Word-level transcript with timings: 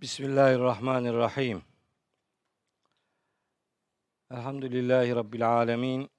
Bismillahirrahmanirrahim. 0.00 1.62
Elhamdülillahi 4.30 5.16
Rabbil 5.16 5.52
alemin. 5.52 6.10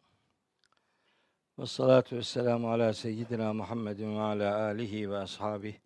Ve 1.60 1.66
salatu 1.66 2.16
ve 2.16 2.24
selamu 2.24 2.72
ala 2.72 2.94
seyyidina 2.94 3.54
Muhammedin 3.54 4.16
ve 4.16 4.20
ala 4.20 4.64
alihi 4.64 5.12
ve 5.12 5.18
ashabihi. 5.18 5.82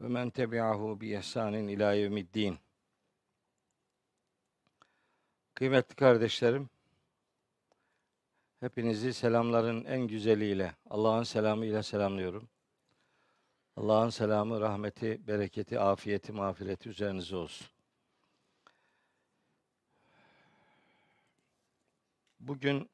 Ve 0.00 0.08
men 0.08 0.30
tebi'ahu 0.30 1.00
bi 1.00 1.14
ihsanin 1.14 1.68
ila 1.68 1.92
yevmiddin. 1.92 2.58
Kıymetli 5.54 5.94
kardeşlerim, 5.94 6.70
hepinizi 8.60 9.14
selamların 9.14 9.84
en 9.84 10.00
güzeliyle, 10.00 10.74
Allah'ın 10.90 11.22
selamı 11.22 11.66
ile 11.66 11.82
selamlıyorum. 11.82 12.51
Allah'ın 13.76 14.10
selamı, 14.10 14.60
rahmeti, 14.60 15.26
bereketi, 15.26 15.80
afiyeti, 15.80 16.32
mağfireti 16.32 16.88
üzerinize 16.88 17.36
olsun. 17.36 17.66
Bugün 22.40 22.90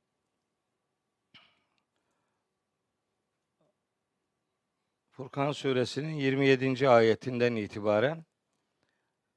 Furkan 5.10 5.52
suresinin 5.52 6.14
27. 6.14 6.88
ayetinden 6.88 7.56
itibaren 7.56 8.24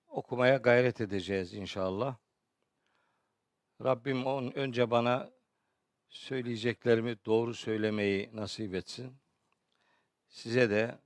okumaya 0.07 0.57
gayret 0.57 1.01
edeceğiz 1.01 1.53
inşallah. 1.53 2.15
Rabbim 3.83 4.25
on, 4.25 4.51
önce 4.51 4.91
bana 4.91 5.31
söyleyeceklerimi 6.09 7.25
doğru 7.25 7.53
söylemeyi 7.53 8.29
nasip 8.33 8.75
etsin. 8.75 9.17
Size 10.27 10.69
de 10.69 10.99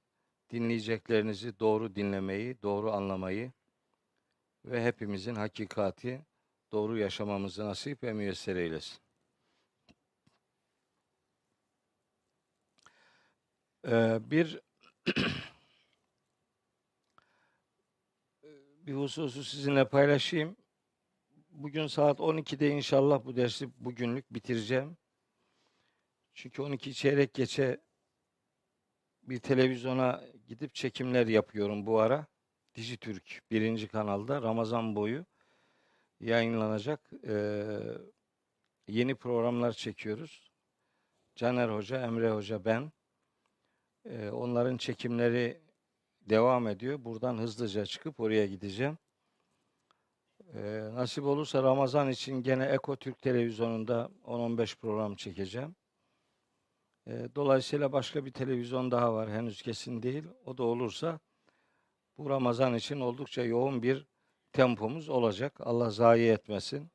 dinleyeceklerinizi 0.49 1.59
doğru 1.59 1.95
dinlemeyi, 1.95 2.62
doğru 2.62 2.91
anlamayı 2.91 3.52
ve 4.66 4.83
hepimizin 4.83 5.36
hakikati 5.36 6.25
doğru 6.72 6.97
yaşamamızı 6.97 7.66
nasip 7.66 8.03
ve 8.03 8.14
müyesser 8.14 8.55
eylesin. 8.55 8.97
Ee, 13.88 14.20
bir 14.31 14.61
bir 18.88 18.94
hususu 18.94 19.44
sizinle 19.44 19.89
paylaşayım. 19.89 20.58
Bugün 21.50 21.88
saat 21.88 22.20
12'de 22.20 22.70
inşallah 22.70 23.25
bu 23.25 23.36
dersi 23.36 23.70
bugünlük 23.86 24.33
bitireceğim. 24.33 24.98
Çünkü 26.33 26.61
12 26.61 26.94
çeyrek 26.94 27.33
geçe 27.33 27.81
bir 29.23 29.39
televizyona 29.39 30.23
gidip 30.48 30.76
çekimler 30.76 31.28
yapıyorum 31.28 31.86
bu 31.86 32.00
ara. 32.00 32.26
Dijitürk 32.76 33.42
birinci 33.52 33.88
kanalda 33.88 34.42
Ramazan 34.42 34.96
boyu 34.96 35.26
yayınlanacak 36.20 37.12
ee, 37.28 37.80
yeni 38.88 39.16
programlar 39.16 39.72
çekiyoruz. 39.72 40.52
Caner 41.36 41.70
Hoca, 41.70 42.02
Emre 42.02 42.32
Hoca, 42.32 42.66
ben. 42.66 42.92
Ee, 44.06 44.30
onların 44.30 44.78
çekimleri 44.78 45.62
devam 46.22 46.68
ediyor. 46.68 47.06
Buradan 47.06 47.38
hızlıca 47.38 47.86
çıkıp 47.86 48.20
oraya 48.20 48.46
gideceğim. 48.46 48.98
Ee, 50.54 50.90
nasip 50.94 51.23
olursa 51.23 51.64
Ramazan 51.64 52.10
için 52.10 52.44
gene 52.44 52.66
Eko 52.66 52.96
Türk 52.96 53.22
Televizyonu'nda 53.22 54.10
10-15 54.26 54.76
program 54.78 55.16
çekeceğim. 55.16 55.76
Ee, 57.08 57.30
dolayısıyla 57.36 57.92
başka 57.92 58.25
bir 58.25 58.31
televizyon 58.31 58.92
daha 58.92 59.14
var. 59.14 59.30
Henüz 59.30 59.61
kesin 59.61 60.03
değil. 60.03 60.23
O 60.45 60.58
da 60.58 60.64
olursa 60.64 61.20
bu 62.17 62.30
Ramazan 62.30 62.75
için 62.75 63.00
oldukça 63.00 63.44
yoğun 63.44 63.84
bir 63.84 64.08
tempomuz 64.53 65.09
olacak. 65.09 65.53
Allah 65.59 65.89
zayi 65.89 66.31
etmesin. 66.31 66.92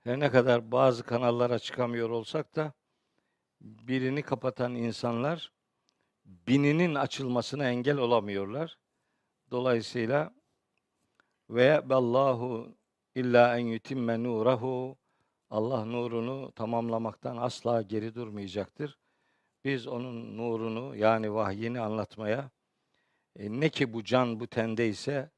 Her 0.00 0.20
ne 0.20 0.30
kadar 0.30 0.72
bazı 0.72 1.02
kanallara 1.02 1.58
çıkamıyor 1.58 2.10
olsak 2.10 2.56
da 2.56 2.72
birini 3.60 4.22
kapatan 4.22 4.74
insanlar 4.74 5.52
bininin 6.24 6.94
açılmasına 6.94 7.70
engel 7.70 7.98
olamıyorlar. 7.98 8.78
Dolayısıyla 9.50 10.34
ve 11.50 11.88
ballahu 11.88 12.76
illa 13.14 13.58
en 13.58 13.66
yutimme 13.66 14.22
nurahu 14.22 14.99
Allah 15.50 15.84
nurunu 15.84 16.52
tamamlamaktan 16.52 17.36
asla 17.36 17.82
geri 17.82 18.14
durmayacaktır. 18.14 18.98
Biz 19.64 19.86
onun 19.86 20.36
nurunu 20.36 20.96
yani 20.96 21.34
vahyini 21.34 21.80
anlatmaya 21.80 22.50
e, 23.36 23.50
ne 23.60 23.68
ki 23.68 23.92
bu 23.92 24.04
can 24.04 24.40
bu 24.40 24.46
tende 24.46 24.88
ise 24.88 25.30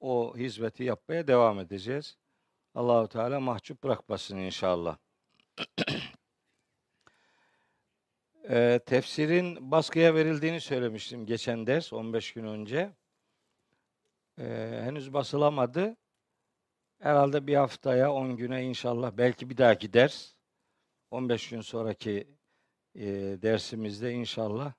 o 0.00 0.36
hizmeti 0.36 0.84
yapmaya 0.84 1.26
devam 1.26 1.60
edeceğiz. 1.60 2.18
Allahu 2.74 3.08
Teala 3.08 3.40
mahcup 3.40 3.82
bırakmasın 3.84 4.36
inşallah. 4.36 4.96
e, 8.48 8.80
tefsirin 8.86 9.70
baskıya 9.70 10.14
verildiğini 10.14 10.60
söylemiştim 10.60 11.26
geçen 11.26 11.66
ders 11.66 11.92
15 11.92 12.32
gün 12.32 12.44
önce. 12.44 12.92
E, 14.38 14.44
henüz 14.84 15.12
basılamadı. 15.12 15.96
Herhalde 17.02 17.46
bir 17.46 17.54
haftaya 17.54 18.12
10 18.12 18.36
güne 18.36 18.64
inşallah 18.64 19.12
belki 19.16 19.50
bir 19.50 19.56
dahaki 19.56 19.92
ders 19.92 20.34
15 21.10 21.48
gün 21.48 21.60
sonraki 21.60 22.28
e, 22.94 23.04
dersimizde 23.42 24.12
inşallah 24.12 24.72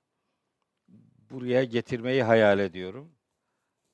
buraya 1.30 1.64
getirmeyi 1.64 2.22
hayal 2.22 2.58
ediyorum. 2.58 3.12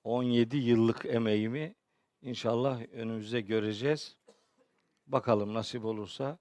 17 0.05 0.57
yıllık 0.57 1.07
emeğimi 1.07 1.75
inşallah 2.23 2.81
önümüzde 2.93 3.41
göreceğiz. 3.41 4.17
Bakalım 5.07 5.55
nasip 5.55 5.85
olursa 5.85 6.39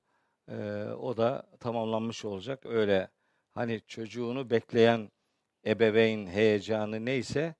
e, 0.47 0.55
o 0.99 1.17
da 1.17 1.49
tamamlanmış 1.59 2.25
olacak. 2.25 2.65
Öyle 2.65 3.09
hani 3.51 3.81
çocuğunu 3.87 4.49
bekleyen 4.49 5.11
ebeveyn 5.65 6.27
heyecanı 6.27 7.05
neyse 7.05 7.55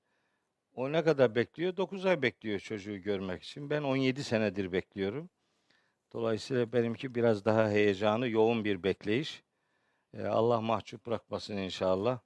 o 0.80 0.92
ne 0.92 1.04
kadar 1.04 1.36
bekliyor? 1.36 1.78
9 1.78 2.06
ay 2.06 2.22
bekliyor 2.22 2.60
çocuğu 2.60 2.98
görmek 2.98 3.44
için. 3.44 3.70
Ben 3.70 3.82
17 3.84 4.24
senedir 4.24 4.72
bekliyorum. 4.72 5.30
Dolayısıyla 6.14 6.74
benimki 6.74 7.16
biraz 7.16 7.46
daha 7.46 7.70
heyecanı, 7.70 8.30
yoğun 8.30 8.66
bir 8.66 8.84
bekleyiş. 8.84 9.44
Ee, 10.14 10.26
Allah 10.26 10.62
mahcup 10.62 11.06
bırakmasın 11.06 11.58
inşallah. 11.58 12.20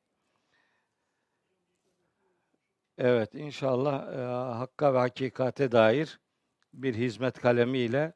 Evet, 2.97 3.35
inşallah 3.35 4.13
e, 4.13 4.17
hakka 4.57 4.93
ve 4.93 4.97
hakikate 4.97 5.71
dair 5.71 6.19
bir 6.73 6.95
hizmet 6.95 7.39
kalemiyle 7.39 8.13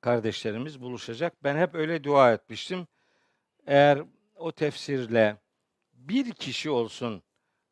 kardeşlerimiz 0.00 0.80
buluşacak. 0.80 1.44
Ben 1.44 1.56
hep 1.56 1.74
öyle 1.74 2.04
dua 2.04 2.32
etmiştim. 2.32 2.86
Eğer 3.66 4.02
o 4.36 4.52
tefsirle 4.52 5.36
bir 5.92 6.32
kişi 6.32 6.70
olsun 6.70 7.22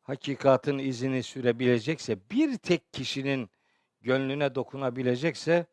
hakikatın 0.07 0.77
izini 0.77 1.23
sürebilecekse, 1.23 2.17
bir 2.31 2.57
tek 2.57 2.93
kişinin 2.93 3.49
gönlüne 4.01 4.55
dokunabilecekse 4.55 5.65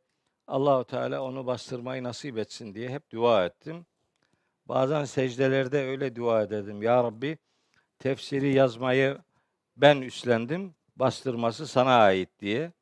Allahu 0.46 0.84
Teala 0.84 1.22
onu 1.22 1.46
bastırmayı 1.46 2.02
nasip 2.02 2.38
etsin 2.38 2.74
diye 2.74 2.88
hep 2.88 3.10
dua 3.12 3.46
ettim. 3.46 3.86
Bazen 4.66 5.04
secdelerde 5.04 5.78
öyle 5.84 6.16
dua 6.16 6.42
ederdim. 6.42 6.82
Ya 6.82 7.04
Rabbi 7.04 7.38
tefsiri 7.98 8.52
yazmayı 8.54 9.18
ben 9.76 10.00
üstlendim, 10.00 10.74
bastırması 10.96 11.66
sana 11.66 11.96
ait 11.96 12.28
diye. 12.40 12.72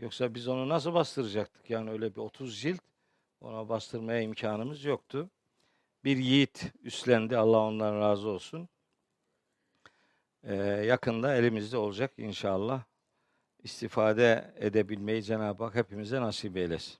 Yoksa 0.00 0.34
biz 0.34 0.48
onu 0.48 0.68
nasıl 0.68 0.94
bastıracaktık? 0.94 1.70
Yani 1.70 1.90
öyle 1.90 2.14
bir 2.14 2.20
30 2.20 2.60
cilt 2.60 2.80
ona 3.40 3.68
bastırmaya 3.68 4.20
imkanımız 4.20 4.84
yoktu. 4.84 5.30
Bir 6.04 6.16
yiğit 6.16 6.72
üstlendi, 6.82 7.36
Allah 7.36 7.58
ondan 7.58 8.00
razı 8.00 8.28
olsun 8.28 8.68
e, 10.44 10.54
yakında 10.64 11.34
elimizde 11.34 11.76
olacak 11.76 12.12
inşallah. 12.16 12.84
İstifade 13.62 14.54
edebilmeyi 14.56 15.22
Cenab-ı 15.22 15.64
Hak 15.64 15.74
hepimize 15.74 16.20
nasip 16.20 16.56
eylesin. 16.56 16.98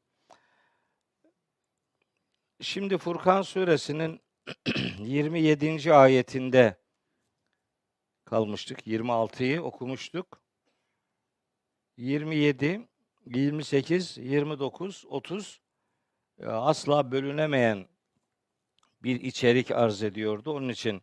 Şimdi 2.61 2.99
Furkan 2.99 3.43
suresinin 3.43 4.21
27. 4.99 5.95
ayetinde 5.95 6.77
kalmıştık. 8.25 8.87
26'yı 8.87 9.63
okumuştuk. 9.63 10.43
27, 11.97 12.89
28, 13.27 14.19
29, 14.19 15.05
30 15.09 15.61
asla 16.47 17.13
bölünemeyen 17.13 17.89
bir 19.03 19.21
içerik 19.21 19.71
arz 19.71 20.03
ediyordu. 20.03 20.53
Onun 20.53 20.69
için 20.69 21.03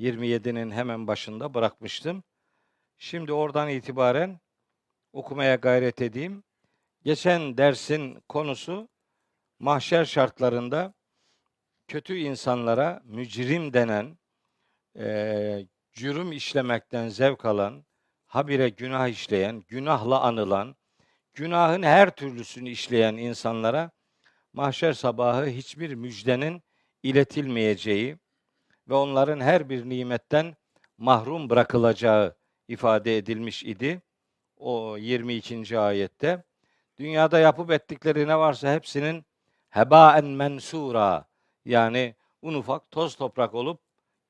27'nin 0.00 0.70
hemen 0.70 1.06
başında 1.06 1.54
bırakmıştım. 1.54 2.22
Şimdi 2.98 3.32
oradan 3.32 3.68
itibaren 3.68 4.40
okumaya 5.12 5.54
gayret 5.54 6.02
edeyim. 6.02 6.44
Geçen 7.04 7.58
dersin 7.58 8.22
konusu 8.28 8.88
mahşer 9.58 10.04
şartlarında 10.04 10.94
kötü 11.88 12.16
insanlara 12.16 13.02
mücrim 13.04 13.72
denen, 13.72 14.18
e, 14.98 15.66
cürüm 15.92 16.32
işlemekten 16.32 17.08
zevk 17.08 17.44
alan, 17.44 17.86
habire 18.26 18.68
günah 18.68 19.08
işleyen, 19.08 19.64
günahla 19.68 20.20
anılan, 20.20 20.76
günahın 21.34 21.82
her 21.82 22.10
türlüsünü 22.10 22.70
işleyen 22.70 23.16
insanlara 23.16 23.90
mahşer 24.52 24.92
sabahı 24.92 25.46
hiçbir 25.46 25.94
müjdenin 25.94 26.62
iletilmeyeceği 27.02 28.16
ve 28.88 28.94
onların 28.94 29.40
her 29.40 29.68
bir 29.68 29.88
nimetten 29.88 30.56
mahrum 30.98 31.50
bırakılacağı 31.50 32.36
ifade 32.68 33.16
edilmiş 33.16 33.64
idi. 33.64 34.02
O 34.56 34.96
22. 34.96 35.78
ayette. 35.78 36.44
Dünyada 36.98 37.38
yapıp 37.38 37.70
ettikleri 37.70 38.28
ne 38.28 38.38
varsa 38.38 38.74
hepsinin 38.74 39.24
hebaen 39.70 40.24
mensura 40.24 41.28
yani 41.64 42.14
un 42.42 42.54
ufak 42.54 42.90
toz 42.90 43.16
toprak 43.16 43.54
olup 43.54 43.80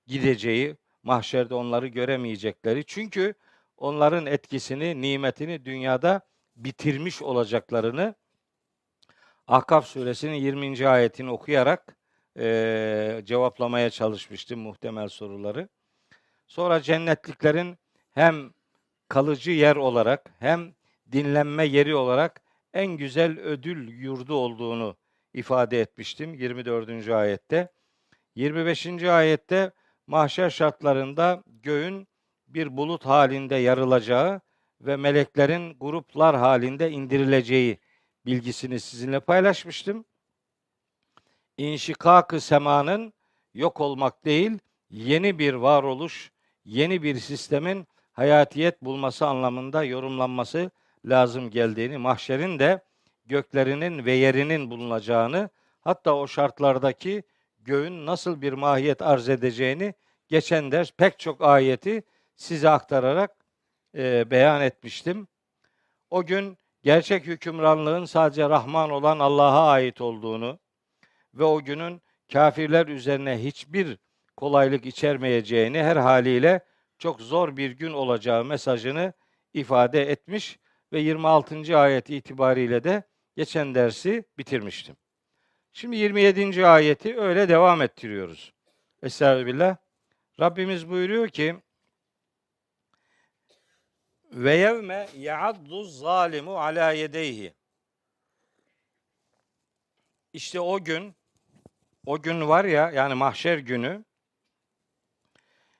gideceği, 0.07 0.77
mahşerde 1.03 1.55
onları 1.55 1.87
göremeyecekleri. 1.87 2.85
Çünkü 2.87 3.35
onların 3.77 4.27
etkisini, 4.27 5.01
nimetini 5.03 5.65
dünyada 5.65 6.21
bitirmiş 6.57 7.23
olacaklarını 7.23 8.15
Ahkaf 9.49 9.87
suresinin 9.87 10.35
20. 10.35 10.89
ayetini 10.89 11.31
okuyarak 11.31 11.98
e, 12.39 13.23
cevaplamaya 13.25 13.91
çalışmıştım 13.91 14.61
muhtemel 14.61 15.09
soruları. 15.09 15.69
Sonra 16.47 16.83
cennetliklerin 16.83 17.79
hem 18.13 18.51
kalıcı 19.09 19.51
yer 19.51 19.77
olarak 19.77 20.31
hem 20.39 20.75
dinlenme 21.13 21.65
yeri 21.65 21.95
olarak 21.95 22.41
en 22.75 22.87
güzel 22.87 23.41
ödül 23.41 23.89
yurdu 23.89 24.35
olduğunu 24.35 24.97
ifade 25.35 25.81
etmiştim 25.81 26.35
24. 26.35 27.09
ayette. 27.09 27.69
25. 28.35 29.05
ayette 29.05 29.73
mahşer 30.07 30.51
şartlarında 30.51 31.43
göğün 31.47 32.09
bir 32.49 32.77
bulut 32.77 33.07
halinde 33.07 33.57
yarılacağı 33.57 34.41
ve 34.81 34.97
meleklerin 34.97 35.77
gruplar 35.81 36.37
halinde 36.37 36.91
indirileceği 36.91 37.79
bilgisini 38.27 38.81
sizinle 38.81 39.21
paylaşmıştım. 39.21 40.05
İnşikak-ı 41.59 42.41
semanın 42.41 43.13
yok 43.55 43.81
olmak 43.81 44.25
değil, 44.25 44.59
yeni 44.91 45.39
bir 45.39 45.55
varoluş, 45.55 46.33
yeni 46.65 47.03
bir 47.03 47.15
sistemin 47.15 47.87
hayatiyet 48.13 48.83
bulması 48.83 49.27
anlamında 49.27 49.85
yorumlanması 49.85 50.71
lazım 51.05 51.51
geldiğini, 51.51 51.99
mahşerin 51.99 52.59
de 52.59 52.83
göklerinin 53.27 54.05
ve 54.05 54.13
yerinin 54.13 54.71
bulunacağını, 54.71 55.51
hatta 55.81 56.15
o 56.17 56.27
şartlardaki 56.27 57.23
göğün 57.61 58.07
nasıl 58.07 58.43
bir 58.43 58.53
mahiyet 58.53 59.03
arz 59.03 59.29
edeceğini 59.29 59.95
geçen 60.29 60.73
ders 60.73 60.93
pek 60.93 61.19
çok 61.19 61.43
ayeti 61.43 62.03
size 62.37 62.69
aktararak 62.69 63.37
e, 63.95 64.31
beyan 64.31 64.63
etmiştim. 64.63 65.29
O 66.11 66.27
gün 66.27 66.59
gerçek 66.83 67.27
hükümranlığın 67.27 68.05
sadece 68.05 68.49
Rahman 68.49 68.91
olan 68.91 69.19
Allah'a 69.19 69.71
ait 69.71 70.01
olduğunu 70.01 70.59
ve 71.39 71.45
o 71.45 71.65
günün 71.65 72.03
kafirler 72.33 72.87
üzerine 72.87 73.45
hiçbir 73.45 73.99
kolaylık 74.37 74.87
içermeyeceğini 74.87 75.83
her 75.83 75.97
haliyle 75.97 76.61
çok 76.99 77.21
zor 77.21 77.57
bir 77.57 77.71
gün 77.71 77.93
olacağı 77.93 78.45
mesajını 78.45 79.13
ifade 79.55 80.11
etmiş 80.11 80.59
ve 80.93 81.01
26. 81.01 81.79
ayet 81.79 82.11
itibariyle 82.11 82.85
de 82.85 83.03
geçen 83.37 83.75
dersi 83.75 84.25
bitirmiştim. 84.39 84.97
Şimdi 85.73 85.97
27. 85.97 86.67
ayeti 86.67 87.21
öyle 87.21 87.49
devam 87.49 87.83
ettiriyoruz. 87.83 88.53
Estağfirullah. 89.03 89.77
Rabbimiz 90.41 90.91
buyuruyor 90.91 91.29
ki 91.29 91.57
ve 94.33 94.55
yevme 94.55 95.09
ya'addu 95.17 95.85
zalimu 95.85 96.59
ala 96.59 96.93
yedeyhi. 96.93 97.55
İşte 100.33 100.61
o 100.61 100.85
gün 100.85 101.18
o 102.09 102.23
gün 102.23 102.49
var 102.49 102.65
ya 102.65 102.91
yani 102.91 103.15
mahşer 103.15 103.59
günü 103.59 104.05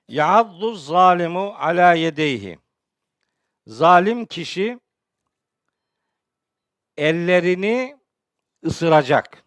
ya'addu 0.09 0.75
zalimu 0.75 1.55
ala 1.59 1.95
yedeyhi. 1.95 2.59
Zalim 3.67 4.27
kişi 4.27 4.81
ellerini 6.97 7.97
ısıracak. 8.65 9.45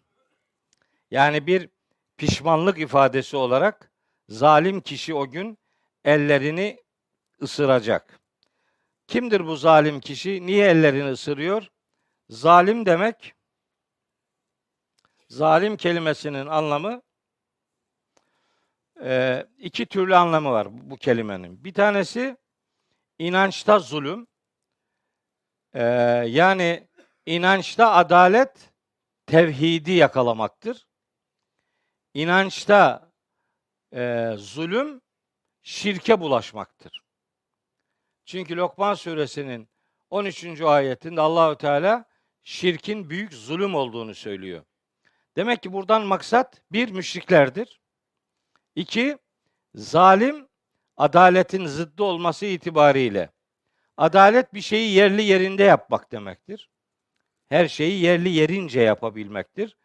Yani 1.10 1.46
bir 1.46 1.68
pişmanlık 2.16 2.78
ifadesi 2.78 3.36
olarak 3.36 3.92
zalim 4.28 4.80
kişi 4.80 5.14
o 5.14 5.30
gün 5.30 5.58
ellerini 6.04 6.82
ısıracak. 7.42 8.20
Kimdir 9.06 9.46
bu 9.46 9.56
zalim 9.56 10.00
kişi? 10.00 10.46
Niye 10.46 10.66
ellerini 10.68 11.10
ısırıyor? 11.10 11.68
Zalim 12.28 12.86
demek 12.86 13.34
zalim 15.32 15.76
kelimesinin 15.76 16.46
anlamı 16.46 17.02
e, 19.02 19.46
iki 19.58 19.86
türlü 19.86 20.16
anlamı 20.16 20.52
var 20.52 20.68
bu 20.70 20.96
kelimenin. 20.96 21.64
Bir 21.64 21.74
tanesi 21.74 22.36
inançta 23.18 23.78
zulüm. 23.78 24.26
E, 25.74 25.82
yani 26.28 26.88
inançta 27.26 27.92
adalet 27.92 28.72
tevhidi 29.26 29.92
yakalamaktır. 29.92 30.86
İnançta 32.14 33.10
e, 33.94 34.32
zulüm 34.36 35.00
şirke 35.62 36.20
bulaşmaktır. 36.20 37.00
Çünkü 38.24 38.56
Lokman 38.56 38.94
suresinin 38.94 39.68
13. 40.10 40.60
ayetinde 40.60 41.20
Allahü 41.20 41.58
Teala 41.58 42.04
şirkin 42.42 43.10
büyük 43.10 43.32
zulüm 43.32 43.74
olduğunu 43.74 44.14
söylüyor. 44.14 44.64
Demek 45.36 45.62
ki 45.62 45.72
buradan 45.72 46.02
maksat 46.02 46.62
bir 46.72 46.90
müşriklerdir. 46.90 47.80
İki, 48.74 49.18
zalim 49.74 50.48
adaletin 50.96 51.66
zıddı 51.66 52.02
olması 52.02 52.46
itibariyle. 52.46 53.30
Adalet 53.96 54.54
bir 54.54 54.60
şeyi 54.60 54.92
yerli 54.94 55.22
yerinde 55.22 55.62
yapmak 55.62 56.12
demektir. 56.12 56.70
Her 57.48 57.68
şeyi 57.68 58.02
yerli 58.02 58.28
yerince 58.28 58.80
yapabilmektir. 58.80 59.76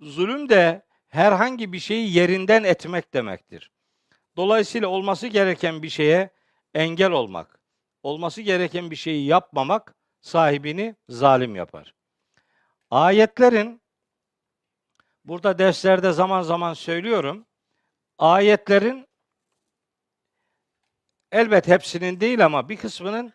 Zulüm 0.00 0.48
de 0.48 0.82
herhangi 1.08 1.72
bir 1.72 1.78
şeyi 1.78 2.16
yerinden 2.16 2.64
etmek 2.64 3.14
demektir. 3.14 3.70
Dolayısıyla 4.36 4.88
olması 4.88 5.26
gereken 5.26 5.82
bir 5.82 5.88
şeye 5.88 6.30
engel 6.74 7.10
olmak, 7.10 7.60
olması 8.02 8.42
gereken 8.42 8.90
bir 8.90 8.96
şeyi 8.96 9.26
yapmamak 9.26 9.94
sahibini 10.20 10.96
zalim 11.08 11.56
yapar. 11.56 11.94
Ayetlerin 12.90 13.82
burada 15.24 15.58
derslerde 15.58 16.12
zaman 16.12 16.42
zaman 16.42 16.74
söylüyorum. 16.74 17.46
Ayetlerin 18.18 19.06
elbet 21.32 21.68
hepsinin 21.68 22.20
değil 22.20 22.44
ama 22.44 22.68
bir 22.68 22.76
kısmının 22.76 23.32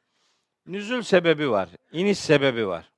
nüzül 0.68 1.02
sebebi 1.02 1.52
var, 1.52 1.70
iniş 1.92 2.20
sebebi 2.20 2.68
var. 2.68 2.92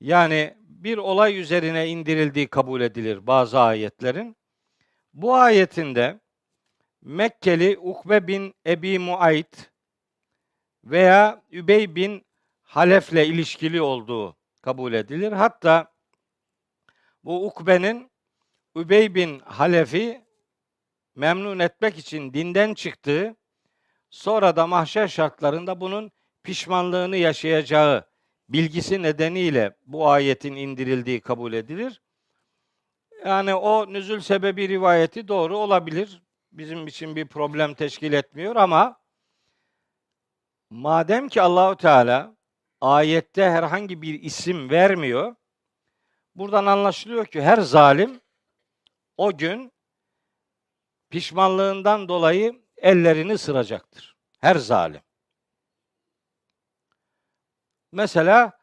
Yani 0.00 0.56
bir 0.60 0.98
olay 0.98 1.40
üzerine 1.40 1.88
indirildiği 1.88 2.48
kabul 2.48 2.80
edilir 2.80 3.26
bazı 3.26 3.60
ayetlerin. 3.60 4.36
Bu 5.14 5.34
ayetinde 5.34 6.20
Mekkeli 7.02 7.78
Ukbe 7.78 8.26
bin 8.26 8.54
Ebi 8.66 8.98
Muayt 8.98 9.70
veya 10.84 11.42
Übey 11.50 11.94
bin 11.94 12.26
Halef'le 12.62 13.12
ilişkili 13.26 13.82
olduğu 13.82 14.36
kabul 14.62 14.92
edilir. 14.92 15.32
Hatta 15.32 15.92
bu 17.28 17.46
Ukbe'nin 17.46 18.10
Übey 18.76 19.14
bin 19.14 19.38
Halef'i 19.38 20.24
memnun 21.14 21.58
etmek 21.58 21.98
için 21.98 22.34
dinden 22.34 22.74
çıktığı, 22.74 23.36
sonra 24.10 24.56
da 24.56 24.66
mahşer 24.66 25.08
şartlarında 25.08 25.80
bunun 25.80 26.12
pişmanlığını 26.42 27.16
yaşayacağı 27.16 28.04
bilgisi 28.48 29.02
nedeniyle 29.02 29.76
bu 29.86 30.08
ayetin 30.08 30.56
indirildiği 30.56 31.20
kabul 31.20 31.52
edilir. 31.52 32.02
Yani 33.24 33.54
o 33.54 33.92
nüzül 33.92 34.20
sebebi 34.20 34.68
rivayeti 34.68 35.28
doğru 35.28 35.56
olabilir 35.56 36.22
bizim 36.52 36.86
için 36.86 37.16
bir 37.16 37.26
problem 37.26 37.74
teşkil 37.74 38.12
etmiyor 38.12 38.56
ama 38.56 39.00
madem 40.70 41.28
ki 41.28 41.42
Allahu 41.42 41.76
Teala 41.76 42.36
ayette 42.80 43.50
herhangi 43.50 44.02
bir 44.02 44.22
isim 44.22 44.70
vermiyor, 44.70 45.34
buradan 46.38 46.66
anlaşılıyor 46.66 47.26
ki 47.26 47.42
her 47.42 47.58
zalim 47.58 48.20
o 49.16 49.36
gün 49.36 49.72
pişmanlığından 51.10 52.08
dolayı 52.08 52.62
ellerini 52.76 53.32
ısıracaktır. 53.32 54.16
Her 54.40 54.56
zalim. 54.56 55.00
Mesela 57.92 58.58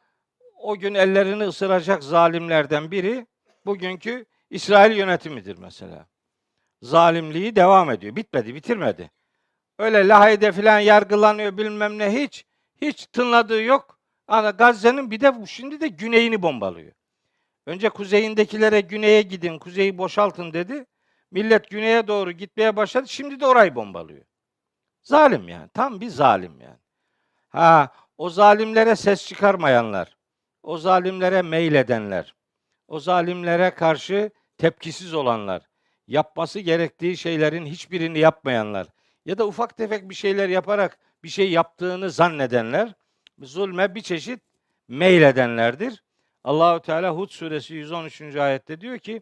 o 0.57 0.77
gün 0.77 0.93
ellerini 0.93 1.43
ısıracak 1.43 2.03
zalimlerden 2.03 2.91
biri 2.91 3.27
bugünkü 3.65 4.25
İsrail 4.49 4.97
yönetimidir 4.97 5.57
mesela. 5.57 6.07
zalimliği 6.81 7.55
devam 7.55 7.91
ediyor. 7.91 8.15
Bitmedi, 8.15 8.55
bitirmedi. 8.55 9.11
Öyle 9.79 10.07
Lahey'de 10.07 10.51
filan 10.51 10.79
yargılanıyor 10.79 11.57
bilmem 11.57 11.97
ne 11.97 12.23
hiç. 12.23 12.45
Hiç 12.81 13.07
tınladığı 13.07 13.61
yok. 13.61 13.99
Ana 14.27 14.49
Gazze'nin 14.49 15.11
bir 15.11 15.19
de 15.21 15.45
şimdi 15.47 15.81
de 15.81 15.87
güneyini 15.87 16.41
bombalıyor. 16.41 16.91
Önce 17.65 17.89
kuzeyindekilere 17.89 18.81
güneye 18.81 19.21
gidin, 19.21 19.59
kuzeyi 19.59 19.97
boşaltın 19.97 20.53
dedi. 20.53 20.85
Millet 21.31 21.69
güneye 21.69 22.07
doğru 22.07 22.31
gitmeye 22.31 22.75
başladı. 22.75 23.07
Şimdi 23.07 23.39
de 23.39 23.47
orayı 23.47 23.75
bombalıyor. 23.75 24.25
Zalim 25.03 25.47
yani. 25.47 25.69
Tam 25.69 26.01
bir 26.01 26.09
zalim 26.09 26.61
yani. 26.61 26.79
Ha, 27.49 27.91
o 28.17 28.29
zalimlere 28.29 28.95
ses 28.95 29.27
çıkarmayanlar, 29.27 30.17
o 30.63 30.77
zalimlere 30.77 31.41
meyledenler, 31.41 32.35
o 32.87 32.99
zalimlere 32.99 33.71
karşı 33.71 34.31
tepkisiz 34.57 35.13
olanlar, 35.13 35.61
yapması 36.07 36.59
gerektiği 36.59 37.17
şeylerin 37.17 37.65
hiçbirini 37.65 38.19
yapmayanlar 38.19 38.87
ya 39.25 39.37
da 39.37 39.47
ufak 39.47 39.77
tefek 39.77 40.09
bir 40.09 40.15
şeyler 40.15 40.49
yaparak 40.49 40.97
bir 41.23 41.29
şey 41.29 41.51
yaptığını 41.51 42.09
zannedenler 42.09 42.93
zulme 43.39 43.95
bir 43.95 44.01
çeşit 44.01 44.39
meyledenlerdir. 44.87 46.03
Allahu 46.45 46.79
Teala 46.79 47.11
Hud 47.11 47.29
suresi 47.29 47.73
113. 47.73 48.21
ayette 48.35 48.81
diyor 48.81 48.99
ki 48.99 49.21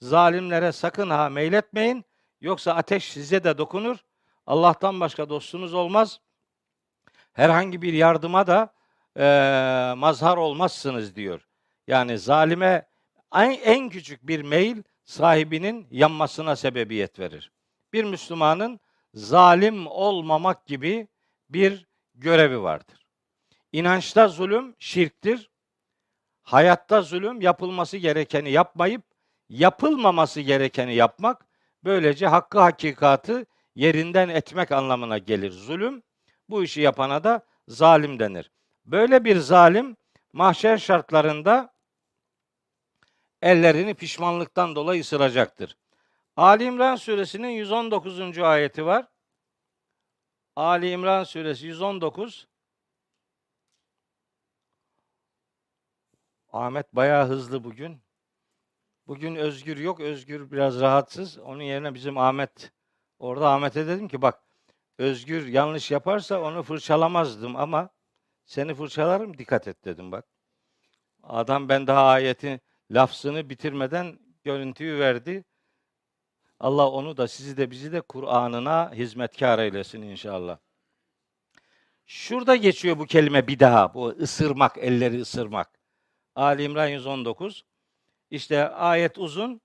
zalimlere 0.00 0.72
sakın 0.72 1.10
ha 1.10 1.28
meyletmeyin 1.28 2.04
yoksa 2.40 2.74
ateş 2.74 3.12
size 3.12 3.44
de 3.44 3.58
dokunur. 3.58 3.96
Allah'tan 4.46 5.00
başka 5.00 5.28
dostunuz 5.28 5.74
olmaz. 5.74 6.20
Herhangi 7.32 7.82
bir 7.82 7.92
yardıma 7.92 8.46
da 8.46 8.74
eee, 9.18 9.94
mazhar 9.96 10.36
olmazsınız 10.36 11.16
diyor. 11.16 11.48
Yani 11.86 12.18
zalime 12.18 12.88
en, 13.34 13.50
en 13.50 13.88
küçük 13.88 14.26
bir 14.26 14.42
meyil 14.42 14.82
sahibinin 15.04 15.86
yanmasına 15.90 16.56
sebebiyet 16.56 17.18
verir. 17.18 17.52
Bir 17.92 18.04
Müslümanın 18.04 18.80
zalim 19.14 19.86
olmamak 19.86 20.66
gibi 20.66 21.08
bir 21.48 21.86
görevi 22.14 22.62
vardır. 22.62 23.06
İnançta 23.72 24.28
zulüm 24.28 24.74
şirktir. 24.78 25.53
Hayatta 26.44 27.02
zulüm 27.02 27.40
yapılması 27.40 27.96
gerekeni 27.96 28.50
yapmayıp 28.50 29.02
yapılmaması 29.48 30.40
gerekeni 30.40 30.94
yapmak 30.94 31.46
böylece 31.84 32.26
hakkı 32.26 32.58
hakikatı 32.60 33.46
yerinden 33.74 34.28
etmek 34.28 34.72
anlamına 34.72 35.18
gelir. 35.18 35.50
Zulüm 35.50 36.02
bu 36.48 36.64
işi 36.64 36.80
yapana 36.80 37.24
da 37.24 37.46
zalim 37.68 38.18
denir. 38.18 38.50
Böyle 38.86 39.24
bir 39.24 39.36
zalim 39.36 39.96
mahşer 40.32 40.78
şartlarında 40.78 41.74
ellerini 43.42 43.94
pişmanlıktan 43.94 44.76
dolayı 44.76 45.00
ısıracaktır. 45.00 45.76
Ali 46.36 46.64
İmran 46.64 46.96
suresinin 46.96 47.48
119. 47.48 48.38
ayeti 48.38 48.86
var. 48.86 49.06
Ali 50.56 50.90
İmran 50.90 51.24
suresi 51.24 51.66
119. 51.66 52.48
Ahmet 56.54 56.96
bayağı 56.96 57.28
hızlı 57.28 57.64
bugün. 57.64 58.02
Bugün 59.06 59.34
Özgür 59.34 59.78
yok. 59.78 60.00
Özgür 60.00 60.50
biraz 60.50 60.80
rahatsız. 60.80 61.38
Onun 61.38 61.62
yerine 61.62 61.94
bizim 61.94 62.18
Ahmet 62.18 62.72
orada 63.18 63.50
Ahmet'e 63.50 63.86
dedim 63.86 64.08
ki 64.08 64.22
bak 64.22 64.42
Özgür 64.98 65.46
yanlış 65.46 65.90
yaparsa 65.90 66.40
onu 66.40 66.62
fırçalamazdım 66.62 67.56
ama 67.56 67.88
seni 68.44 68.74
fırçalarım 68.74 69.38
dikkat 69.38 69.68
et 69.68 69.84
dedim 69.84 70.12
bak. 70.12 70.24
Adam 71.22 71.68
ben 71.68 71.86
daha 71.86 72.06
ayetin 72.06 72.60
lafzını 72.90 73.50
bitirmeden 73.50 74.18
görüntüyü 74.44 74.98
verdi. 74.98 75.44
Allah 76.60 76.90
onu 76.90 77.16
da 77.16 77.28
sizi 77.28 77.56
de 77.56 77.70
bizi 77.70 77.92
de 77.92 78.00
Kur'an'ına 78.00 78.92
hizmetkar 78.94 79.58
eylesin 79.58 80.02
inşallah. 80.02 80.58
Şurada 82.06 82.56
geçiyor 82.56 82.98
bu 82.98 83.06
kelime 83.06 83.48
bir 83.48 83.58
daha. 83.58 83.94
Bu 83.94 84.08
ısırmak, 84.08 84.78
elleri 84.78 85.20
ısırmak. 85.20 85.83
Ali 86.34 86.62
İmran 86.62 86.88
119. 86.88 87.64
İşte 88.30 88.68
ayet 88.68 89.18
uzun. 89.18 89.60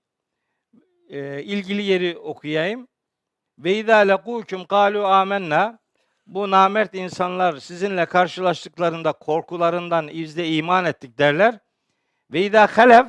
Ee, 1.08 1.42
ilgili 1.42 1.82
yeri 1.82 2.18
okuyayım. 2.18 2.88
Ve 3.58 3.74
izâ 3.74 3.96
lekûküm 3.96 4.66
kâlû 4.66 5.04
âmennâ. 5.04 5.78
Bu 6.26 6.50
namert 6.50 6.94
insanlar 6.94 7.56
sizinle 7.56 8.06
karşılaştıklarında 8.06 9.12
korkularından 9.12 10.08
izde 10.08 10.48
iman 10.48 10.84
ettik 10.84 11.18
derler. 11.18 11.58
Ve 12.32 12.42
izâ 12.42 12.66
halev 12.66 13.06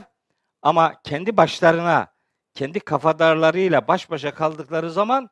ama 0.61 1.01
kendi 1.03 1.37
başlarına, 1.37 2.07
kendi 2.53 2.79
kafadarlarıyla 2.79 3.87
baş 3.87 4.09
başa 4.09 4.33
kaldıkları 4.33 4.91
zaman 4.91 5.29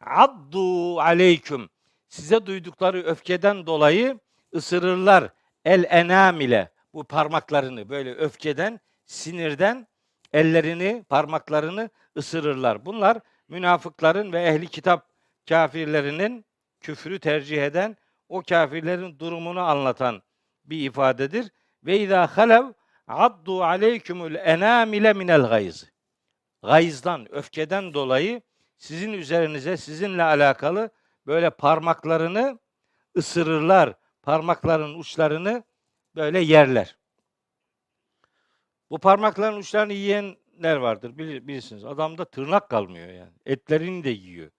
addu 0.00 1.00
aleyküm 1.00 1.68
size 2.08 2.46
duydukları 2.46 3.02
öfkeden 3.02 3.66
dolayı 3.66 4.18
ısırırlar 4.54 5.32
el 5.64 5.84
enam 5.88 6.40
ile 6.40 6.70
bu 6.96 7.04
parmaklarını 7.04 7.88
böyle 7.88 8.14
öfkeden, 8.14 8.80
sinirden 9.06 9.86
ellerini, 10.32 11.04
parmaklarını 11.08 11.90
ısırırlar. 12.16 12.86
Bunlar 12.86 13.18
münafıkların 13.48 14.32
ve 14.32 14.42
ehli 14.42 14.66
kitap 14.66 15.08
kafirlerinin 15.48 16.44
küfrü 16.80 17.18
tercih 17.18 17.62
eden 17.62 17.96
o 18.28 18.42
kafirlerin 18.42 19.18
durumunu 19.18 19.60
anlatan 19.60 20.22
bir 20.64 20.90
ifadedir. 20.90 21.50
Ve 21.84 21.98
izâ 21.98 22.26
halev 22.26 22.64
addu 23.06 23.64
aleykümül 23.64 24.34
enamile 24.34 25.12
minel 25.12 25.42
gayz. 25.42 25.90
Gayızdan, 26.62 27.34
öfkeden 27.34 27.94
dolayı 27.94 28.42
sizin 28.76 29.12
üzerinize, 29.12 29.76
sizinle 29.76 30.22
alakalı 30.22 30.90
böyle 31.26 31.50
parmaklarını 31.50 32.58
ısırırlar. 33.16 33.94
Parmakların 34.22 34.98
uçlarını 34.98 35.64
böyle 36.16 36.40
yerler. 36.40 36.96
Bu 38.90 38.98
parmakların 38.98 39.56
uçlarını 39.56 39.92
yiyenler 39.92 40.76
vardır 40.76 41.18
bilir- 41.18 41.46
bilirsiniz. 41.46 41.84
Adamda 41.84 42.24
tırnak 42.24 42.70
kalmıyor 42.70 43.08
yani. 43.08 43.32
Etlerini 43.46 44.04
de 44.04 44.10
yiyor. 44.10 44.50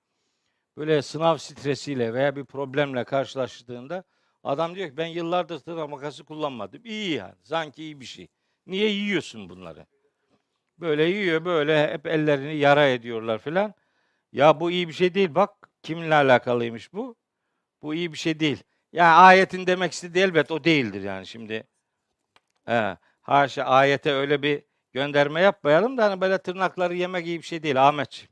Böyle 0.78 1.02
sınav 1.02 1.38
stresiyle 1.38 2.14
veya 2.14 2.36
bir 2.36 2.46
problemle 2.46 3.04
karşılaştığında 3.04 4.04
adam 4.44 4.76
diyor 4.76 4.90
ki 4.90 4.98
ben 4.98 5.06
yıllardır 5.08 5.60
tırnak 5.60 5.90
makası 5.90 6.24
kullanmadım. 6.24 6.82
İyi 6.86 7.12
yani. 7.12 7.36
Sanki 7.44 7.84
iyi 7.84 8.00
bir 8.00 8.06
şey. 8.06 8.28
Niye 8.68 8.90
yiyorsun 8.90 9.50
bunları? 9.50 9.86
Böyle 10.80 11.04
yiyor 11.04 11.46
böyle 11.46 11.94
hep 11.94 12.08
ellerini 12.08 12.58
yara 12.58 12.88
ediyorlar 12.88 13.40
filan. 13.40 13.74
Ya 14.32 14.60
bu 14.60 14.72
iyi 14.72 14.88
bir 14.88 14.94
şey 14.94 15.14
değil. 15.14 15.36
Bak 15.36 15.70
kiminle 15.84 16.16
alakalıymış 16.16 16.94
bu? 16.94 17.16
Bu 17.82 17.96
iyi 17.96 18.14
bir 18.14 18.18
şey 18.18 18.40
değil. 18.40 18.64
Yani 18.94 19.14
ayetin 19.14 19.68
demek 19.68 19.94
istediği 19.94 20.24
elbet 20.24 20.52
o 20.52 20.64
değildir 20.64 21.02
yani 21.02 21.28
şimdi. 21.28 21.68
He, 22.66 22.98
haşa 23.22 23.64
ayete 23.64 24.14
öyle 24.14 24.42
bir 24.42 24.64
gönderme 24.94 25.42
yapmayalım 25.42 25.98
da 25.98 26.06
hani 26.06 26.22
böyle 26.22 26.38
tırnakları 26.38 26.96
yemek 26.96 27.28
iyi 27.28 27.38
bir 27.40 27.46
şey 27.46 27.64
değil 27.64 27.88
Ahmetciğim. 27.88 28.32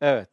Evet. 0.00 0.30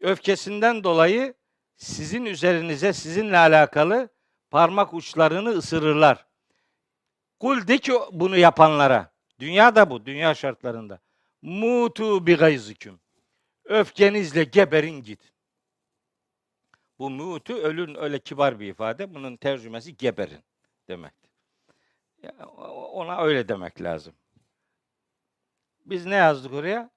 Öfkesinden 0.00 0.84
dolayı 0.84 1.34
sizin 1.76 2.24
üzerinize 2.24 2.92
sizinle 2.92 3.38
alakalı 3.38 4.08
parmak 4.50 4.94
uçlarını 4.94 5.50
ısırırlar. 5.50 6.26
Kul 7.40 7.66
de 7.66 7.78
ki 7.78 7.92
bunu 8.12 8.36
yapanlara. 8.36 9.12
Dünya 9.38 9.76
da 9.76 9.90
bu, 9.90 10.06
dünya 10.06 10.34
şartlarında. 10.34 11.00
Mutu 11.42 12.26
bi 12.26 12.34
gayziküm. 12.36 13.00
Öfkenizle 13.64 14.44
geberin 14.44 15.02
git. 15.02 15.32
Bu 16.98 17.10
mutu 17.10 17.54
ölün 17.54 17.94
öyle 17.94 18.18
kibar 18.18 18.60
bir 18.60 18.66
ifade. 18.68 19.14
Bunun 19.14 19.36
tercümesi 19.36 19.96
geberin 19.96 20.44
demektir. 20.88 21.30
Ya, 22.22 22.32
o- 22.56 22.84
ona 22.92 23.22
öyle 23.22 23.48
demek 23.48 23.82
lazım. 23.82 24.14
Biz 25.86 26.06
ne 26.06 26.14
yazdık 26.14 26.52
oraya? 26.52 26.90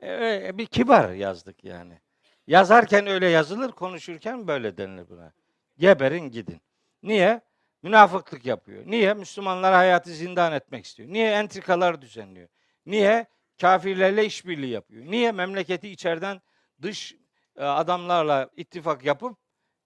E, 0.00 0.10
öyle 0.10 0.58
bir 0.58 0.66
kibar 0.66 1.10
yazdık 1.10 1.64
yani. 1.64 2.00
Yazarken 2.46 3.06
öyle 3.06 3.28
yazılır, 3.28 3.72
konuşurken 3.72 4.48
böyle 4.48 4.76
denilir 4.76 5.08
buna. 5.08 5.32
Geberin 5.78 6.30
gidin. 6.30 6.60
Niye? 7.02 7.40
Münafıklık 7.82 8.46
yapıyor. 8.46 8.82
Niye? 8.86 9.14
Müslümanlara 9.14 9.78
hayatı 9.78 10.10
zindan 10.10 10.52
etmek 10.52 10.84
istiyor. 10.84 11.08
Niye? 11.08 11.30
Entrikalar 11.30 12.02
düzenliyor. 12.02 12.48
Niye? 12.86 13.26
Kafirlerle 13.60 14.24
işbirliği 14.24 14.70
yapıyor. 14.70 15.04
Niye? 15.06 15.32
Memleketi 15.32 15.88
içeriden 15.90 16.40
dış 16.82 17.16
adamlarla 17.64 18.50
ittifak 18.56 19.04
yapıp 19.04 19.38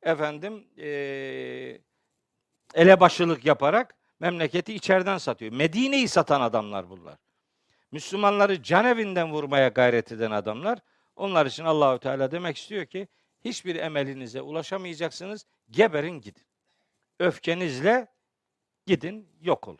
efendim 0.02 0.66
e, 0.78 0.88
elebaşılık 2.74 3.44
yaparak 3.44 3.94
memleketi 4.20 4.74
içeriden 4.74 5.18
satıyor. 5.18 5.52
Medine'yi 5.52 6.08
satan 6.08 6.40
adamlar 6.40 6.90
bunlar. 6.90 7.16
Müslümanları 7.92 8.62
can 8.62 8.84
evinden 8.84 9.32
vurmaya 9.32 9.68
gayret 9.68 10.12
eden 10.12 10.30
adamlar. 10.30 10.78
Onlar 11.16 11.46
için 11.46 11.64
Allahü 11.64 11.98
Teala 11.98 12.30
demek 12.30 12.56
istiyor 12.56 12.86
ki 12.86 13.08
hiçbir 13.44 13.76
emelinize 13.76 14.42
ulaşamayacaksınız. 14.42 15.46
Geberin 15.70 16.20
gidin. 16.20 16.46
Öfkenizle 17.18 18.06
gidin 18.86 19.28
yok 19.40 19.68
olun. 19.68 19.78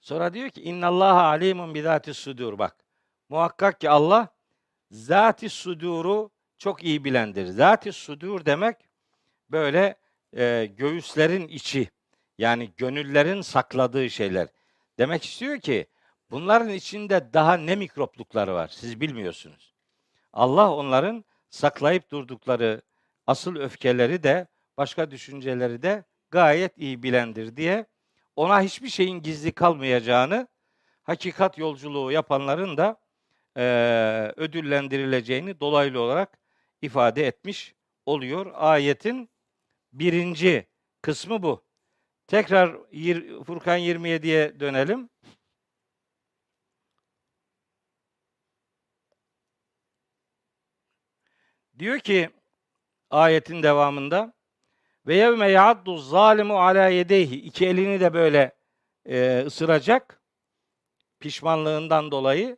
Sonra 0.00 0.34
diyor 0.34 0.50
ki 0.50 0.62
innallaha 0.62 1.22
alimun 1.22 1.74
bizatis 1.74 2.18
sudur 2.18 2.58
bak. 2.58 2.76
Muhakkak 3.28 3.80
ki 3.80 3.90
Allah 3.90 4.33
zati 4.94 5.48
suduru 5.48 6.30
çok 6.58 6.84
iyi 6.84 7.04
bilendir. 7.04 7.46
Zati 7.46 7.92
sudur 7.92 8.44
demek 8.46 8.76
böyle 9.50 9.96
e, 10.36 10.70
göğüslerin 10.76 11.48
içi 11.48 11.88
yani 12.38 12.72
gönüllerin 12.76 13.40
sakladığı 13.40 14.10
şeyler. 14.10 14.48
Demek 14.98 15.24
istiyor 15.24 15.60
ki 15.60 15.86
bunların 16.30 16.68
içinde 16.68 17.30
daha 17.32 17.56
ne 17.56 17.76
mikroplukları 17.76 18.54
var 18.54 18.68
siz 18.68 19.00
bilmiyorsunuz. 19.00 19.74
Allah 20.32 20.74
onların 20.74 21.24
saklayıp 21.50 22.10
durdukları 22.10 22.82
asıl 23.26 23.56
öfkeleri 23.56 24.22
de 24.22 24.46
başka 24.76 25.10
düşünceleri 25.10 25.82
de 25.82 26.04
gayet 26.30 26.78
iyi 26.78 27.02
bilendir 27.02 27.56
diye 27.56 27.86
ona 28.36 28.62
hiçbir 28.62 28.88
şeyin 28.88 29.22
gizli 29.22 29.52
kalmayacağını 29.52 30.48
hakikat 31.02 31.58
yolculuğu 31.58 32.12
yapanların 32.12 32.76
da 32.76 33.03
e, 33.56 33.62
ödüllendirileceğini 34.36 35.60
dolaylı 35.60 36.00
olarak 36.00 36.38
ifade 36.82 37.26
etmiş 37.26 37.74
oluyor. 38.06 38.52
Ayetin 38.54 39.30
birinci 39.92 40.66
kısmı 41.02 41.42
bu. 41.42 41.64
Tekrar 42.26 42.76
Furkan 43.44 43.78
27'ye 43.78 44.60
dönelim. 44.60 45.10
Diyor 51.78 51.98
ki 51.98 52.30
ayetin 53.10 53.62
devamında 53.62 54.34
ve 55.06 55.16
yevme 55.16 55.50
ya'addu 55.50 55.98
zalimu 55.98 56.58
ala 56.60 56.88
yedeyhi 56.88 57.36
iki 57.36 57.66
elini 57.66 58.00
de 58.00 58.14
böyle 58.14 58.52
e, 59.06 59.42
ısıracak 59.46 60.22
pişmanlığından 61.20 62.10
dolayı 62.10 62.56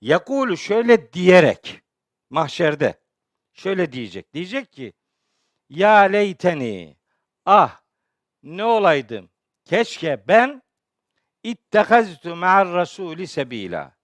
yakulu 0.00 0.56
şöyle 0.56 1.12
diyerek 1.12 1.82
mahşerde 2.30 3.00
şöyle 3.52 3.92
diyecek. 3.92 4.34
Diyecek 4.34 4.72
ki 4.72 4.92
ya 5.68 5.98
leyteni 5.98 6.96
ah 7.46 7.80
ne 8.42 8.64
olaydım 8.64 9.30
keşke 9.64 10.24
ben 10.28 10.62
ittekaztu 11.42 12.36
ma'ar 12.36 12.72
rasuli 12.72 13.26
sebila. 13.26 13.98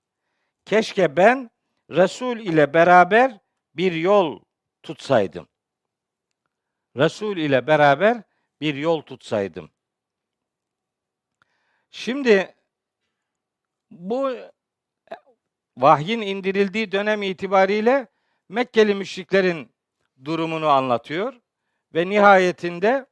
Keşke 0.64 1.16
ben 1.16 1.50
Resul 1.90 2.36
ile 2.36 2.74
beraber 2.74 3.38
bir 3.74 3.92
yol 3.92 4.40
tutsaydım. 4.82 5.48
Resul 6.96 7.36
ile 7.36 7.66
beraber 7.66 8.22
bir 8.60 8.74
yol 8.74 9.02
tutsaydım. 9.02 9.70
Şimdi 11.90 12.54
bu 13.90 14.36
vahyin 15.76 16.20
indirildiği 16.20 16.92
dönem 16.92 17.22
itibariyle 17.22 18.06
Mekkeli 18.48 18.94
müşriklerin 18.94 19.70
durumunu 20.24 20.68
anlatıyor 20.68 21.34
ve 21.94 22.08
nihayetinde 22.08 23.06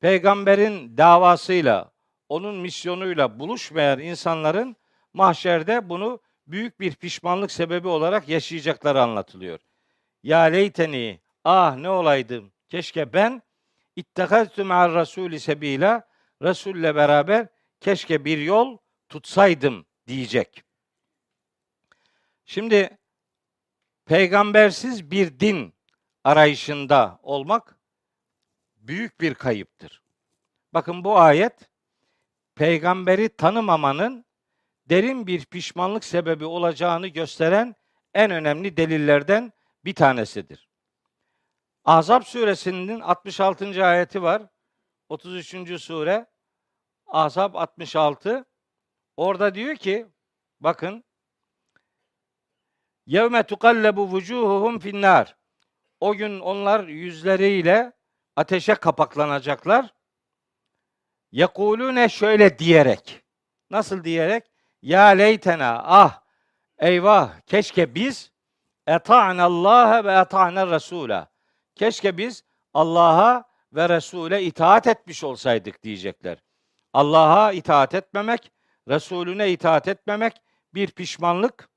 peygamberin 0.00 0.96
davasıyla, 0.96 1.92
onun 2.28 2.56
misyonuyla 2.56 3.38
buluşmayan 3.38 3.98
insanların 3.98 4.76
mahşerde 5.14 5.88
bunu 5.88 6.20
büyük 6.46 6.80
bir 6.80 6.94
pişmanlık 6.94 7.50
sebebi 7.50 7.88
olarak 7.88 8.28
yaşayacakları 8.28 9.02
anlatılıyor. 9.02 9.60
Ya 10.22 10.40
leyteni, 10.40 11.20
ah 11.44 11.76
ne 11.76 11.90
olaydım, 11.90 12.52
keşke 12.68 13.12
ben 13.12 13.42
ittekaztü 13.96 14.64
me'ar 14.64 14.90
rasûli 14.90 15.38
sebila, 15.38 16.08
Resul'le 16.42 16.94
beraber 16.94 17.46
keşke 17.80 18.24
bir 18.24 18.38
yol 18.38 18.78
tutsaydım 19.08 19.86
diyecek. 20.06 20.67
Şimdi 22.50 22.98
peygambersiz 24.06 25.10
bir 25.10 25.40
din 25.40 25.74
arayışında 26.24 27.18
olmak 27.22 27.78
büyük 28.76 29.20
bir 29.20 29.34
kayıptır. 29.34 30.02
Bakın 30.74 31.04
bu 31.04 31.18
ayet 31.18 31.70
peygamberi 32.54 33.28
tanımamanın 33.28 34.24
derin 34.86 35.26
bir 35.26 35.44
pişmanlık 35.44 36.04
sebebi 36.04 36.44
olacağını 36.44 37.08
gösteren 37.08 37.74
en 38.14 38.30
önemli 38.30 38.76
delillerden 38.76 39.52
bir 39.84 39.94
tanesidir. 39.94 40.68
Ahzab 41.84 42.22
suresinin 42.22 43.00
66. 43.00 43.84
ayeti 43.84 44.22
var. 44.22 44.42
33. 45.08 45.80
sure 45.82 46.26
Ahzab 47.06 47.54
66. 47.54 48.44
Orada 49.16 49.54
diyor 49.54 49.76
ki 49.76 50.06
bakın 50.60 51.04
Yevme 53.08 53.42
tukallabu 53.42 54.08
vucuhuhum 54.08 54.78
finnar. 54.78 55.36
O 56.00 56.14
gün 56.14 56.40
onlar 56.40 56.84
yüzleriyle 56.84 57.92
ateşe 58.36 58.74
kapaklanacaklar. 58.74 59.94
Yekulune 61.32 62.08
şöyle 62.08 62.58
diyerek. 62.58 63.22
Nasıl 63.70 64.04
diyerek? 64.04 64.44
Ya 64.82 65.06
leytena 65.06 65.82
ah 65.84 66.20
eyvah 66.78 67.40
keşke 67.40 67.94
biz 67.94 68.32
eta'na 68.86 69.44
Allah'a 69.44 70.04
ve 70.04 70.12
eta'na 70.12 70.66
Resul'a. 70.66 71.28
Keşke 71.74 72.18
biz 72.18 72.44
Allah'a 72.74 73.44
ve 73.72 73.88
Resul'e 73.88 74.42
itaat 74.42 74.86
etmiş 74.86 75.24
olsaydık 75.24 75.82
diyecekler. 75.82 76.38
Allah'a 76.92 77.52
itaat 77.52 77.94
etmemek, 77.94 78.52
Resulüne 78.88 79.50
itaat 79.50 79.88
etmemek 79.88 80.42
bir 80.74 80.90
pişmanlık, 80.90 81.68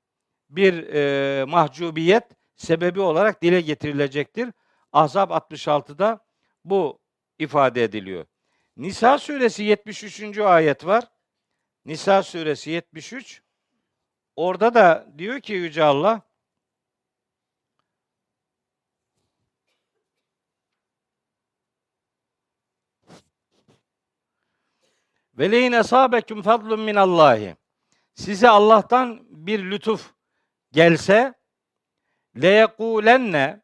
bir 0.56 0.88
e, 0.94 1.44
mahcubiyet 1.44 2.24
sebebi 2.56 3.00
olarak 3.00 3.42
dile 3.42 3.60
getirilecektir. 3.60 4.50
Ahzab 4.92 5.30
66'da 5.30 6.18
bu 6.64 6.98
ifade 7.38 7.84
ediliyor. 7.84 8.24
Nisa 8.76 9.18
suresi 9.18 9.62
73. 9.62 10.38
ayet 10.38 10.86
var. 10.86 11.04
Nisa 11.84 12.22
suresi 12.22 12.70
73. 12.70 13.42
Orada 14.36 14.74
da 14.74 15.06
diyor 15.18 15.40
ki 15.40 15.52
Yüce 15.52 15.82
Allah 15.82 16.22
Ve 25.38 25.50
leyin 25.50 25.72
esabeküm 25.72 26.42
fadlun 26.42 26.80
min 26.80 26.94
Allahi. 26.94 27.56
Size 28.14 28.48
Allah'tan 28.48 29.20
bir 29.30 29.70
lütuf 29.70 30.14
gelse 30.72 31.34
leyekulenne 32.36 33.60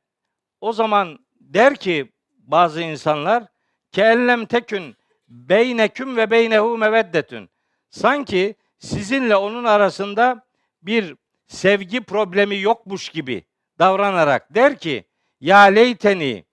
o 0.60 0.72
zaman 0.72 1.18
der 1.40 1.74
ki 1.74 2.12
bazı 2.38 2.82
insanlar 2.82 3.44
kellem 3.92 4.46
tekün 4.46 4.96
beyneküm 5.28 6.16
ve 6.16 6.30
beynehu 6.30 6.78
meveddetün. 6.78 7.50
Sanki 7.90 8.54
sizinle 8.78 9.36
onun 9.36 9.64
arasında 9.64 10.46
bir 10.82 11.16
sevgi 11.46 12.00
problemi 12.00 12.60
yokmuş 12.60 13.08
gibi 13.08 13.44
davranarak 13.78 14.54
der 14.54 14.78
ki 14.78 15.04
ya 15.40 15.58
leyteni 15.58 16.44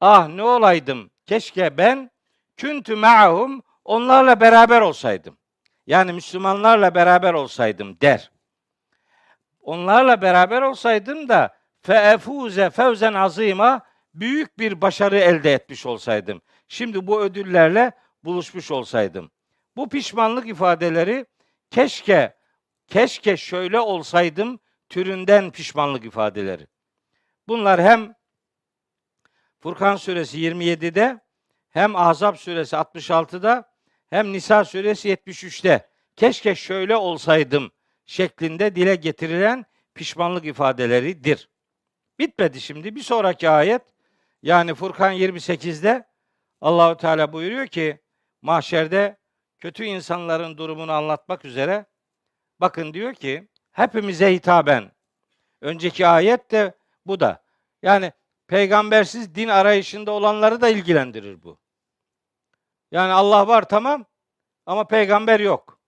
ah 0.00 0.28
ne 0.28 0.42
olaydım 0.42 1.10
keşke 1.26 1.78
ben 1.78 2.10
küntü 2.56 2.96
ma'hum 2.96 3.62
onlarla 3.84 4.40
beraber 4.40 4.80
olsaydım. 4.80 5.38
Yani 5.86 6.12
Müslümanlarla 6.12 6.94
beraber 6.94 7.34
olsaydım 7.34 8.00
der. 8.00 8.30
Onlarla 9.70 10.22
beraber 10.22 10.62
olsaydım 10.62 11.28
da 11.28 11.56
feefuze 11.82 12.70
fevzen 12.70 13.14
azima 13.14 13.80
büyük 14.14 14.58
bir 14.58 14.80
başarı 14.80 15.18
elde 15.18 15.52
etmiş 15.52 15.86
olsaydım. 15.86 16.42
Şimdi 16.68 17.06
bu 17.06 17.20
ödüllerle 17.20 17.92
buluşmuş 18.24 18.70
olsaydım. 18.70 19.30
Bu 19.76 19.88
pişmanlık 19.88 20.48
ifadeleri 20.48 21.26
keşke 21.70 22.36
keşke 22.86 23.36
şöyle 23.36 23.80
olsaydım 23.80 24.60
türünden 24.88 25.50
pişmanlık 25.50 26.04
ifadeleri. 26.04 26.66
Bunlar 27.48 27.82
hem 27.82 28.14
Furkan 29.60 29.96
suresi 29.96 30.38
27'de 30.38 31.20
hem 31.68 31.96
Ahzab 31.96 32.36
suresi 32.36 32.76
66'da 32.76 33.72
hem 34.10 34.32
Nisa 34.32 34.64
suresi 34.64 35.08
73'te 35.08 35.88
keşke 36.16 36.54
şöyle 36.54 36.96
olsaydım 36.96 37.72
şeklinde 38.10 38.74
dile 38.74 38.94
getirilen 38.94 39.66
pişmanlık 39.94 40.44
ifadeleridir. 40.44 41.48
Bitmedi 42.18 42.60
şimdi. 42.60 42.94
Bir 42.94 43.02
sonraki 43.02 43.50
ayet 43.50 43.82
yani 44.42 44.74
Furkan 44.74 45.14
28'de 45.14 46.06
Allahu 46.60 46.96
Teala 46.96 47.32
buyuruyor 47.32 47.66
ki 47.66 48.00
mahşerde 48.42 49.18
kötü 49.58 49.84
insanların 49.84 50.58
durumunu 50.58 50.92
anlatmak 50.92 51.44
üzere 51.44 51.86
bakın 52.60 52.94
diyor 52.94 53.14
ki 53.14 53.48
hepimize 53.72 54.34
hitaben. 54.34 54.92
Önceki 55.60 56.06
ayet 56.06 56.50
de 56.50 56.74
bu 57.06 57.20
da. 57.20 57.44
Yani 57.82 58.12
peygambersiz 58.46 59.34
din 59.34 59.48
arayışında 59.48 60.10
olanları 60.10 60.60
da 60.60 60.68
ilgilendirir 60.68 61.42
bu. 61.42 61.58
Yani 62.90 63.12
Allah 63.12 63.48
var 63.48 63.68
tamam 63.68 64.04
ama 64.66 64.86
peygamber 64.86 65.40
yok. 65.40 65.80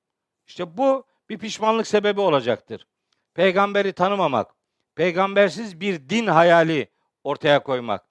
İşte 0.47 0.77
bu 0.77 1.12
bir 1.33 1.39
pişmanlık 1.39 1.87
sebebi 1.87 2.21
olacaktır. 2.21 2.87
peygamberi 3.35 3.93
tanımamak, 3.93 4.55
peygambersiz 4.95 5.81
bir 5.81 6.09
din 6.09 6.27
hayali 6.27 6.91
ortaya 7.25 7.63
koymak. 7.63 8.07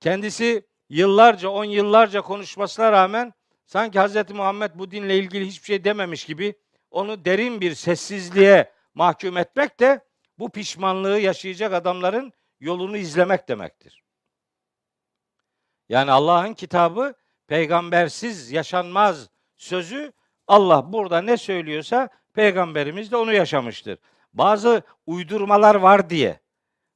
Kendisi 0.00 0.66
yıllarca, 0.88 1.48
on 1.48 1.64
yıllarca 1.64 2.20
konuşmasına 2.20 2.92
rağmen 2.92 3.32
sanki 3.66 4.00
Hz. 4.00 4.30
Muhammed 4.30 4.70
bu 4.74 4.90
dinle 4.90 5.18
ilgili 5.18 5.46
hiçbir 5.46 5.66
şey 5.66 5.84
dememiş 5.84 6.24
gibi 6.24 6.54
onu 6.90 7.24
derin 7.24 7.60
bir 7.60 7.74
sessizliğe 7.74 8.72
mahkum 8.94 9.36
etmek 9.36 9.80
de 9.80 10.04
bu 10.38 10.50
pişmanlığı 10.50 11.18
yaşayacak 11.18 11.72
adamların 11.72 12.32
yolunu 12.60 12.96
izlemek 12.96 13.48
demektir. 13.48 14.04
Yani 15.88 16.10
Allah'ın 16.10 16.54
kitabı 16.54 17.14
peygambersiz 17.46 18.52
yaşanmaz 18.52 19.28
sözü 19.56 20.12
Allah 20.48 20.92
burada 20.92 21.20
ne 21.20 21.36
söylüyorsa 21.36 22.08
peygamberimiz 22.34 23.12
de 23.12 23.16
onu 23.16 23.32
yaşamıştır. 23.32 23.98
Bazı 24.32 24.82
uydurmalar 25.06 25.74
var 25.74 26.10
diye, 26.10 26.40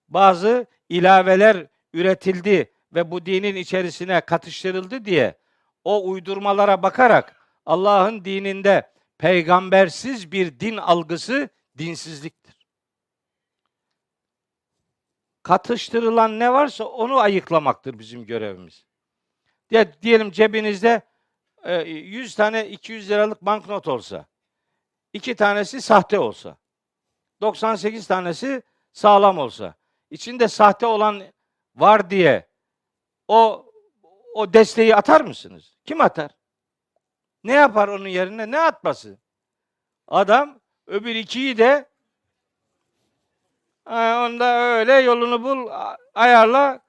bazı 0.09 0.67
ilaveler 0.89 1.67
üretildi 1.93 2.73
ve 2.95 3.11
bu 3.11 3.27
dinin 3.27 3.57
içerisine 3.57 4.21
katıştırıldı 4.21 5.05
diye 5.05 5.39
o 5.85 6.11
uydurmalara 6.11 6.83
bakarak 6.83 7.37
Allah'ın 7.67 8.25
dininde 8.25 8.93
peygambersiz 9.19 10.33
bir 10.33 10.61
din 10.61 10.77
algısı 10.77 11.49
dinsizliktir. 11.79 12.69
Katıştırılan 15.43 16.39
ne 16.39 16.53
varsa 16.53 16.85
onu 16.85 17.19
ayıklamaktır 17.19 17.99
bizim 17.99 18.27
görevimiz. 18.27 18.85
Diye, 19.71 20.03
diyelim 20.03 20.31
cebinizde 20.31 21.03
100 21.65 22.35
tane 22.35 22.69
200 22.69 23.11
liralık 23.11 23.43
banknot 23.43 23.89
olsa, 23.89 24.27
iki 25.13 25.35
tanesi 25.35 25.83
sahte 25.83 26.19
olsa, 26.19 26.57
98 27.41 28.07
tanesi 28.07 28.63
sağlam 28.93 29.39
olsa, 29.39 29.75
içinde 30.11 30.49
sahte 30.49 30.87
olan 30.87 31.23
var 31.77 32.11
diye 32.11 32.49
o 33.29 33.67
o 34.35 34.53
desteği 34.53 34.97
atar 34.97 35.21
mısınız? 35.21 35.77
Kim 35.85 36.01
atar? 36.01 36.31
Ne 37.45 37.53
yapar 37.53 37.89
onun 37.89 38.09
yerine? 38.09 38.51
Ne 38.51 38.61
atması? 38.61 39.19
Adam 40.09 40.61
öbür 40.87 41.15
ikiyi 41.15 41.59
de 41.59 41.89
onda 43.87 44.61
öyle 44.61 44.93
yolunu 44.93 45.43
bul, 45.43 45.69
ayarla, 46.15 46.81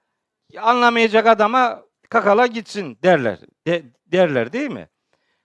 anlamayacak 0.57 1.27
adama 1.27 1.83
kakala 2.13 2.47
gitsin 2.47 2.97
derler. 3.03 3.39
De, 3.67 3.83
derler 4.05 4.53
değil 4.53 4.69
mi? 4.69 4.89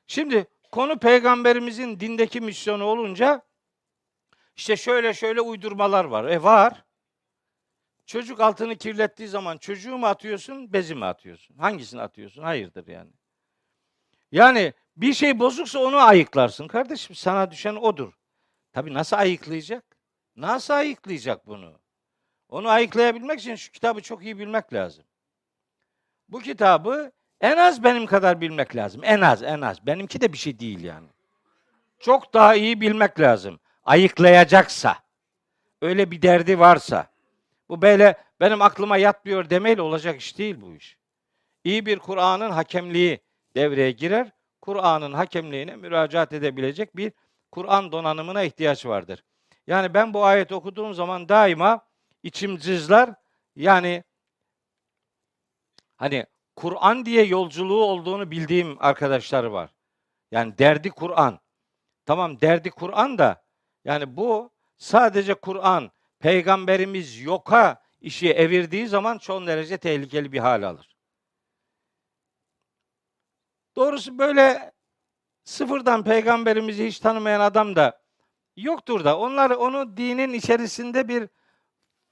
Şimdi 0.07 0.46
konu 0.72 0.98
peygamberimizin 0.98 2.00
dindeki 2.00 2.40
misyonu 2.40 2.85
olunca 2.85 3.42
işte 4.57 4.76
şöyle 4.76 5.14
şöyle 5.14 5.40
uydurmalar 5.40 6.04
var. 6.04 6.24
E 6.24 6.42
var. 6.42 6.85
Çocuk 8.07 8.40
altını 8.40 8.76
kirlettiği 8.76 9.28
zaman 9.28 9.57
çocuğu 9.57 9.98
mu 9.98 10.07
atıyorsun, 10.07 10.72
bezi 10.72 10.94
mi 10.94 11.04
atıyorsun? 11.04 11.59
Hangisini 11.59 12.00
atıyorsun? 12.00 12.42
Hayırdır 12.42 12.87
yani. 12.87 13.11
Yani 14.33 14.72
bir 14.96 15.14
şey 15.14 15.38
bozuksa 15.38 15.78
onu 15.78 15.96
ayıklarsın. 15.96 16.68
Kardeşim 16.68 17.16
sana 17.16 17.50
düşen 17.50 17.76
odur. 17.76 18.12
Tabii 18.72 18.94
nasıl 18.94 19.16
ayıklayacak? 19.16 19.85
Nasıl 20.37 20.74
ayıklayacak 20.74 21.46
bunu? 21.46 21.81
Onu 22.48 22.68
ayıklayabilmek 22.68 23.40
için 23.40 23.54
şu 23.54 23.72
kitabı 23.72 24.02
çok 24.02 24.24
iyi 24.24 24.38
bilmek 24.38 24.72
lazım. 24.72 25.04
Bu 26.28 26.40
kitabı 26.40 27.12
en 27.40 27.56
az 27.56 27.84
benim 27.84 28.06
kadar 28.06 28.40
bilmek 28.40 28.76
lazım. 28.76 29.00
En 29.04 29.20
az, 29.20 29.42
en 29.42 29.60
az. 29.60 29.86
Benimki 29.86 30.20
de 30.20 30.32
bir 30.32 30.38
şey 30.38 30.58
değil 30.58 30.84
yani. 30.84 31.06
Çok 31.98 32.34
daha 32.34 32.54
iyi 32.54 32.80
bilmek 32.80 33.20
lazım. 33.20 33.60
Ayıklayacaksa. 33.84 34.96
Öyle 35.82 36.10
bir 36.10 36.22
derdi 36.22 36.58
varsa. 36.58 37.06
Bu 37.68 37.82
böyle 37.82 38.16
benim 38.40 38.62
aklıma 38.62 38.96
yatmıyor 38.96 39.50
demeyle 39.50 39.82
olacak 39.82 40.20
iş 40.20 40.38
değil 40.38 40.60
bu 40.60 40.74
iş. 40.74 40.96
İyi 41.64 41.86
bir 41.86 41.98
Kur'an'ın 41.98 42.50
hakemliği 42.50 43.20
devreye 43.54 43.90
girer. 43.90 44.30
Kur'an'ın 44.60 45.12
hakemliğine 45.12 45.76
müracaat 45.76 46.32
edebilecek 46.32 46.96
bir 46.96 47.12
Kur'an 47.50 47.92
donanımına 47.92 48.42
ihtiyaç 48.42 48.86
vardır. 48.86 49.24
Yani 49.66 49.94
ben 49.94 50.14
bu 50.14 50.24
ayet 50.24 50.52
okuduğum 50.52 50.94
zaman 50.94 51.28
daima 51.28 51.86
içim 52.22 52.56
cızlar. 52.56 53.10
Yani 53.56 54.04
hani 55.98 56.26
Kur'an 56.56 57.06
diye 57.06 57.24
yolculuğu 57.24 57.84
olduğunu 57.84 58.30
bildiğim 58.30 58.76
arkadaşlar 58.80 59.44
var. 59.44 59.70
Yani 60.30 60.58
derdi 60.58 60.90
Kur'an. 60.90 61.40
Tamam 62.06 62.40
derdi 62.40 62.70
Kur'an 62.70 63.18
da 63.18 63.44
yani 63.84 64.16
bu 64.16 64.50
sadece 64.76 65.34
Kur'an 65.34 65.90
peygamberimiz 66.18 67.20
yoka 67.20 67.82
işi 68.00 68.30
evirdiği 68.32 68.87
zaman 68.88 69.18
çok 69.18 69.46
derece 69.46 69.78
tehlikeli 69.78 70.32
bir 70.32 70.38
hal 70.38 70.62
alır. 70.62 70.96
Doğrusu 73.76 74.18
böyle 74.18 74.72
sıfırdan 75.44 76.04
peygamberimizi 76.04 76.87
hiç 76.87 76.98
tanımayan 76.98 77.40
adam 77.40 77.76
da 77.76 78.02
yoktur 78.56 79.04
da 79.04 79.18
onlar 79.18 79.50
onu 79.50 79.96
dinin 79.96 80.32
içerisinde 80.32 81.08
bir 81.08 81.28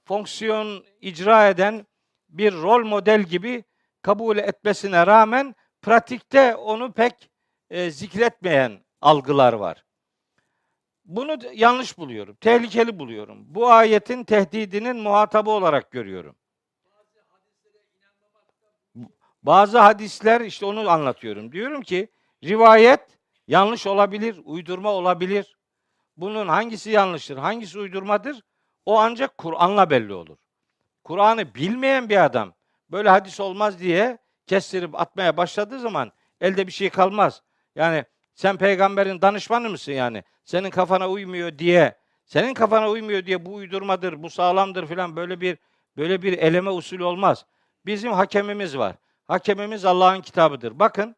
fonksiyon 0.05 0.85
icra 1.01 1.47
eden 1.49 1.87
bir 2.29 2.53
rol 2.53 2.85
model 2.85 3.23
gibi 3.23 3.63
kabul 4.01 4.37
etmesine 4.37 5.07
rağmen 5.07 5.55
pratikte 5.81 6.55
onu 6.55 6.91
pek 6.91 7.29
e, 7.69 7.91
zikretmeyen 7.91 8.85
algılar 9.01 9.53
var. 9.53 9.83
Bunu 11.05 11.37
yanlış 11.53 11.97
buluyorum, 11.97 12.35
tehlikeli 12.35 12.99
buluyorum. 12.99 13.45
Bu 13.47 13.69
ayetin 13.69 14.23
tehdidinin 14.23 14.97
muhatabı 14.97 15.49
olarak 15.49 15.91
görüyorum. 15.91 16.35
Bazı 19.43 19.79
hadisler 19.79 20.41
işte 20.41 20.65
onu 20.65 20.89
anlatıyorum. 20.89 21.51
Diyorum 21.51 21.81
ki 21.81 22.07
rivayet 22.43 23.19
yanlış 23.47 23.87
olabilir, 23.87 24.41
uydurma 24.43 24.91
olabilir. 24.91 25.57
Bunun 26.17 26.47
hangisi 26.47 26.91
yanlıştır, 26.91 27.37
hangisi 27.37 27.79
uydurmadır? 27.79 28.43
O 28.85 28.99
ancak 28.99 29.37
Kur'an'la 29.37 29.89
belli 29.89 30.13
olur. 30.13 30.37
Kur'an'ı 31.03 31.55
bilmeyen 31.55 32.09
bir 32.09 32.25
adam 32.25 32.53
böyle 32.91 33.09
hadis 33.09 33.39
olmaz 33.39 33.79
diye 33.79 34.17
kestirip 34.47 34.99
atmaya 34.99 35.37
başladığı 35.37 35.79
zaman 35.79 36.11
elde 36.41 36.67
bir 36.67 36.71
şey 36.71 36.89
kalmaz. 36.89 37.43
Yani 37.75 38.05
sen 38.35 38.57
peygamberin 38.57 39.21
danışmanı 39.21 39.69
mısın 39.69 39.91
yani? 39.91 40.23
Senin 40.43 40.69
kafana 40.69 41.09
uymuyor 41.09 41.57
diye, 41.57 41.97
senin 42.25 42.53
kafana 42.53 42.89
uymuyor 42.89 43.25
diye 43.25 43.45
bu 43.45 43.53
uydurmadır, 43.53 44.23
bu 44.23 44.29
sağlamdır 44.29 44.87
filan 44.87 45.15
böyle 45.15 45.41
bir 45.41 45.57
böyle 45.97 46.21
bir 46.21 46.37
eleme 46.37 46.69
usulü 46.69 47.03
olmaz. 47.03 47.45
Bizim 47.85 48.11
hakemimiz 48.11 48.77
var. 48.77 48.95
Hakemimiz 49.27 49.85
Allah'ın 49.85 50.21
kitabıdır. 50.21 50.79
Bakın. 50.79 51.15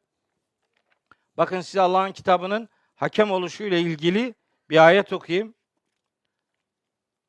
Bakın 1.38 1.62
size 1.62 1.82
Allah'ın 1.82 2.12
kitabının 2.12 2.70
hakem 2.96 3.32
oluşuyla 3.32 3.78
ilgili 3.78 4.36
bir 4.70 4.88
ayet 4.88 5.14
okuyayım. 5.14 5.56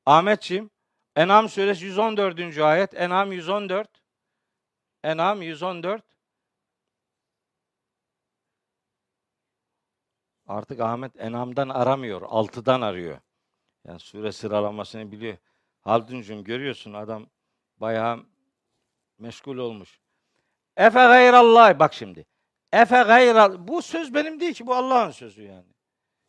Ahmetciğim, 0.06 0.70
En'am 1.16 1.48
suresi 1.48 1.84
114. 1.84 2.58
ayet. 2.58 2.94
En'am 2.94 3.32
114. 3.32 3.99
En'am 5.04 5.42
114. 5.42 6.04
Artık 10.46 10.80
Ahmet 10.80 11.20
En'am'dan 11.20 11.68
aramıyor, 11.68 12.22
altıdan 12.22 12.80
arıyor. 12.80 13.18
Yani 13.84 14.00
sure 14.00 14.32
sıralamasını 14.32 15.12
biliyor. 15.12 15.36
Halduncuğum 15.80 16.44
görüyorsun 16.44 16.92
adam 16.92 17.26
bayağı 17.76 18.26
meşgul 19.18 19.56
olmuş. 19.56 20.00
Efe 20.76 20.98
gayrallah 20.98 21.78
bak 21.78 21.94
şimdi. 21.94 22.26
Efe 22.72 23.02
gayral 23.02 23.68
bu 23.68 23.82
söz 23.82 24.14
benim 24.14 24.40
değil 24.40 24.54
ki 24.54 24.66
bu 24.66 24.74
Allah'ın 24.74 25.10
sözü 25.10 25.42
yani. 25.42 25.72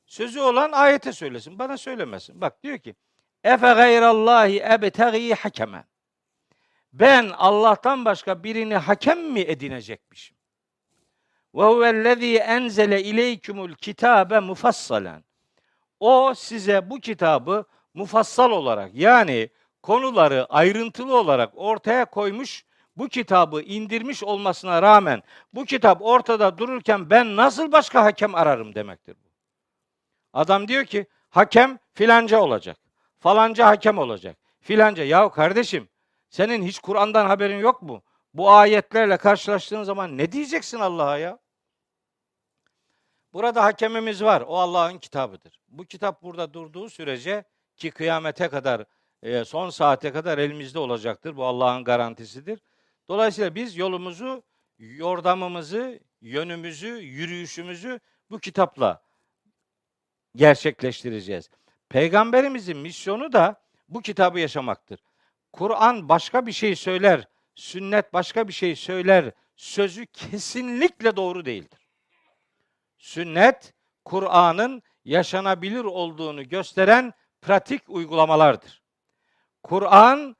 Sözü 0.06 0.40
olan 0.40 0.72
ayete 0.72 1.14
söylesin. 1.14 1.60
Bana 1.60 1.78
söylemesin. 1.78 2.42
Bak 2.42 2.64
diyor 2.64 2.78
ki 2.78 2.96
Efe 3.44 3.74
gayrallahi 3.74 4.60
ebtegi 4.60 5.34
hakeme. 5.34 5.86
Ben 6.93 7.30
Allah'tan 7.38 8.06
başka 8.06 8.43
birini 8.43 8.75
hakem 8.75 9.32
mi 9.32 9.39
edinecekmişim? 9.39 10.38
Ve 11.56 11.63
huvellezî 11.63 12.38
enzele 12.38 13.04
ileykumul 13.04 13.73
kitabe 13.73 14.39
mufassalen. 14.39 15.23
O 15.99 16.34
size 16.36 16.89
bu 16.89 16.99
kitabı 16.99 17.65
mufassal 17.93 18.51
olarak 18.51 18.91
yani 18.93 19.49
konuları 19.84 20.45
ayrıntılı 20.49 21.17
olarak 21.17 21.51
ortaya 21.56 22.06
koymuş, 22.06 22.65
bu 22.95 23.08
kitabı 23.08 23.62
indirmiş 23.62 24.23
olmasına 24.23 24.82
rağmen 24.82 25.23
bu 25.54 25.65
kitap 25.65 26.01
ortada 26.01 26.58
dururken 26.58 27.10
ben 27.10 27.36
nasıl 27.36 27.71
başka 27.71 28.04
hakem 28.04 28.36
ararım 28.36 28.75
demektir 28.75 29.15
bu. 29.25 29.30
Adam 30.34 30.67
diyor 30.67 30.86
ki 30.86 31.06
hakem 31.30 31.80
filanca 31.93 32.39
olacak. 32.39 32.77
Falanca 33.19 33.67
hakem 33.67 33.97
olacak. 33.97 34.38
Filanca. 34.62 35.04
Yahu 35.04 35.30
kardeşim 35.30 35.89
senin 36.32 36.63
hiç 36.63 36.80
Kur'an'dan 36.80 37.26
haberin 37.26 37.60
yok 37.60 37.82
mu? 37.82 38.04
Bu 38.34 38.52
ayetlerle 38.52 39.17
karşılaştığın 39.17 39.84
zaman 39.84 40.17
ne 40.17 40.32
diyeceksin 40.32 40.80
Allah'a 40.80 41.17
ya? 41.17 41.39
Burada 43.34 43.63
hakemimiz 43.63 44.24
var. 44.24 44.44
O 44.48 44.58
Allah'ın 44.58 44.98
kitabıdır. 44.98 45.60
Bu 45.67 45.86
kitap 45.86 46.24
burada 46.24 46.54
durduğu 46.54 46.89
sürece 46.89 47.44
ki 47.78 47.91
kıyamete 47.91 48.48
kadar 48.48 48.86
e, 49.24 49.46
son 49.46 49.70
saate 49.70 50.12
kadar 50.12 50.38
elimizde 50.38 50.80
olacaktır. 50.80 51.38
Bu 51.38 51.46
Allah'ın 51.46 51.84
garantisidir. 51.84 52.60
Dolayısıyla 53.08 53.56
biz 53.56 53.78
yolumuzu, 53.78 54.44
yordamımızı, 54.80 56.00
yönümüzü, 56.22 56.88
yürüyüşümüzü 56.88 58.00
bu 58.30 58.39
kitapla 58.39 59.04
gerçekleştireceğiz. 60.36 61.50
Peygamberimizin 61.89 62.78
misyonu 62.78 63.34
da 63.34 63.62
bu 63.89 64.02
kitabı 64.02 64.39
yaşamaktır. 64.39 65.00
Kur'an 65.54 66.10
başka 66.10 66.46
bir 66.46 66.52
şey 66.52 66.76
söyler, 66.76 67.28
sünnet 67.56 68.14
başka 68.14 68.48
bir 68.48 68.54
şey 68.54 68.76
söyler 68.76 69.32
sözü 69.56 70.06
kesinlikle 70.06 71.16
doğru 71.16 71.46
değildir. 71.46 71.88
Sünnet 72.98 73.74
Kur'an'ın 74.06 74.84
yaşanabilir 75.06 75.84
olduğunu 75.84 76.50
gösteren 76.50 77.14
pratik 77.42 77.82
uygulamalardır. 77.88 78.82
Kur'an 79.64 80.36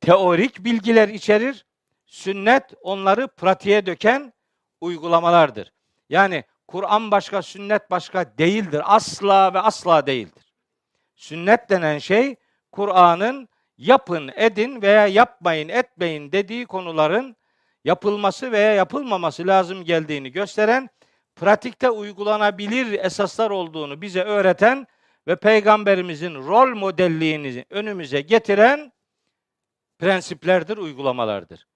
teorik 0.00 0.64
bilgiler 0.64 1.08
içerir, 1.08 1.66
sünnet 2.06 2.74
onları 2.82 3.28
pratiğe 3.28 3.86
döken 3.86 4.32
uygulamalardır. 4.80 5.72
Yani 6.08 6.44
Kur'an 6.68 7.10
başka, 7.10 7.42
sünnet 7.42 7.90
başka 7.90 8.38
değildir. 8.38 8.82
Asla 8.84 9.54
ve 9.54 9.60
asla 9.60 10.06
değildir. 10.06 10.54
Sünnet 11.14 11.70
denen 11.70 11.98
şey 11.98 12.36
Kur'an'ın 12.72 13.48
yapın, 13.82 14.30
edin 14.36 14.82
veya 14.82 15.06
yapmayın, 15.06 15.68
etmeyin 15.68 16.32
dediği 16.32 16.66
konuların 16.66 17.36
yapılması 17.84 18.52
veya 18.52 18.74
yapılmaması 18.74 19.46
lazım 19.46 19.84
geldiğini 19.84 20.32
gösteren, 20.32 20.90
pratikte 21.36 21.90
uygulanabilir 21.90 22.98
esaslar 23.04 23.50
olduğunu 23.50 24.02
bize 24.02 24.22
öğreten 24.22 24.86
ve 25.26 25.36
peygamberimizin 25.36 26.34
rol 26.34 26.74
modelliğini 26.74 27.64
önümüze 27.70 28.20
getiren 28.20 28.92
prensiplerdir, 29.98 30.76
uygulamalardır. 30.76 31.68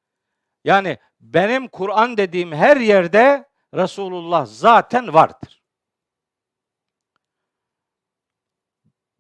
Yani 0.64 0.98
benim 1.20 1.68
Kur'an 1.68 2.16
dediğim 2.16 2.52
her 2.52 2.76
yerde 2.76 3.44
Resulullah 3.74 4.46
zaten 4.46 5.14
vardır. 5.14 5.62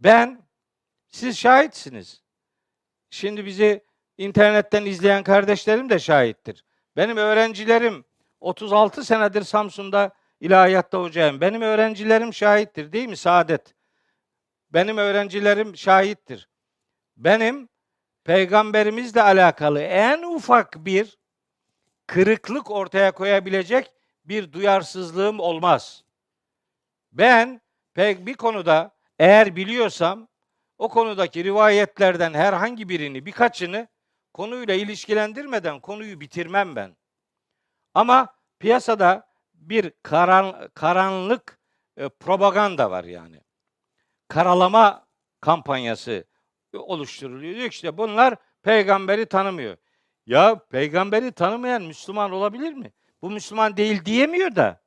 Ben, 0.00 0.48
siz 1.08 1.38
şahitsiniz. 1.38 2.25
Şimdi 3.16 3.46
bizi 3.46 3.84
internetten 4.18 4.84
izleyen 4.84 5.22
kardeşlerim 5.22 5.90
de 5.90 5.98
şahittir. 5.98 6.64
Benim 6.96 7.16
öğrencilerim 7.16 8.04
36 8.40 9.04
senedir 9.04 9.42
Samsun'da 9.42 10.10
ilahiyatta 10.40 11.02
hocayım. 11.02 11.40
Benim 11.40 11.62
öğrencilerim 11.62 12.34
şahittir 12.34 12.92
değil 12.92 13.08
mi 13.08 13.16
Saadet? 13.16 13.74
Benim 14.70 14.98
öğrencilerim 14.98 15.76
şahittir. 15.76 16.48
Benim 17.16 17.68
peygamberimizle 18.24 19.22
alakalı 19.22 19.80
en 19.80 20.22
ufak 20.22 20.84
bir 20.84 21.18
kırıklık 22.06 22.70
ortaya 22.70 23.12
koyabilecek 23.12 23.92
bir 24.24 24.52
duyarsızlığım 24.52 25.40
olmaz. 25.40 26.04
Ben 27.12 27.60
pek 27.94 28.26
bir 28.26 28.34
konuda 28.34 28.90
eğer 29.18 29.56
biliyorsam 29.56 30.28
o 30.78 30.88
konudaki 30.88 31.44
rivayetlerden 31.44 32.34
herhangi 32.34 32.88
birini, 32.88 33.26
birkaçını 33.26 33.88
konuyla 34.34 34.74
ilişkilendirmeden 34.74 35.80
konuyu 35.80 36.20
bitirmem 36.20 36.76
ben. 36.76 36.96
Ama 37.94 38.34
piyasada 38.58 39.28
bir 39.54 39.92
karan, 40.02 40.70
karanlık 40.74 41.58
e, 41.96 42.08
propaganda 42.08 42.90
var 42.90 43.04
yani. 43.04 43.40
Karalama 44.28 45.06
kampanyası 45.40 46.24
oluşturuluyor. 46.72 47.54
Diyor 47.54 47.70
işte 47.70 47.98
bunlar 47.98 48.36
peygamberi 48.62 49.26
tanımıyor. 49.26 49.76
Ya 50.26 50.58
peygamberi 50.70 51.32
tanımayan 51.32 51.82
Müslüman 51.82 52.32
olabilir 52.32 52.72
mi? 52.72 52.92
Bu 53.22 53.30
Müslüman 53.30 53.76
değil 53.76 54.04
diyemiyor 54.04 54.56
da. 54.56 54.80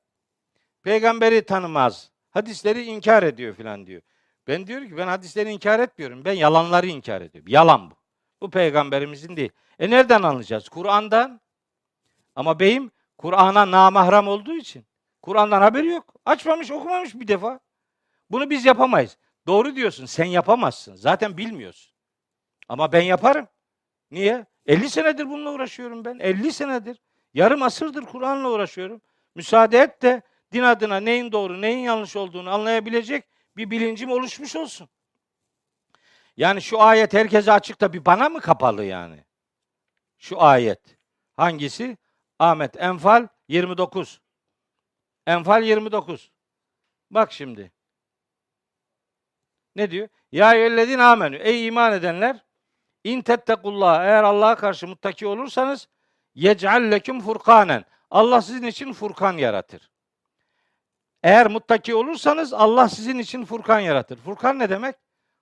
Peygamberi 0.84 1.46
tanımaz. 1.46 2.12
Hadisleri 2.30 2.84
inkar 2.84 3.24
ediyor 3.24 3.56
filan 3.56 3.88
diyor. 3.88 4.02
Ben 4.50 4.68
diyorum 4.68 4.88
ki 4.88 4.98
ben 4.98 5.08
hadisleri 5.08 5.50
inkar 5.52 5.80
etmiyorum. 5.80 6.26
Ben 6.26 6.34
yalanları 6.34 6.88
inkar 6.88 7.22
ediyorum. 7.22 7.52
Yalan 7.52 7.92
bu. 7.92 7.96
Bu 8.42 8.50
peygamberimizin 8.50 9.36
değil. 9.36 9.52
E 9.80 9.90
nereden 9.90 10.22
anlayacağız? 10.22 10.70
Kur'an'dan. 10.70 11.42
Ama 12.36 12.60
beyim 12.60 12.92
Kur'an'a 13.18 13.72
namahram 13.72 14.28
olduğu 14.28 14.54
için. 14.54 14.86
Kur'an'dan 15.22 15.62
haberi 15.62 15.88
yok. 15.88 16.14
Açmamış, 16.26 16.72
okumamış 16.72 17.16
bir 17.16 17.28
defa. 17.28 17.60
Bunu 18.32 18.50
biz 18.50 18.66
yapamayız. 18.66 19.18
Doğru 19.48 19.76
diyorsun. 19.76 20.06
Sen 20.06 20.26
yapamazsın. 20.26 20.96
Zaten 20.96 21.38
bilmiyorsun. 21.38 21.94
Ama 22.70 22.92
ben 22.92 23.02
yaparım. 23.02 23.48
Niye? 24.12 24.46
50 24.66 24.90
senedir 24.90 25.30
bununla 25.30 25.52
uğraşıyorum 25.52 26.06
ben. 26.06 26.20
50 26.20 26.54
senedir. 26.54 27.02
Yarım 27.34 27.64
asırdır 27.64 28.06
Kur'an'la 28.06 28.50
uğraşıyorum. 28.50 29.02
Müsaade 29.36 29.78
et 29.78 30.02
de 30.02 30.22
din 30.54 30.64
adına 30.64 31.00
neyin 31.00 31.32
doğru, 31.32 31.62
neyin 31.62 31.80
yanlış 31.80 32.16
olduğunu 32.16 32.50
anlayabilecek 32.50 33.26
bir 33.60 33.72
bilincim 33.72 34.12
oluşmuş 34.12 34.56
olsun. 34.56 34.90
Yani 36.38 36.62
şu 36.62 36.82
ayet 36.82 37.14
herkese 37.14 37.52
açık 37.52 37.82
da 37.82 37.94
bir 37.94 38.06
bana 38.06 38.30
mı 38.30 38.42
kapalı 38.42 38.84
yani? 38.84 39.26
Şu 40.18 40.42
ayet. 40.42 40.98
Hangisi? 41.38 41.98
Ahmet 42.40 42.82
Enfal 42.82 43.28
29. 43.48 44.22
Enfal 45.28 45.64
29. 45.64 46.32
Bak 47.12 47.32
şimdi. 47.32 47.72
Ne 49.76 49.92
diyor? 49.92 50.08
Ya 50.32 50.54
eyyühellezine 50.54 51.04
amenü. 51.04 51.36
Ey 51.36 51.68
iman 51.68 51.94
edenler 51.94 52.46
in 53.04 53.22
tettekullah 53.22 54.04
eğer 54.04 54.24
Allah'a 54.24 54.56
karşı 54.56 54.88
muttaki 54.88 55.28
olursanız 55.28 55.88
yec'al 56.36 56.92
leküm 56.92 57.22
furkanen. 57.22 57.86
Allah 58.10 58.42
sizin 58.42 58.68
için 58.68 58.94
furkan 58.94 59.38
yaratır. 59.38 59.92
Eğer 61.24 61.48
muttaki 61.48 61.96
olursanız 61.96 62.54
Allah 62.54 62.90
sizin 62.90 63.20
için 63.20 63.46
furkan 63.46 63.80
yaratır. 63.80 64.18
Furkan 64.18 64.60
ne 64.60 64.70
demek? 64.70 64.96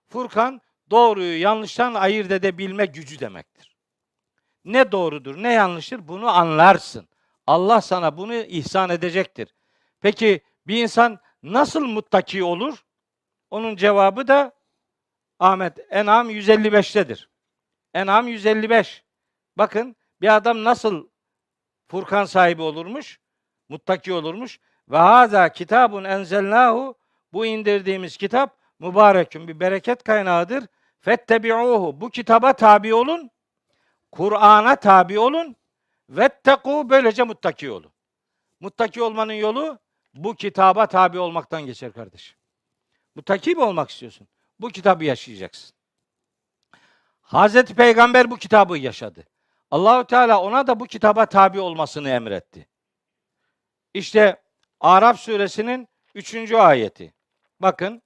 Furkan 0.09 0.61
doğruyu 0.89 1.41
yanlıştan 1.41 1.93
ayırt 1.93 2.31
edebilme 2.31 2.85
gücü 2.85 3.19
demektir. 3.19 3.77
Ne 4.65 4.91
doğrudur, 4.91 5.43
ne 5.43 5.53
yanlıştır 5.53 6.07
bunu 6.07 6.29
anlarsın. 6.29 7.07
Allah 7.47 7.81
sana 7.81 8.17
bunu 8.17 8.33
ihsan 8.33 8.89
edecektir. 8.89 9.55
Peki 10.01 10.41
bir 10.67 10.83
insan 10.83 11.19
nasıl 11.43 11.85
muttaki 11.85 12.43
olur? 12.43 12.85
Onun 13.49 13.75
cevabı 13.75 14.27
da 14.27 14.51
Ahmet 15.39 15.79
En'am 15.89 16.29
155'tedir. 16.29 17.27
En'am 17.93 18.27
155. 18.27 19.03
Bakın 19.57 19.95
bir 20.21 20.35
adam 20.35 20.63
nasıl 20.63 21.07
Furkan 21.87 22.25
sahibi 22.25 22.61
olurmuş? 22.61 23.19
Muttaki 23.69 24.13
olurmuş. 24.13 24.59
Ve 24.89 24.97
haza 24.97 25.49
kitabun 25.49 26.03
enzelnahu 26.03 26.95
bu 27.33 27.45
indirdiğimiz 27.45 28.17
kitap 28.17 28.57
mübarekün 28.79 29.47
bir 29.47 29.59
bereket 29.59 30.03
kaynağıdır. 30.03 30.63
Fettebi'uhu 30.99 32.01
bu 32.01 32.09
kitaba 32.09 32.53
tabi 32.53 32.93
olun. 32.93 33.31
Kur'an'a 34.11 34.75
tabi 34.75 35.19
olun. 35.19 35.55
Vetteku 36.09 36.89
böylece 36.89 37.23
muttaki 37.23 37.71
olun. 37.71 37.91
Muttaki 38.59 39.03
olmanın 39.03 39.33
yolu 39.33 39.79
bu 40.13 40.35
kitaba 40.35 40.87
tabi 40.87 41.19
olmaktan 41.19 41.65
geçer 41.65 41.93
kardeşim. 41.93 42.37
Muttaki 43.15 43.55
mi 43.55 43.63
olmak 43.63 43.89
istiyorsun? 43.89 44.27
Bu 44.59 44.69
kitabı 44.69 45.03
yaşayacaksın. 45.03 45.75
Hazreti 47.21 47.75
Peygamber 47.75 48.31
bu 48.31 48.37
kitabı 48.37 48.77
yaşadı. 48.77 49.23
Allahü 49.71 50.07
Teala 50.07 50.41
ona 50.41 50.67
da 50.67 50.79
bu 50.79 50.85
kitaba 50.85 51.25
tabi 51.25 51.59
olmasını 51.59 52.09
emretti. 52.09 52.67
İşte 53.93 54.41
Araf 54.79 55.19
suresinin 55.19 55.87
3. 56.15 56.51
ayeti. 56.51 57.13
Bakın 57.59 58.01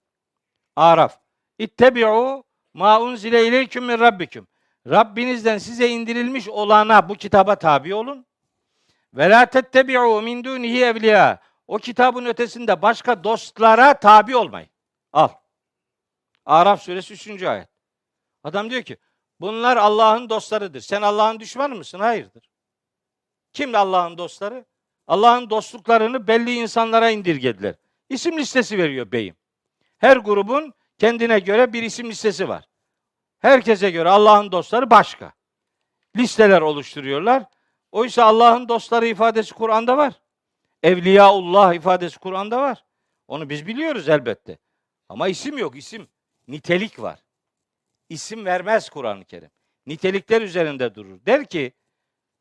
Araf. 0.76 1.20
İttebi'u 1.58 2.44
ma 2.74 3.02
unzile 3.02 3.48
ileyküm 3.48 3.86
min 3.86 4.00
rabbikum. 4.00 4.48
Rabbinizden 4.88 5.58
size 5.58 5.90
indirilmiş 5.90 6.50
olana 6.50 7.10
bu 7.10 7.16
kitaba 7.16 7.56
tabi 7.56 7.96
olun. 7.96 8.26
Ve 9.14 9.30
la 9.30 9.46
tettebi'u 9.46 10.22
min 10.22 10.44
dunihi 10.44 10.84
evliya. 10.84 11.40
O 11.68 11.78
kitabın 11.78 12.26
ötesinde 12.26 12.82
başka 12.82 13.24
dostlara 13.24 14.00
tabi 14.00 14.36
olmayın. 14.36 14.70
Al. 15.14 15.30
Araf 16.46 16.82
suresi 16.82 17.14
3. 17.14 17.44
ayet. 17.44 17.70
Adam 18.44 18.70
diyor 18.70 18.82
ki 18.82 18.98
bunlar 19.40 19.78
Allah'ın 19.78 20.30
dostlarıdır. 20.30 20.82
Sen 20.82 21.02
Allah'ın 21.02 21.40
düşmanı 21.40 21.76
mısın? 21.76 22.00
Hayırdır. 22.00 22.50
Kim 23.54 23.76
Allah'ın 23.76 24.18
dostları? 24.18 24.66
Allah'ın 25.12 25.50
dostluklarını 25.50 26.28
belli 26.28 26.54
insanlara 26.54 27.10
indirgediler. 27.10 27.76
İsim 28.10 28.38
listesi 28.38 28.78
veriyor 28.78 29.12
beyim. 29.12 29.36
Her 29.98 30.18
grubun 30.18 30.74
kendine 30.98 31.40
göre 31.40 31.74
bir 31.74 31.84
isim 31.84 32.10
listesi 32.10 32.50
var. 32.50 32.70
Herkese 33.40 33.92
göre 33.92 34.10
Allah'ın 34.10 34.52
dostları 34.52 34.90
başka. 34.90 35.34
Listeler 36.18 36.62
oluşturuyorlar. 36.62 37.44
Oysa 37.92 38.24
Allah'ın 38.24 38.70
dostları 38.70 39.08
ifadesi 39.08 39.54
Kur'an'da 39.54 39.98
var. 39.98 40.14
Evliyaullah 40.84 41.74
ifadesi 41.74 42.20
Kur'an'da 42.20 42.62
var. 42.62 42.86
Onu 43.28 43.50
biz 43.50 43.68
biliyoruz 43.68 44.10
elbette. 44.10 44.58
Ama 45.10 45.28
isim 45.28 45.58
yok, 45.58 45.76
isim. 45.76 46.08
Nitelik 46.48 47.02
var. 47.02 47.20
İsim 48.10 48.46
vermez 48.46 48.90
Kur'an-ı 48.90 49.26
Kerim. 49.26 49.52
Nitelikler 49.86 50.42
üzerinde 50.42 50.96
durur. 50.96 51.26
Der 51.26 51.46
ki 51.46 51.74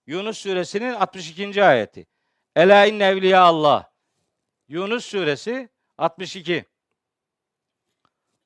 Yunus 0.07 0.39
suresinin 0.39 0.95
62. 0.95 1.65
ayeti. 1.65 2.07
Ela 2.57 2.87
inne 2.87 3.05
evliya 3.05 3.43
Allah. 3.43 3.93
Yunus 4.69 5.05
suresi 5.05 5.69
62. 5.99 6.65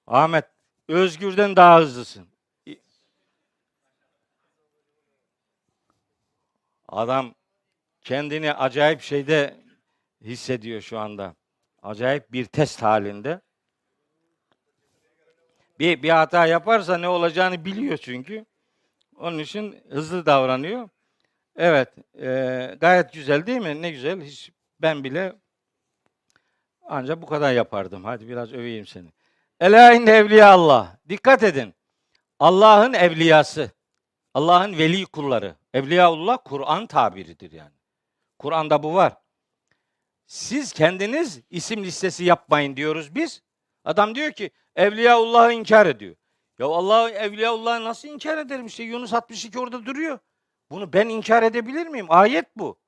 Ahmet 0.06 0.44
Özgür'den 0.88 1.56
daha 1.56 1.80
hızlısın. 1.80 2.28
Adam 6.88 7.34
kendini 8.02 8.52
acayip 8.52 9.00
şeyde 9.00 9.56
hissediyor 10.22 10.80
şu 10.80 10.98
anda. 10.98 11.34
Acayip 11.82 12.32
bir 12.32 12.44
test 12.44 12.82
halinde. 12.82 13.40
Bir, 15.78 16.02
bir 16.02 16.10
hata 16.10 16.46
yaparsa 16.46 16.98
ne 16.98 17.08
olacağını 17.08 17.64
biliyor 17.64 17.96
çünkü. 17.96 18.44
Onun 19.16 19.38
için 19.38 19.84
hızlı 19.90 20.26
davranıyor. 20.26 20.88
Evet, 21.56 21.88
e, 22.20 22.76
gayet 22.80 23.12
güzel 23.12 23.46
değil 23.46 23.60
mi? 23.60 23.82
Ne 23.82 23.90
güzel. 23.90 24.22
Hiç 24.22 24.50
ben 24.80 25.04
bile 25.04 25.32
ancak 26.82 27.22
bu 27.22 27.26
kadar 27.26 27.52
yapardım. 27.52 28.04
Hadi 28.04 28.28
biraz 28.28 28.52
öveyim 28.52 28.86
seni. 28.86 29.08
Ela 29.60 29.92
inne 29.92 30.10
evliya 30.10 30.50
Allah. 30.50 30.98
Dikkat 31.08 31.42
edin. 31.42 31.74
Allah'ın 32.38 32.92
evliyası. 32.92 33.70
Allah'ın 34.34 34.78
veli 34.78 35.06
kulları. 35.06 35.56
Evliyaullah 35.74 36.38
Kur'an 36.44 36.86
tabiridir 36.86 37.52
yani. 37.52 37.74
Kur'an'da 38.38 38.82
bu 38.82 38.94
var. 38.94 39.16
Siz 40.26 40.72
kendiniz 40.72 41.40
isim 41.50 41.84
listesi 41.84 42.24
yapmayın 42.24 42.76
diyoruz 42.76 43.14
biz. 43.14 43.42
Adam 43.84 44.14
diyor 44.14 44.32
ki 44.32 44.50
Evliyaullah'ı 44.76 45.52
inkar 45.52 45.86
ediyor. 45.86 46.16
Ya 46.58 46.66
Allah 46.66 47.10
Evliyaullah'ı 47.10 47.84
nasıl 47.84 48.08
inkar 48.08 48.38
ederim? 48.38 48.66
İşte 48.66 48.82
Yunus 48.82 49.12
62 49.12 49.58
orada 49.58 49.86
duruyor. 49.86 50.18
Bunu 50.70 50.92
ben 50.92 51.08
inkar 51.08 51.42
edebilir 51.42 51.86
miyim? 51.86 52.06
Ayet 52.08 52.56
bu. 52.56 52.78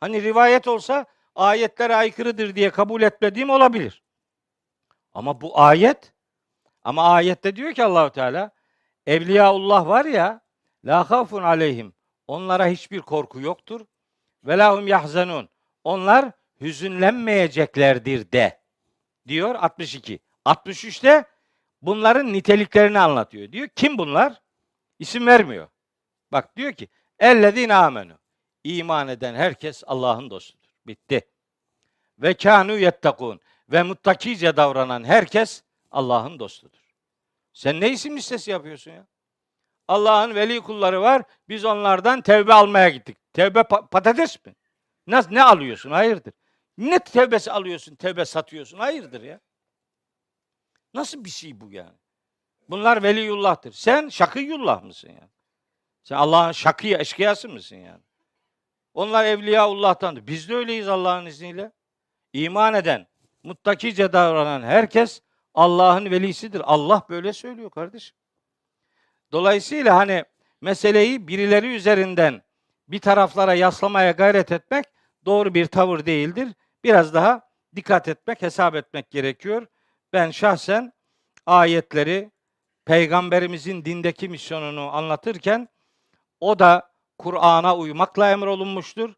Hani 0.00 0.22
rivayet 0.22 0.68
olsa 0.68 1.06
ayetlere 1.34 1.96
aykırıdır 1.96 2.54
diye 2.54 2.70
kabul 2.70 3.02
etmediğim 3.02 3.50
olabilir. 3.50 4.02
Ama 5.14 5.40
bu 5.40 5.60
ayet 5.60 6.12
ama 6.84 7.02
ayette 7.02 7.56
diyor 7.56 7.72
ki 7.72 7.84
Allahu 7.84 8.10
Teala 8.10 8.50
Evliyaullah 9.06 9.86
var 9.86 10.04
ya 10.04 10.40
la 10.84 11.10
havfun 11.10 11.42
aleyhim. 11.42 11.94
Onlara 12.28 12.66
hiçbir 12.66 13.00
korku 13.00 13.40
yoktur. 13.40 13.80
Ve 14.44 14.58
lahum 14.58 14.86
yahzanun. 14.88 15.48
Onlar 15.84 16.30
hüzünlenmeyeceklerdir 16.60 18.32
de. 18.32 18.60
Diyor 19.28 19.54
62. 19.54 20.20
63'te 20.46 21.24
bunların 21.82 22.32
niteliklerini 22.32 22.98
anlatıyor. 22.98 23.52
Diyor 23.52 23.68
kim 23.68 23.98
bunlar? 23.98 24.42
İsim 24.98 25.26
vermiyor. 25.26 25.68
Bak 26.32 26.56
diyor 26.56 26.72
ki 26.72 26.88
ellezine 27.20 27.74
amenu. 27.74 28.18
İman 28.64 29.08
eden 29.08 29.34
herkes 29.34 29.82
Allah'ın 29.86 30.30
dostudur. 30.30 30.68
Bitti. 30.86 31.28
Ve 32.18 32.34
kanu 32.34 32.78
yettakun. 32.78 33.40
Ve 33.68 33.82
muttakice 33.82 34.56
davranan 34.56 35.04
herkes 35.04 35.62
Allah'ın 35.90 36.38
dostudur. 36.38 36.94
Sen 37.52 37.80
ne 37.80 37.90
isim 37.90 38.16
listesi 38.16 38.50
yapıyorsun 38.50 38.90
ya? 38.90 39.06
Allah'ın 39.88 40.34
veli 40.34 40.60
kulları 40.60 41.02
var. 41.02 41.22
Biz 41.48 41.64
onlardan 41.64 42.20
tevbe 42.20 42.54
almaya 42.54 42.88
gittik. 42.88 43.16
Tevbe 43.32 43.58
pa- 43.58 43.88
patates 43.88 44.46
mi? 44.46 44.54
Nasıl 45.06 45.30
ne 45.30 45.42
alıyorsun? 45.42 45.90
Hayırdır? 45.90 46.32
Ne 46.78 46.98
tevbesi 46.98 47.52
alıyorsun, 47.52 47.94
tevbe 47.94 48.24
satıyorsun? 48.24 48.78
Hayırdır 48.78 49.22
ya? 49.22 49.40
Nasıl 50.94 51.24
bir 51.24 51.30
şey 51.30 51.60
bu 51.60 51.70
yani? 51.70 51.98
Bunlar 52.68 53.02
veliyullah'tır. 53.02 53.72
Sen 53.72 54.08
şakiyullah 54.08 54.82
mısın 54.82 55.08
yani? 55.08 55.30
Sen 56.08 56.16
Allah'ın 56.16 56.52
şakıya, 56.52 56.98
eşkıyası 56.98 57.48
mısın 57.48 57.76
yani? 57.76 58.00
Onlar 58.94 59.24
evliyaullah'tandır. 59.24 60.26
Biz 60.26 60.48
de 60.48 60.54
öyleyiz 60.54 60.88
Allah'ın 60.88 61.26
izniyle. 61.26 61.72
İman 62.32 62.74
eden, 62.74 63.06
muttakice 63.42 64.12
davranan 64.12 64.62
herkes 64.62 65.22
Allah'ın 65.54 66.10
velisidir. 66.10 66.62
Allah 66.64 67.06
böyle 67.08 67.32
söylüyor 67.32 67.70
kardeşim. 67.70 68.16
Dolayısıyla 69.32 69.96
hani 69.96 70.24
meseleyi 70.60 71.28
birileri 71.28 71.74
üzerinden 71.74 72.42
bir 72.88 72.98
taraflara 72.98 73.54
yaslamaya 73.54 74.10
gayret 74.10 74.52
etmek 74.52 74.84
doğru 75.24 75.54
bir 75.54 75.66
tavır 75.66 76.06
değildir. 76.06 76.48
Biraz 76.84 77.14
daha 77.14 77.48
dikkat 77.76 78.08
etmek, 78.08 78.42
hesap 78.42 78.74
etmek 78.74 79.10
gerekiyor. 79.10 79.66
Ben 80.12 80.30
şahsen 80.30 80.92
ayetleri 81.46 82.30
peygamberimizin 82.84 83.84
dindeki 83.84 84.28
misyonunu 84.28 84.96
anlatırken 84.96 85.68
o 86.40 86.58
da 86.58 86.92
Kur'an'a 87.18 87.76
uymakla 87.76 88.30
emrolunmuştur. 88.30 89.14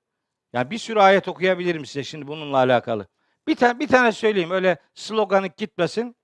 Yani 0.52 0.70
bir 0.70 0.78
sürü 0.78 1.00
ayet 1.00 1.28
okuyabilirim 1.28 1.86
size 1.86 2.04
şimdi 2.04 2.26
bununla 2.26 2.56
alakalı. 2.56 3.06
Bir 3.46 3.56
tane 3.56 3.78
bir 3.78 3.88
tane 3.88 4.12
söyleyeyim 4.12 4.50
öyle 4.50 4.78
sloganik 4.94 5.56
gitmesin. 5.56 6.16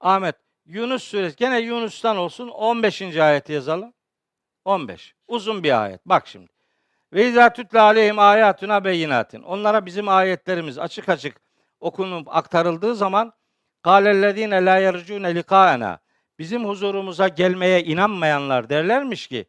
Ahmet 0.00 0.36
Yunus 0.66 1.04
suresi 1.04 1.36
gene 1.36 1.58
Yunus'tan 1.60 2.16
olsun 2.16 2.48
15. 2.48 3.02
ayeti 3.16 3.52
yazalım. 3.52 3.94
15. 4.64 5.14
Uzun 5.28 5.62
bir 5.62 5.82
ayet. 5.82 6.06
Bak 6.06 6.26
şimdi. 6.26 6.52
Ve 7.12 7.28
izâ 7.28 7.52
tütle 7.52 7.80
aleyhim 7.80 8.18
âyâtuna 8.18 8.84
beyinatin. 8.84 9.42
Onlara 9.42 9.86
bizim 9.86 10.08
ayetlerimiz 10.08 10.78
açık 10.78 11.08
açık 11.08 11.40
okunup 11.80 12.36
aktarıldığı 12.36 12.94
zaman 12.94 13.32
kâlellezîne 13.82 14.64
lâ 14.64 14.78
yercûne 14.78 15.34
likâena. 15.34 15.98
Bizim 16.38 16.64
huzurumuza 16.64 17.28
gelmeye 17.28 17.84
inanmayanlar 17.84 18.70
derlermiş 18.70 19.26
ki 19.26 19.46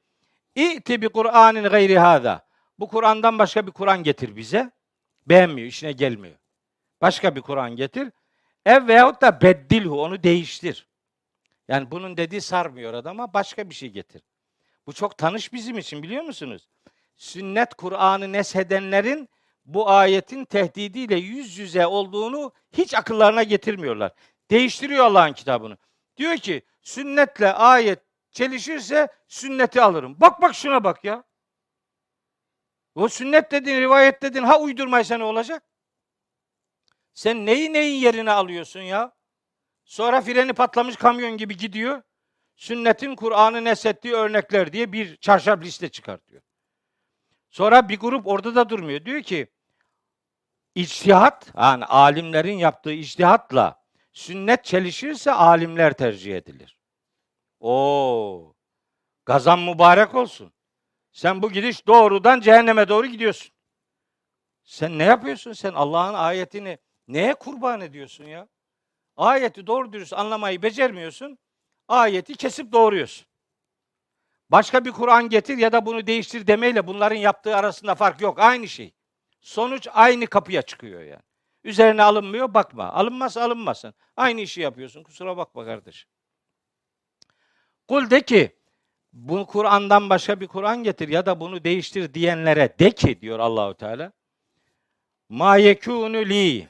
İ'ti 0.56 1.02
bi 1.02 1.10
Kur'anin 1.10 1.64
gayri 1.64 2.00
hâzâ. 2.00 2.46
Bu 2.80 2.88
Kur'an'dan 2.88 3.40
başka 3.40 3.68
bir 3.68 3.72
Kur'an 3.72 4.04
getir 4.04 4.36
bize. 4.36 4.72
Beğenmiyor, 5.26 5.68
işine 5.68 5.92
gelmiyor. 5.92 6.36
Başka 7.02 7.36
bir 7.36 7.42
Kur'an 7.42 7.76
getir. 7.76 8.12
Ev 8.66 8.88
veyahut 8.88 9.22
da 9.22 9.42
beddilhu, 9.42 10.02
onu 10.02 10.24
değiştir. 10.24 10.88
Yani 11.68 11.92
bunun 11.92 12.18
dediği 12.18 12.42
sarmıyor 12.42 12.94
adama, 12.94 13.34
başka 13.34 13.70
bir 13.70 13.76
şey 13.76 13.90
getir. 13.90 14.22
Bu 14.88 14.94
çok 14.94 15.18
tanış 15.18 15.54
bizim 15.54 15.78
için 15.78 16.04
biliyor 16.04 16.24
musunuz? 16.24 16.68
Sünnet 17.16 17.74
Kur'an'ı 17.74 18.32
neshedenlerin 18.32 19.30
bu 19.66 19.90
ayetin 19.90 20.46
tehdidiyle 20.46 21.16
yüz 21.16 21.58
yüze 21.58 21.88
olduğunu 21.88 22.52
hiç 22.72 22.94
akıllarına 22.94 23.44
getirmiyorlar. 23.44 24.12
Değiştiriyor 24.52 25.06
Allah'ın 25.06 25.34
kitabını. 25.34 25.78
Diyor 26.20 26.38
ki 26.38 26.62
sünnetle 26.82 27.54
ayet 27.54 28.00
çelişirse 28.32 29.08
sünneti 29.28 29.82
alırım. 29.82 30.16
Bak 30.20 30.42
bak 30.42 30.56
şuna 30.56 30.84
bak 30.84 31.04
ya. 31.04 31.24
O 32.96 33.08
sünnet 33.08 33.52
dedin, 33.52 33.82
rivayet 33.82 34.22
dedin, 34.22 34.44
ha 34.44 34.60
uydurmaysa 34.60 35.18
ne 35.18 35.24
olacak? 35.24 35.64
Sen 37.14 37.46
neyi 37.46 37.74
neyin 37.74 38.02
yerine 38.02 38.32
alıyorsun 38.32 38.80
ya? 38.80 39.16
Sonra 39.84 40.22
freni 40.22 40.54
patlamış 40.54 40.96
kamyon 40.96 41.38
gibi 41.38 41.58
gidiyor. 41.58 42.02
Sünnetin 42.56 43.16
Kur'an'ı 43.16 43.64
neshettiği 43.64 44.14
örnekler 44.14 44.74
diye 44.74 44.92
bir 44.92 45.18
çarşaf 45.18 45.62
liste 45.62 45.90
çıkartıyor. 45.90 46.42
Sonra 47.50 47.90
bir 47.90 48.00
grup 48.00 48.28
orada 48.28 48.56
da 48.56 48.70
durmuyor. 48.70 49.06
Diyor 49.06 49.22
ki 49.22 49.48
içtihat, 50.76 51.52
yani 51.58 51.86
alimlerin 51.86 52.58
yaptığı 52.58 52.92
içtihatla 52.92 53.79
sünnet 54.12 54.66
çelişirse 54.66 55.32
alimler 55.32 55.94
tercih 55.94 56.38
edilir. 56.38 56.78
Oo. 57.60 58.54
Gazan 59.26 59.60
mübarek 59.60 60.16
olsun. 60.16 60.54
Sen 61.12 61.42
bu 61.42 61.52
gidiş 61.52 61.88
doğrudan 61.88 62.40
cehenneme 62.40 62.88
doğru 62.88 63.08
gidiyorsun. 63.08 63.52
Sen 64.64 65.00
ne 65.00 65.04
yapıyorsun? 65.04 65.54
Sen 65.54 65.74
Allah'ın 65.74 66.14
ayetini 66.14 66.78
neye 67.08 67.34
kurban 67.34 67.82
ediyorsun 67.82 68.24
ya? 68.24 68.48
Ayeti 69.18 69.68
doğru 69.68 69.94
dürüst 69.94 70.14
anlamayı 70.14 70.62
becermiyorsun. 70.62 71.38
Ayeti 71.88 72.36
kesip 72.36 72.72
doğruyorsun. 72.72 73.28
Başka 74.50 74.86
bir 74.86 74.92
Kur'an 74.92 75.30
getir 75.30 75.58
ya 75.58 75.72
da 75.72 75.86
bunu 75.86 76.08
değiştir 76.08 76.48
demeyle 76.48 76.88
bunların 76.88 77.16
yaptığı 77.16 77.56
arasında 77.56 77.96
fark 77.96 78.22
yok. 78.22 78.40
Aynı 78.40 78.68
şey. 78.68 78.94
Sonuç 79.42 79.88
aynı 79.92 80.28
kapıya 80.28 80.62
çıkıyor 80.62 81.02
yani. 81.02 81.22
Üzerine 81.64 82.04
alınmıyor 82.04 82.54
bakma. 82.54 82.94
Alınmazsa 82.94 83.44
alınmasın. 83.44 83.94
Aynı 84.18 84.42
işi 84.42 84.62
yapıyorsun. 84.62 85.04
Kusura 85.04 85.38
bakma 85.38 85.66
kardeşim. 85.66 86.10
Kul 87.88 88.10
de 88.10 88.22
ki 88.22 88.56
bu 89.14 89.46
Kur'an'dan 89.46 90.10
başka 90.10 90.40
bir 90.40 90.48
Kur'an 90.48 90.84
getir 90.84 91.08
ya 91.08 91.26
da 91.26 91.40
bunu 91.40 91.64
değiştir 91.64 92.14
diyenlere 92.14 92.80
de 92.80 92.92
ki 92.92 93.22
diyor 93.22 93.40
Allahu 93.40 93.74
Teala. 93.74 94.12
Ma 95.30 95.58
yekunu 95.58 96.18
li. 96.18 96.68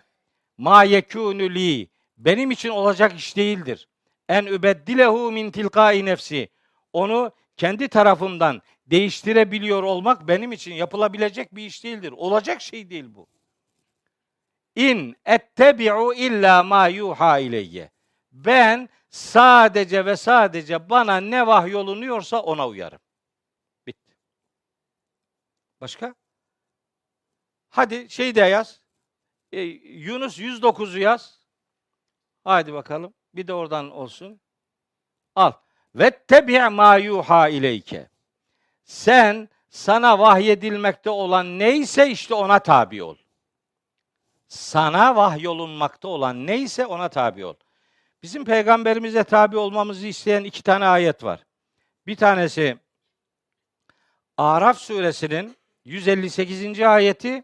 Ma 0.57 0.83
yekunu 0.83 1.49
li. 1.55 1.89
Benim 2.17 2.51
için 2.51 2.69
olacak 2.69 3.19
iş 3.19 3.37
değildir. 3.37 3.87
En 4.29 4.45
übeddilehu 4.45 5.31
min 5.31 5.51
tilkai 5.51 6.05
nefsi. 6.05 6.49
Onu 6.93 7.31
kendi 7.57 7.87
tarafımdan 7.87 8.61
değiştirebiliyor 8.87 9.83
olmak 9.83 10.27
benim 10.27 10.51
için 10.51 10.73
yapılabilecek 10.73 11.55
bir 11.55 11.65
iş 11.65 11.83
değildir. 11.83 12.13
Olacak 12.17 12.61
şey 12.61 12.89
değil 12.89 13.05
bu. 13.15 13.27
İn 14.75 15.15
ettebi'u 15.25 16.13
illa 16.13 16.63
ma 16.63 16.87
yuha 16.87 17.39
ileyye. 17.39 17.91
Ben 18.31 18.89
sadece 19.09 20.05
ve 20.05 20.15
sadece 20.15 20.89
bana 20.89 21.17
ne 21.17 21.47
vahyolunuyorsa 21.47 22.39
ona 22.39 22.67
uyarım. 22.67 22.99
Bitti. 23.87 24.15
Başka? 25.81 26.15
Hadi 27.69 28.09
şey 28.09 28.35
de 28.35 28.41
yaz. 28.41 28.81
E, 29.51 29.61
Yunus 29.61 30.39
109'u 30.39 30.99
yaz. 30.99 31.39
Haydi 32.43 32.73
bakalım. 32.73 33.13
Bir 33.33 33.47
de 33.47 33.53
oradan 33.53 33.91
olsun. 33.91 34.41
Al. 35.35 35.51
Ve 35.95 36.11
tebi' 36.11 36.69
ma 36.69 36.95
yuha 36.95 37.49
ileyke. 37.49 38.09
Sen 38.83 39.49
sana 39.69 40.19
vahyedilmekte 40.19 41.09
olan 41.09 41.59
neyse 41.59 42.11
işte 42.11 42.33
ona 42.33 42.59
tabi 42.59 43.03
ol. 43.03 43.17
Sana 44.49 45.15
vahyolunmakta 45.15 46.07
olan 46.07 46.47
neyse 46.47 46.85
ona 46.85 47.09
tabi 47.09 47.45
ol. 47.45 47.53
Bizim 48.23 48.45
peygamberimize 48.45 49.23
tabi 49.23 49.57
olmamızı 49.57 50.07
isteyen 50.07 50.43
iki 50.43 50.63
tane 50.63 50.85
ayet 50.85 51.23
var. 51.23 51.45
Bir 52.07 52.15
tanesi 52.15 52.77
Araf 54.37 54.77
suresinin 54.77 55.57
158. 55.85 56.81
ayeti, 56.81 57.43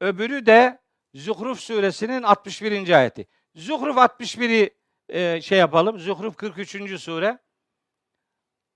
öbürü 0.00 0.46
de 0.46 0.78
Zuhruf 1.14 1.60
suresinin 1.60 2.22
61. 2.22 2.88
ayeti. 2.88 3.26
Zuhruf 3.54 3.96
61'i 3.96 4.70
e, 5.08 5.40
şey 5.40 5.58
yapalım. 5.58 5.98
Zuhruf 5.98 6.36
43. 6.36 7.00
sure. 7.00 7.38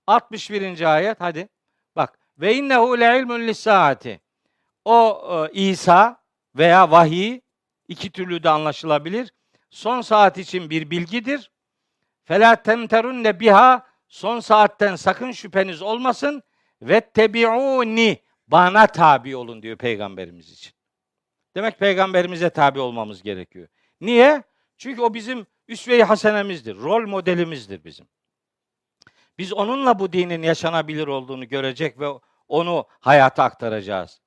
61. 0.07 0.95
ayet 0.95 1.21
hadi. 1.21 1.49
Bak. 1.95 2.19
Ve 2.37 2.55
innehu 2.55 2.99
le 2.99 3.19
ilmun 3.19 3.47
lissaati. 3.47 4.21
O 4.85 5.21
e, 5.53 5.53
İsa 5.53 6.20
veya 6.55 6.91
vahiy 6.91 7.41
iki 7.87 8.11
türlü 8.11 8.43
de 8.43 8.49
anlaşılabilir. 8.49 9.33
Son 9.69 10.01
saat 10.01 10.37
için 10.37 10.69
bir 10.69 10.91
bilgidir. 10.91 11.51
Fela 12.23 12.55
temterunne 12.63 13.39
biha 13.39 13.87
son 14.07 14.39
saatten 14.39 14.95
sakın 14.95 15.31
şüpheniz 15.31 15.81
olmasın 15.81 16.43
ve 16.81 17.01
tebiuni 17.01 18.19
bana 18.47 18.87
tabi 18.87 19.35
olun 19.35 19.61
diyor 19.61 19.77
peygamberimiz 19.77 20.51
için. 20.51 20.73
Demek 21.55 21.79
peygamberimize 21.79 22.49
tabi 22.49 22.79
olmamız 22.79 23.23
gerekiyor. 23.23 23.67
Niye? 24.01 24.43
Çünkü 24.77 25.01
o 25.01 25.13
bizim 25.13 25.45
üsve-i 25.67 26.03
hasenemizdir. 26.03 26.77
Rol 26.77 27.07
modelimizdir 27.07 27.83
bizim. 27.83 28.07
Biz 29.37 29.53
onunla 29.53 29.99
bu 29.99 30.13
dinin 30.13 30.41
yaşanabilir 30.41 31.07
olduğunu 31.07 31.47
görecek 31.47 31.99
ve 31.99 32.07
onu 32.47 32.85
hayata 32.99 33.43
aktaracağız. 33.43 34.20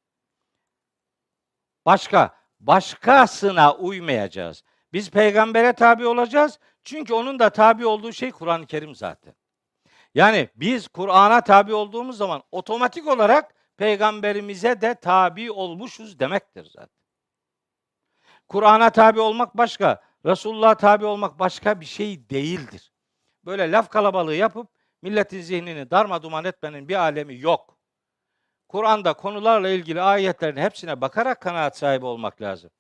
Başka, 1.87 2.37
başkasına 2.61 3.75
uymayacağız. 3.75 4.65
Biz 4.93 5.11
peygambere 5.11 5.73
tabi 5.73 6.07
olacağız. 6.07 6.59
Çünkü 6.83 7.15
onun 7.15 7.39
da 7.39 7.51
tabi 7.51 7.87
olduğu 7.87 8.13
şey 8.13 8.31
Kur'an-ı 8.31 8.67
Kerim 8.67 8.95
zaten. 8.95 9.35
Yani 10.15 10.49
biz 10.57 10.89
Kur'an'a 10.89 11.41
tabi 11.41 11.75
olduğumuz 11.75 12.17
zaman 12.17 12.43
otomatik 12.53 13.09
olarak 13.09 13.55
peygamberimize 13.77 14.81
de 14.81 14.95
tabi 14.95 15.51
olmuşuz 15.51 16.19
demektir 16.19 16.65
zaten. 16.65 17.05
Kur'an'a 18.49 18.91
tabi 18.91 19.21
olmak 19.21 19.57
başka, 19.57 20.03
Resulullah'a 20.27 20.75
tabi 20.75 21.05
olmak 21.05 21.39
başka 21.39 21.81
bir 21.81 21.87
şey 21.87 22.31
değildir. 22.31 22.93
Böyle 23.45 23.73
laf 23.73 23.91
kalabalığı 23.91 24.35
yapıp 24.35 24.69
milletin 25.03 25.41
zihnini 25.41 25.91
darma 25.91 26.23
duman 26.23 26.45
etmenin 26.45 26.89
bir 26.89 26.95
alemi 26.95 27.41
yok. 27.41 27.74
Kur'an'da 28.75 29.13
konularla 29.13 29.69
ilgili 29.69 30.01
ayetlerin 30.01 30.57
hepsine 30.57 31.01
bakarak 31.01 31.41
kanaat 31.41 31.79
sahibi 31.79 32.07
olmak 32.07 32.43
lazım. 32.43 32.71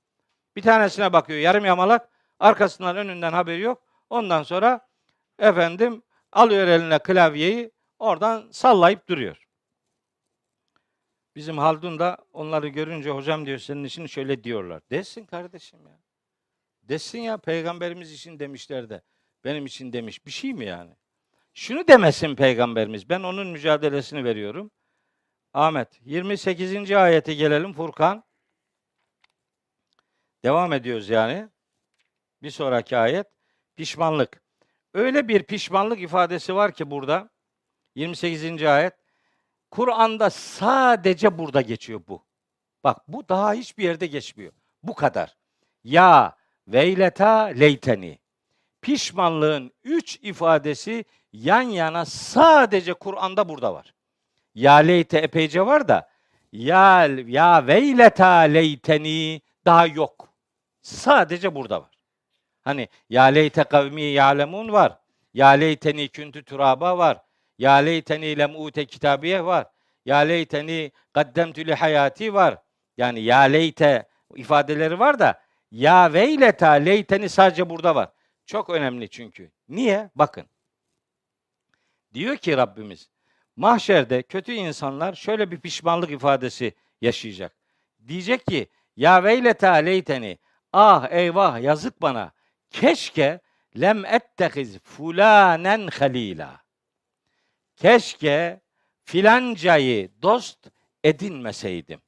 Bir 0.57 0.62
tanesine 0.62 1.12
bakıyor 1.12 1.38
yarım 1.38 1.64
yamalak, 1.64 2.09
arkasından 2.38 2.97
önünden 2.97 3.32
haberi 3.32 3.61
yok. 3.61 3.82
Ondan 4.11 4.42
sonra 4.42 4.88
efendim 5.38 6.03
alıyor 6.32 6.66
eline 6.66 6.99
klavyeyi, 6.99 7.72
oradan 7.99 8.49
sallayıp 8.51 9.09
duruyor. 9.09 9.47
Bizim 11.36 11.59
Haldun 11.59 11.99
da 11.99 12.18
onları 12.32 12.68
görünce 12.68 13.11
hocam 13.11 13.47
diyor 13.47 13.59
senin 13.59 13.84
için 13.84 14.07
şöyle 14.07 14.45
diyorlar. 14.45 14.82
Desin 14.90 15.24
kardeşim 15.24 15.86
ya. 15.86 15.99
Desin 16.82 17.20
ya 17.20 17.36
peygamberimiz 17.36 18.12
için 18.12 18.38
demişler 18.38 18.88
de 18.88 19.03
benim 19.45 19.66
için 19.66 19.92
demiş 19.92 20.26
bir 20.26 20.30
şey 20.30 20.55
mi 20.55 20.64
yani? 20.64 20.92
Şunu 21.53 21.88
demesin 21.88 22.36
peygamberimiz. 22.36 23.09
Ben 23.09 23.22
onun 23.22 23.47
mücadelesini 23.47 24.24
veriyorum. 24.24 24.70
Ahmet 25.55 26.01
28. 26.05 26.93
ayete 26.93 27.35
gelelim 27.35 27.73
Furkan. 27.73 28.25
Devam 30.45 30.73
ediyoruz 30.73 31.09
yani. 31.09 31.49
Bir 32.43 32.51
sonraki 32.51 32.97
ayet 32.97 33.27
pişmanlık. 33.77 34.43
Öyle 34.95 35.29
bir 35.29 35.43
pişmanlık 35.43 36.01
ifadesi 36.01 36.55
var 36.55 36.73
ki 36.73 36.91
burada 36.91 37.31
28. 37.95 38.63
ayet 38.63 38.95
Kur'an'da 39.71 40.31
sadece 40.31 41.39
burada 41.39 41.61
geçiyor 41.61 42.01
bu. 42.09 42.25
Bak 42.85 42.99
bu 43.09 43.29
daha 43.29 43.53
hiçbir 43.53 43.85
yerde 43.85 44.07
geçmiyor. 44.07 44.53
Bu 44.83 44.95
kadar. 44.95 45.37
Ya 45.85 46.37
veyleta 46.69 47.43
leyteni. 47.45 48.19
Pişmanlığın 48.83 49.73
üç 49.85 50.17
ifadesi 50.23 51.05
yan 51.33 51.63
yana 51.63 52.05
sadece 52.05 52.95
Kur'an'da 52.95 53.49
burada 53.49 53.75
var. 53.75 53.93
Ya 54.55 54.75
leyte 54.75 55.19
epeyce 55.19 55.67
var 55.67 55.89
da 55.89 56.09
ya 56.53 57.07
ya 57.27 57.67
veyleta 57.67 58.39
leyteni 58.39 59.41
daha 59.65 59.87
yok. 59.87 60.29
Sadece 60.83 61.55
burada 61.55 61.83
var. 61.83 61.91
Hani 62.65 62.89
ya 63.11 63.25
leyte 63.25 63.65
kavmi 63.65 64.03
ya'lemun 64.03 64.73
var. 64.73 64.99
Ya 65.35 65.49
leyteni 65.49 66.09
küntü 66.09 66.45
turaba 66.45 66.99
var. 66.99 67.23
Ya 67.59 67.73
leyteni 67.75 68.39
lem 68.39 68.57
ute 68.57 68.85
kitabiye 68.87 69.45
var. 69.45 69.67
Ya 70.05 70.19
leyteni 70.19 70.93
kaddemtü 71.13 71.67
li 71.67 71.75
hayati 71.75 72.35
var. 72.35 72.59
Yani 72.97 73.21
ya 73.21 73.41
leyte 73.41 74.09
ifadeleri 74.35 74.99
var 74.99 75.19
da 75.19 75.41
ya 75.71 76.13
veyleta 76.13 76.71
leyteni 76.71 77.29
sadece 77.29 77.71
burada 77.71 77.95
var. 77.95 78.09
Çok 78.47 78.71
önemli 78.71 79.09
çünkü. 79.11 79.51
Niye? 79.69 80.11
Bakın. 80.15 80.47
Diyor 82.15 82.37
ki 82.37 82.57
Rabbimiz 82.57 83.11
mahşerde 83.57 84.23
kötü 84.23 84.53
insanlar 84.53 85.15
şöyle 85.15 85.51
bir 85.51 85.61
pişmanlık 85.61 86.11
ifadesi 86.11 86.75
yaşayacak. 87.01 87.57
Diyecek 88.09 88.47
ki 88.47 88.69
ya 88.97 89.25
veyleta 89.25 89.73
leyteni 89.73 90.39
ah 90.73 91.11
eyvah 91.11 91.63
yazık 91.63 92.03
bana 92.03 92.33
keşke 92.71 93.41
lem 93.81 94.05
ettehiz 94.05 94.79
fulanen 94.79 95.87
halila. 95.87 96.65
Keşke 97.77 98.61
filancayı 99.05 100.23
dost 100.23 100.67
edinmeseydim. 101.05 102.03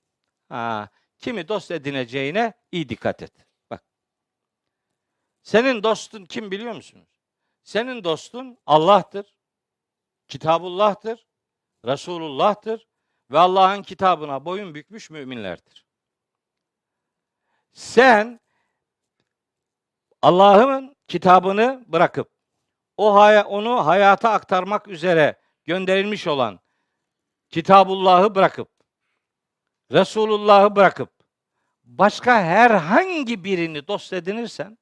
Ha, 0.49 0.89
kimi 1.19 1.49
dost 1.49 1.71
edineceğine 1.71 2.53
iyi 2.73 2.89
dikkat 2.89 3.23
et. 3.23 3.33
Bak. 3.71 3.85
Senin 5.43 5.83
dostun 5.83 6.25
kim 6.25 6.51
biliyor 6.51 6.75
musunuz? 6.75 7.09
Senin 7.63 8.05
dostun 8.05 8.59
Allah'tır. 8.67 9.37
Kitabullah'tır. 10.29 11.27
Resulullah'tır 11.87 12.87
ve 13.30 13.39
Allah'ın 13.39 13.82
kitabına 13.82 14.45
boyun 14.45 14.74
bükmüş 14.74 15.11
müminlerdir. 15.11 15.87
Sen 17.72 18.41
Allah'ın 20.22 20.97
kitabını 21.09 21.84
bırakıp 21.87 22.30
o 22.97 23.14
hay- 23.14 23.45
onu 23.47 23.87
hayata 23.87 24.30
aktarmak 24.30 24.89
üzere 24.89 25.41
gönderilmiş 25.64 26.26
olan 26.26 26.61
Kitabullah'ı 27.49 28.34
bırakıp 28.34 28.70
Resulullah'ı 29.93 30.76
bırakıp 30.76 31.11
başka 31.84 32.43
herhangi 32.43 33.45
birini 33.45 33.89
dost 33.89 34.12
edinirsen, 34.12 34.78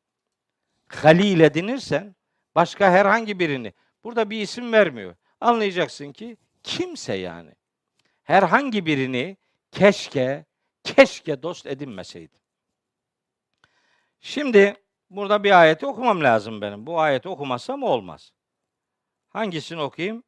halil 0.89 1.41
edinirsen, 1.41 2.17
başka 2.55 2.91
herhangi 2.91 3.39
birini, 3.39 3.73
burada 4.05 4.31
bir 4.31 4.41
isim 4.41 4.73
vermiyor. 4.73 5.17
Anlayacaksın 5.41 6.13
ki 6.13 6.37
kimse 6.65 7.15
yani. 7.15 7.55
Herhangi 8.23 8.87
birini 8.87 9.37
keşke, 9.71 10.45
keşke 10.85 11.43
dost 11.43 11.67
edinmeseydi. 11.67 12.41
Şimdi 14.21 14.75
burada 15.11 15.45
bir 15.45 15.61
ayeti 15.61 15.87
okumam 15.87 16.23
lazım 16.23 16.61
benim. 16.61 16.87
Bu 16.87 17.01
ayeti 17.01 17.29
okumazsam 17.29 17.83
olmaz. 17.83 18.33
Hangisini 19.29 19.81
okuyayım? 19.81 20.23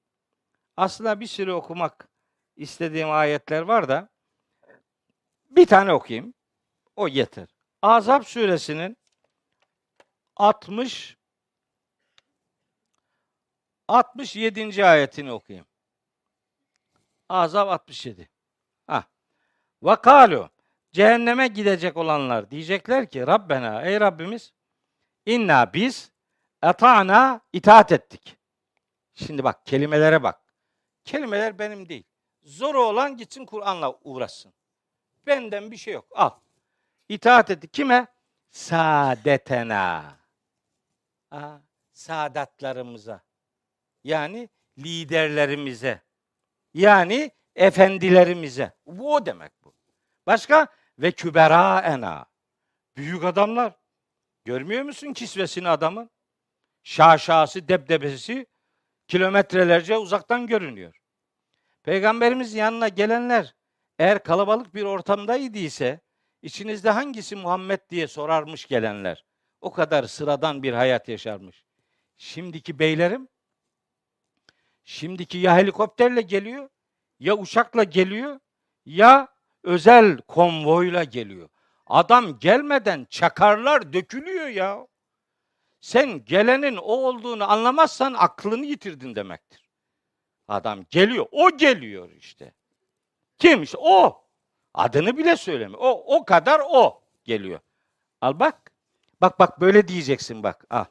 Aslında 0.76 1.20
bir 1.20 1.26
sürü 1.26 1.52
okumak 1.52 2.08
istediğim 2.56 3.10
ayetler 3.10 3.62
var 3.62 3.88
da 3.88 4.08
bir 5.50 5.66
tane 5.66 5.92
okuyayım. 5.92 6.34
O 6.96 7.08
yeter. 7.08 7.48
Azap 7.82 8.26
suresinin 8.26 8.96
60 10.36 11.16
67. 13.88 14.84
ayetini 14.84 15.32
okuyayım. 15.32 15.66
Azap 17.28 17.68
67. 17.68 18.28
Ha. 18.86 19.04
Ve 19.82 19.96
kalu 19.96 20.50
Cehenneme 20.92 21.46
gidecek 21.48 21.96
olanlar 21.96 22.50
diyecekler 22.50 23.10
ki 23.10 23.26
Rabbena 23.26 23.82
ey 23.82 24.00
Rabbimiz 24.00 24.52
inna 25.26 25.72
biz 25.72 26.12
eta'na 26.62 27.40
itaat 27.52 27.92
ettik. 27.92 28.36
Şimdi 29.14 29.44
bak 29.44 29.66
kelimelere 29.66 30.22
bak. 30.22 30.40
Kelimeler 31.04 31.58
benim 31.58 31.88
değil. 31.88 32.04
Zoru 32.42 32.82
olan 32.82 33.16
gitsin 33.16 33.46
Kur'an'la 33.46 33.98
uğraşsın. 34.04 34.52
Benden 35.26 35.70
bir 35.70 35.76
şey 35.76 35.94
yok. 35.94 36.06
Al. 36.14 36.30
İtaat 37.08 37.50
ettik. 37.50 37.72
Kime? 37.72 38.06
Saadetena. 38.50 40.16
Aa, 41.30 41.58
saadatlarımıza. 41.92 43.20
Yani 44.04 44.48
liderlerimize. 44.78 46.05
Yani 46.76 47.30
efendilerimize. 47.54 48.72
Bu 48.86 49.14
o 49.14 49.26
demek 49.26 49.52
bu. 49.64 49.74
Başka? 50.26 50.66
Ve 50.98 51.12
küberaena. 51.12 52.26
Büyük 52.96 53.24
adamlar. 53.24 53.72
Görmüyor 54.44 54.82
musun 54.82 55.12
kisvesini 55.12 55.68
adamın? 55.68 56.10
Şaşası, 56.82 57.68
debdebesi 57.68 58.46
kilometrelerce 59.08 59.96
uzaktan 59.96 60.46
görünüyor. 60.46 60.96
Peygamberimiz 61.82 62.54
yanına 62.54 62.88
gelenler 62.88 63.54
eğer 63.98 64.22
kalabalık 64.22 64.74
bir 64.74 64.82
ortamdaydı 64.82 65.58
ise 65.58 66.00
içinizde 66.42 66.90
hangisi 66.90 67.36
Muhammed 67.36 67.80
diye 67.90 68.08
sorarmış 68.08 68.66
gelenler. 68.66 69.24
O 69.60 69.72
kadar 69.72 70.04
sıradan 70.04 70.62
bir 70.62 70.72
hayat 70.72 71.08
yaşarmış. 71.08 71.64
Şimdiki 72.16 72.78
beylerim 72.78 73.28
şimdiki 74.86 75.38
ya 75.38 75.56
helikopterle 75.56 76.22
geliyor 76.22 76.68
ya 77.20 77.36
uçakla 77.36 77.84
geliyor 77.84 78.40
ya 78.86 79.28
özel 79.62 80.18
konvoyla 80.18 81.04
geliyor. 81.04 81.48
Adam 81.86 82.38
gelmeden 82.38 83.06
çakarlar 83.10 83.92
dökülüyor 83.92 84.46
ya. 84.48 84.86
Sen 85.80 86.24
gelenin 86.24 86.76
o 86.76 86.92
olduğunu 86.92 87.50
anlamazsan 87.50 88.14
aklını 88.14 88.66
yitirdin 88.66 89.14
demektir. 89.14 89.68
Adam 90.48 90.84
geliyor. 90.90 91.26
O 91.32 91.56
geliyor 91.56 92.10
işte. 92.10 92.54
Kim 93.38 93.62
işte? 93.62 93.78
O. 93.80 94.24
Adını 94.74 95.16
bile 95.16 95.36
söyleme. 95.36 95.76
O 95.76 96.16
o 96.16 96.24
kadar 96.24 96.62
o 96.68 97.02
geliyor. 97.24 97.60
Al 98.20 98.40
bak. 98.40 98.72
Bak 99.20 99.38
bak 99.38 99.60
böyle 99.60 99.88
diyeceksin 99.88 100.42
bak. 100.42 100.64
Al. 100.70 100.84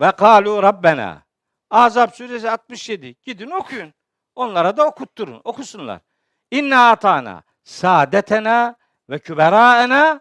Ve 0.00 0.12
kalu 0.12 0.62
rabbena. 0.62 1.25
Azap 1.70 2.16
suresi 2.16 2.50
67. 2.50 3.16
Gidin 3.22 3.50
okuyun. 3.50 3.94
Onlara 4.34 4.76
da 4.76 4.86
okutturun. 4.86 5.40
Okusunlar. 5.44 6.00
İnna 6.50 6.90
atana 6.90 7.42
saadetena 7.64 8.76
ve 9.10 9.18
küberaena 9.18 10.20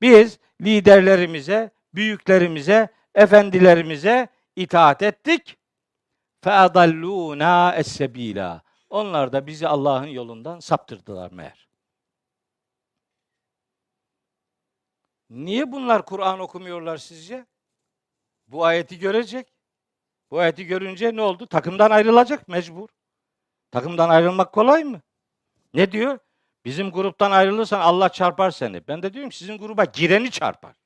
biz 0.00 0.38
liderlerimize, 0.60 1.70
büyüklerimize, 1.94 2.88
efendilerimize 3.14 4.28
itaat 4.56 5.02
ettik. 5.02 5.58
Fe 6.44 6.52
adalluna 6.52 7.74
es-sebila. 7.76 8.62
Onlar 8.90 9.32
da 9.32 9.46
bizi 9.46 9.68
Allah'ın 9.68 10.06
yolundan 10.06 10.60
saptırdılar 10.60 11.32
meğer. 11.32 11.68
Niye 15.30 15.72
bunlar 15.72 16.04
Kur'an 16.04 16.40
okumuyorlar 16.40 16.96
sizce? 16.96 17.46
Bu 18.46 18.64
ayeti 18.64 18.98
görecek. 18.98 19.57
Bu 20.30 20.38
ayeti 20.38 20.66
görünce 20.66 21.16
ne 21.16 21.22
oldu? 21.22 21.46
Takımdan 21.46 21.90
ayrılacak 21.90 22.48
mecbur. 22.48 22.88
Takımdan 23.70 24.08
ayrılmak 24.08 24.52
kolay 24.52 24.84
mı? 24.84 25.00
Ne 25.74 25.92
diyor? 25.92 26.18
Bizim 26.64 26.90
gruptan 26.90 27.30
ayrılırsan 27.30 27.80
Allah 27.80 28.08
çarpar 28.08 28.50
seni. 28.50 28.88
Ben 28.88 29.02
de 29.02 29.12
diyorum 29.12 29.32
sizin 29.32 29.58
gruba 29.58 29.84
gireni 29.84 30.30
çarpar. 30.30 30.76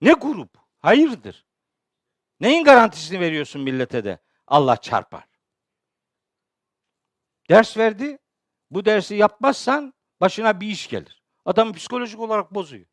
Ne 0.00 0.12
grup? 0.12 0.50
Hayırdır? 0.78 1.46
Neyin 2.40 2.64
garantisini 2.64 3.20
veriyorsun 3.20 3.62
millete 3.62 4.04
de? 4.04 4.18
Allah 4.46 4.76
çarpar. 4.76 5.24
Ders 7.50 7.76
verdi. 7.76 8.18
Bu 8.70 8.84
dersi 8.84 9.14
yapmazsan 9.14 9.94
başına 10.20 10.60
bir 10.60 10.68
iş 10.68 10.88
gelir. 10.88 11.22
Adam 11.44 11.72
psikolojik 11.72 12.20
olarak 12.20 12.54
bozuyor. 12.54 12.86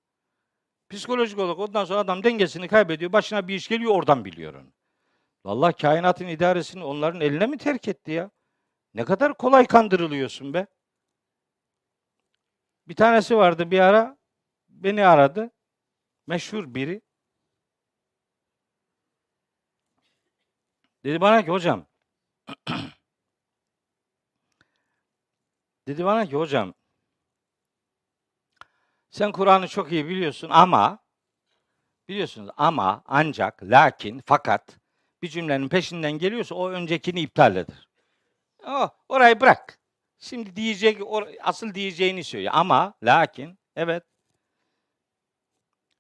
Psikolojik 0.89 1.39
olarak 1.39 1.59
ondan 1.59 1.85
sonra 1.85 1.99
adam 1.99 2.23
dengesini 2.23 2.67
kaybediyor. 2.67 3.13
Başına 3.13 3.47
bir 3.47 3.55
iş 3.55 3.67
geliyor 3.67 3.91
oradan 3.95 4.25
biliyor 4.25 4.53
onu. 4.53 4.73
Vallahi 5.45 5.73
kainatın 5.73 6.27
idaresini 6.27 6.83
onların 6.83 7.21
eline 7.21 7.47
mi 7.47 7.57
terk 7.57 7.87
etti 7.87 8.11
ya? 8.11 8.31
Ne 8.93 9.05
kadar 9.05 9.33
kolay 9.37 9.67
kandırılıyorsun 9.67 10.53
be. 10.53 10.67
Bir 12.87 12.95
tanesi 12.95 13.37
vardı 13.37 13.71
bir 13.71 13.79
ara 13.79 14.17
beni 14.69 15.05
aradı. 15.05 15.51
Meşhur 16.27 16.75
biri. 16.75 17.01
Dedi 21.03 21.21
bana 21.21 21.45
ki 21.45 21.51
hocam 21.51 21.85
dedi 25.87 26.05
bana 26.05 26.25
ki 26.25 26.35
hocam 26.35 26.73
sen 29.09 29.31
Kur'an'ı 29.31 29.67
çok 29.67 29.91
iyi 29.91 30.07
biliyorsun 30.07 30.49
ama 30.49 30.99
biliyorsunuz 32.07 32.49
ama 32.57 33.03
ancak 33.05 33.63
lakin 33.63 34.21
fakat 34.25 34.80
bir 35.21 35.29
cümlenin 35.29 35.69
peşinden 35.69 36.11
geliyorsa 36.11 36.55
o 36.55 36.69
öncekini 36.69 37.21
iptal 37.21 37.55
eder. 37.55 37.87
Oh, 38.67 38.89
orayı 39.09 39.39
bırak. 39.41 39.79
Şimdi 40.19 40.55
diyecek 40.55 40.99
or- 40.99 41.37
asıl 41.41 41.73
diyeceğini 41.73 42.23
söylüyor 42.23 42.53
ama 42.55 42.93
lakin 43.03 43.59
evet 43.75 44.03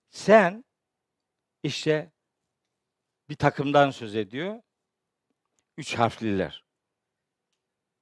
sen 0.09 0.65
işte 1.63 2.11
bir 3.29 3.35
takımdan 3.35 3.91
söz 3.91 4.15
ediyor. 4.15 4.61
Üç 5.77 5.95
harfliler. 5.95 6.63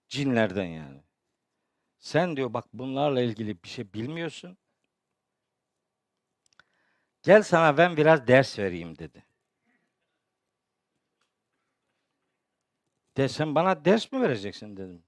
Cinlerden 0.09 0.65
yani. 0.65 1.01
Sen 1.99 2.37
diyor 2.37 2.53
bak 2.53 2.65
bunlarla 2.73 3.21
ilgili 3.21 3.63
bir 3.63 3.67
şey 3.69 3.93
bilmiyorsun. 3.93 4.57
Gel 7.23 7.43
sana 7.43 7.77
ben 7.77 7.97
biraz 7.97 8.27
ders 8.27 8.59
vereyim 8.59 8.97
dedi. 8.97 9.25
De 13.19 13.29
sen 13.29 13.55
bana 13.55 13.85
ders 13.85 14.11
mi 14.11 14.21
vereceksin 14.21 14.77
dedim. 14.77 15.03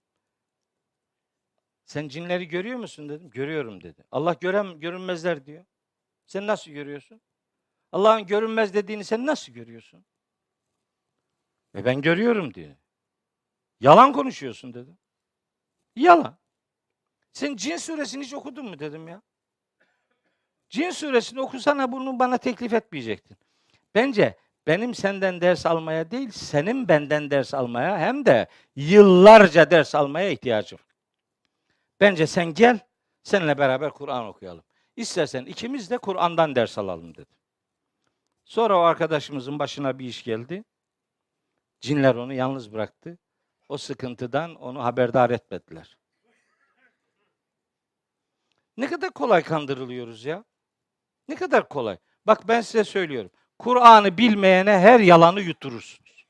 Sen 1.86 2.08
cinleri 2.08 2.48
görüyor 2.48 2.80
musun 2.80 3.10
dedim. 3.10 3.30
Görüyorum 3.30 3.84
dedi. 3.84 4.04
Allah 4.12 4.34
görem 4.34 4.80
görünmezler 4.80 5.46
diyor. 5.46 5.66
Sen 6.26 6.48
nasıl 6.48 6.72
görüyorsun? 6.72 7.22
Allah'ın 7.92 8.26
görünmez 8.26 8.74
dediğini 8.74 9.04
sen 9.04 9.26
nasıl 9.26 9.54
görüyorsun? 9.54 10.06
Ve 11.76 11.86
ben 11.86 12.02
görüyorum 12.02 12.54
diyor. 12.54 12.76
Yalan 13.80 14.14
konuşuyorsun 14.14 14.74
dedim. 14.74 14.98
Yalan. 15.96 16.38
Sen 17.34 17.56
Cin 17.56 17.78
suresini 17.78 18.24
hiç 18.24 18.34
okudun 18.34 18.66
mu 18.66 18.80
dedim 18.80 19.08
ya. 19.08 19.22
Cin 20.70 20.90
suresini 20.90 21.42
okusana 21.42 21.92
bunu 21.92 22.20
bana 22.20 22.38
teklif 22.38 22.74
etmeyecektin. 22.74 23.38
Bence 23.96 24.38
benim 24.68 24.94
senden 24.94 25.42
ders 25.42 25.66
almaya 25.66 26.12
değil, 26.12 26.32
senin 26.32 26.88
benden 26.88 27.32
ders 27.32 27.54
almaya 27.54 28.00
hem 28.00 28.26
de 28.26 28.48
yıllarca 28.76 29.72
ders 29.72 29.96
almaya 29.96 30.30
ihtiyacım. 30.30 30.80
Bence 32.00 32.28
sen 32.28 32.54
gel, 32.54 32.80
seninle 33.24 33.58
beraber 33.58 33.92
Kur'an 33.92 34.26
okuyalım. 34.26 34.64
İstersen 34.96 35.46
ikimiz 35.46 35.90
de 35.90 35.98
Kur'an'dan 35.98 36.56
ders 36.56 36.78
alalım 36.78 37.16
dedi. 37.16 37.36
Sonra 38.46 38.80
o 38.80 38.82
arkadaşımızın 38.82 39.60
başına 39.60 40.00
bir 40.00 40.06
iş 40.06 40.24
geldi. 40.24 40.64
Cinler 41.82 42.16
onu 42.16 42.34
yalnız 42.34 42.74
bıraktı. 42.74 43.18
O 43.70 43.78
sıkıntıdan 43.78 44.56
onu 44.56 44.84
haberdar 44.84 45.30
etmediler. 45.30 45.98
Ne 48.78 48.88
kadar 48.88 49.12
kolay 49.12 49.44
kandırılıyoruz 49.44 50.26
ya. 50.26 50.44
Ne 51.28 51.36
kadar 51.36 51.70
kolay. 51.70 51.98
Bak 52.28 52.48
ben 52.48 52.62
size 52.62 52.84
söylüyorum. 52.84 53.32
Kur'an'ı 53.62 54.18
bilmeyene 54.18 54.72
her 54.80 55.00
yalanı 55.00 55.42
yutturursunuz. 55.42 56.26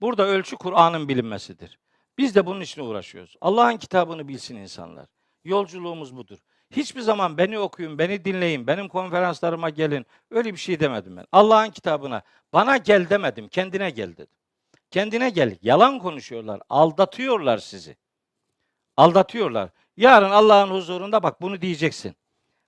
Burada 0.00 0.26
ölçü 0.26 0.56
Kur'an'ın 0.56 1.08
bilinmesidir. 1.08 1.78
Biz 2.18 2.34
de 2.34 2.46
bunun 2.46 2.60
için 2.60 2.82
uğraşıyoruz. 2.82 3.36
Allah'ın 3.40 3.76
kitabını 3.76 4.28
bilsin 4.28 4.56
insanlar. 4.56 5.06
Yolculuğumuz 5.44 6.16
budur. 6.16 6.38
Hiçbir 6.70 7.00
zaman 7.00 7.38
beni 7.38 7.58
okuyun, 7.58 7.98
beni 7.98 8.24
dinleyin, 8.24 8.66
benim 8.66 8.88
konferanslarıma 8.88 9.70
gelin. 9.70 10.06
Öyle 10.30 10.52
bir 10.52 10.58
şey 10.58 10.80
demedim 10.80 11.16
ben. 11.16 11.26
Allah'ın 11.32 11.70
kitabına 11.70 12.22
bana 12.52 12.76
gel 12.76 13.10
demedim, 13.10 13.48
kendine 13.48 13.90
gel 13.90 14.12
dedim. 14.12 14.36
Kendine 14.90 15.30
gel. 15.30 15.58
Yalan 15.62 15.98
konuşuyorlar, 15.98 16.60
aldatıyorlar 16.68 17.58
sizi. 17.58 17.96
Aldatıyorlar. 18.96 19.70
Yarın 19.96 20.30
Allah'ın 20.30 20.70
huzurunda 20.70 21.22
bak 21.22 21.42
bunu 21.42 21.60
diyeceksin. 21.60 22.16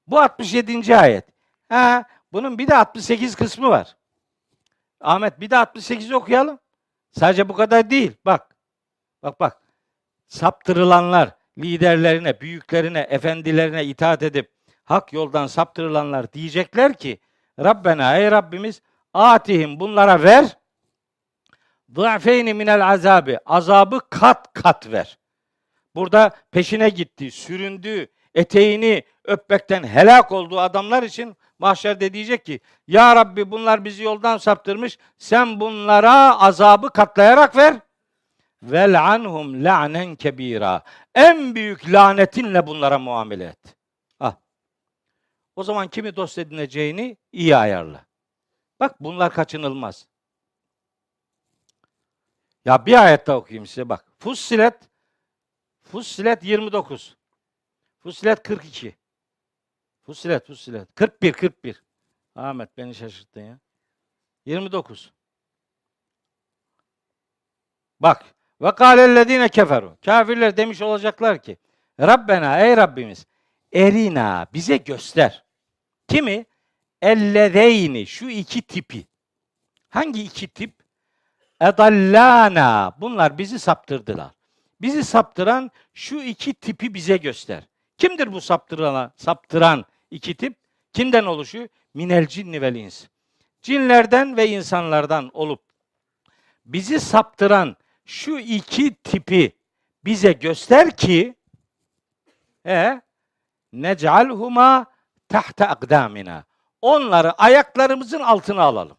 Bu 0.07 0.21
67. 0.21 0.97
ayet. 0.97 1.25
Ha, 1.69 2.05
bunun 2.35 2.59
bir 2.59 2.68
de 2.68 2.76
68 2.76 3.35
kısmı 3.35 3.68
var. 3.68 3.97
Ahmet 5.01 5.41
bir 5.41 5.51
de 5.51 5.55
68'i 5.55 6.16
okuyalım. 6.16 6.59
Sadece 7.11 7.49
bu 7.49 7.55
kadar 7.55 7.91
değil. 7.91 8.12
Bak. 8.26 8.57
Bak 9.22 9.41
bak. 9.41 9.62
Saptırılanlar, 10.26 11.30
liderlerine, 11.59 12.41
büyüklerine, 12.41 13.07
efendilerine 13.11 13.85
itaat 13.85 14.22
edip 14.22 14.51
hak 14.85 15.12
yoldan 15.12 15.47
saptırılanlar 15.47 16.32
diyecekler 16.32 16.95
ki 16.95 17.18
Rabbena 17.59 18.18
ey 18.18 18.30
Rabbimiz 18.30 18.82
atihim 19.12 19.80
bunlara 19.80 20.22
ver 20.22 20.57
Dı'feyni 21.95 22.55
minel 22.55 22.89
azabi. 22.93 23.39
Azabı 23.47 24.01
kat 24.11 24.53
kat 24.53 24.93
ver. 24.93 25.18
Burada 25.95 26.30
peşine 26.51 26.89
gitti, 26.89 27.30
süründü, 27.30 28.07
eteğini 28.35 29.03
öpmekten 29.25 29.85
helak 29.85 30.33
olduğu 30.33 30.61
adamlar 30.61 31.03
için 31.03 31.37
mahşerde 31.59 32.12
diyecek 32.12 32.45
ki 32.45 32.61
Ya 32.87 33.16
Rabbi 33.16 33.51
bunlar 33.51 33.85
bizi 33.85 34.03
yoldan 34.03 34.39
saptırmış. 34.39 34.99
Sen 35.18 35.61
bunlara 35.61 36.41
azabı 36.41 36.91
katlayarak 36.91 37.57
ver. 37.57 37.77
Vel 38.62 39.05
anhum 39.14 39.64
la'nen 39.64 40.16
kebira. 40.16 40.83
En 41.14 41.55
büyük 41.55 41.93
lanetinle 41.93 42.66
bunlara 42.66 42.99
muamele 42.99 43.45
et. 43.45 43.77
Ah. 44.20 44.35
O 45.57 45.62
zaman 45.62 45.89
kimi 45.89 46.16
dost 46.16 46.39
edineceğini 46.39 47.16
iyi 47.33 47.57
ayarla. 47.57 48.05
Bak 48.81 49.01
bunlar 49.01 49.33
kaçınılmaz. 49.33 50.07
Ya 52.64 52.87
bir 52.87 53.05
ayet 53.05 53.27
daha 53.27 53.37
okuyayım 53.37 53.66
size 53.66 53.89
bak. 53.89 54.05
Fussilet 54.18 54.75
Fussilet 55.83 56.45
29. 56.45 57.16
Fussilet 57.99 58.43
42. 58.43 58.97
Fussilet, 60.05 60.47
Fussilet. 60.47 60.89
41, 60.95 61.33
41. 61.33 61.83
Ahmet 62.37 62.77
beni 62.77 62.95
şaşırttın 62.95 63.41
ya. 63.41 63.59
29. 64.47 65.13
Bak. 68.01 68.25
Ve 68.61 68.75
kâlellezîne 68.75 69.49
keferu. 69.49 69.97
Kafirler 70.05 70.57
demiş 70.57 70.83
olacaklar 70.83 71.43
ki 71.43 71.57
Rabbena 72.01 72.61
ey 72.61 72.77
Rabbimiz 72.77 73.27
erina 73.73 74.47
bize 74.55 74.77
göster. 74.77 75.45
Kimi? 76.09 76.47
Ellezeyni 77.03 78.07
şu 78.07 78.29
iki 78.29 78.63
tipi. 78.63 79.07
Hangi 79.89 80.23
iki 80.23 80.49
tip? 80.49 80.75
Edallana. 81.61 82.93
Bunlar 83.01 83.39
bizi 83.39 83.59
saptırdılar. 83.59 84.31
Bizi 84.81 85.05
saptıran 85.05 85.71
şu 85.95 86.17
iki 86.17 86.55
tipi 86.55 86.95
bize 86.95 87.17
göster. 87.17 87.69
Kimdir 87.99 88.33
bu 88.33 88.41
saptıran, 88.41 89.13
saptıran 89.17 89.85
iki 90.15 90.35
tip? 90.35 90.57
Kimden 90.93 91.25
oluşuyor? 91.25 91.69
Minel 91.95 92.27
cinni 92.27 92.61
vel 92.61 92.75
ins. 92.75 93.07
Cinlerden 93.62 94.37
ve 94.37 94.49
insanlardan 94.49 95.31
olup 95.35 95.61
bizi 96.67 97.01
saptıran 97.01 97.77
şu 98.05 98.39
iki 98.39 98.95
tipi 98.95 99.53
bize 100.05 100.33
göster 100.33 100.97
ki 100.97 101.35
e 102.67 103.03
nec'alhuma 103.73 104.87
tahta 105.29 105.67
akdamina. 105.67 106.45
Onları 106.83 107.33
ayaklarımızın 107.33 108.21
altına 108.21 108.62
alalım 108.62 108.97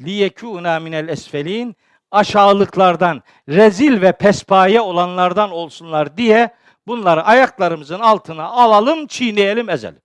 liyekûnâ 0.00 0.80
minel 0.80 1.08
esfelin 1.08 1.76
aşağılıklardan, 2.10 3.22
rezil 3.48 4.02
ve 4.02 4.12
pespaye 4.12 4.80
olanlardan 4.80 5.50
olsunlar 5.50 6.16
diye 6.16 6.54
bunları 6.86 7.22
ayaklarımızın 7.22 8.00
altına 8.00 8.44
alalım, 8.44 9.06
çiğneyelim, 9.06 9.70
ezelim. 9.70 10.02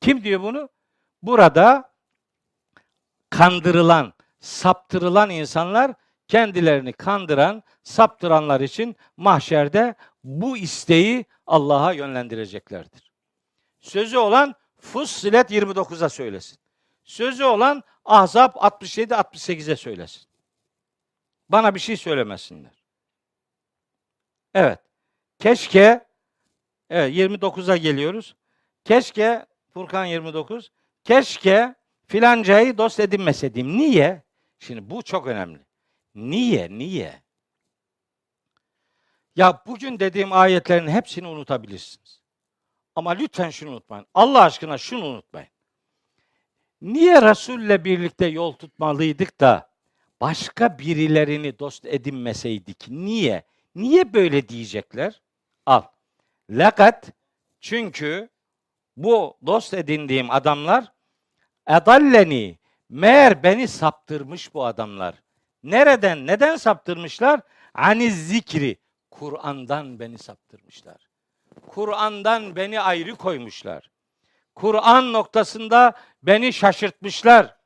Kim 0.00 0.24
diyor 0.24 0.42
bunu? 0.42 0.68
Burada 1.22 1.92
kandırılan, 3.30 4.12
saptırılan 4.40 5.30
insanlar 5.30 5.94
kendilerini 6.28 6.92
kandıran, 6.92 7.62
saptıranlar 7.82 8.60
için 8.60 8.96
mahşerde 9.16 9.94
bu 10.24 10.56
isteği 10.56 11.24
Allah'a 11.46 11.92
yönlendireceklerdir. 11.92 13.12
Sözü 13.80 14.18
olan 14.18 14.54
Fussilet 14.80 15.50
29'a 15.50 16.08
söylesin. 16.08 16.58
Sözü 17.04 17.44
olan 17.44 17.82
Ahzab 18.04 18.54
67-68'e 18.54 19.76
söylesin. 19.76 20.22
Bana 21.48 21.74
bir 21.74 21.80
şey 21.80 21.96
söylemesinler. 21.96 22.84
Evet. 24.54 24.85
Keşke 25.38 26.06
evet 26.90 27.16
29'a 27.16 27.76
geliyoruz. 27.76 28.36
Keşke 28.84 29.46
Furkan 29.74 30.04
29 30.04 30.70
keşke 31.04 31.74
filancayı 32.06 32.78
dost 32.78 33.00
edinmeseydim. 33.00 33.78
Niye? 33.78 34.22
Şimdi 34.58 34.90
bu 34.90 35.02
çok 35.02 35.26
önemli. 35.26 35.58
Niye? 36.14 36.68
Niye? 36.70 37.22
Ya 39.36 39.62
bugün 39.66 40.00
dediğim 40.00 40.32
ayetlerin 40.32 40.88
hepsini 40.88 41.26
unutabilirsiniz. 41.26 42.22
Ama 42.94 43.10
lütfen 43.10 43.50
şunu 43.50 43.70
unutmayın. 43.70 44.06
Allah 44.14 44.42
aşkına 44.42 44.78
şunu 44.78 45.04
unutmayın. 45.04 45.48
Niye 46.82 47.22
Resul'le 47.22 47.84
birlikte 47.84 48.26
yol 48.26 48.52
tutmalıydık 48.52 49.40
da 49.40 49.70
başka 50.20 50.78
birilerini 50.78 51.58
dost 51.58 51.86
edinmeseydik? 51.86 52.88
Niye? 52.88 53.42
Niye 53.74 54.12
böyle 54.14 54.48
diyecekler? 54.48 55.22
Al. 55.66 55.82
Lakat 56.50 57.10
çünkü 57.60 58.28
bu 58.96 59.38
dost 59.46 59.74
edindiğim 59.74 60.30
adamlar 60.30 60.92
edalleni 61.68 62.58
meğer 62.88 63.42
beni 63.42 63.68
saptırmış 63.68 64.54
bu 64.54 64.64
adamlar. 64.64 65.14
Nereden, 65.62 66.26
neden 66.26 66.56
saptırmışlar? 66.56 67.40
Aniz 67.74 68.28
zikri. 68.28 68.76
Kur'an'dan 69.10 70.00
beni 70.00 70.18
saptırmışlar. 70.18 71.08
Kur'an'dan 71.66 72.56
beni 72.56 72.80
ayrı 72.80 73.14
koymuşlar. 73.14 73.90
Kur'an 74.54 75.12
noktasında 75.12 75.92
beni 76.22 76.52
şaşırtmışlar. 76.52 77.56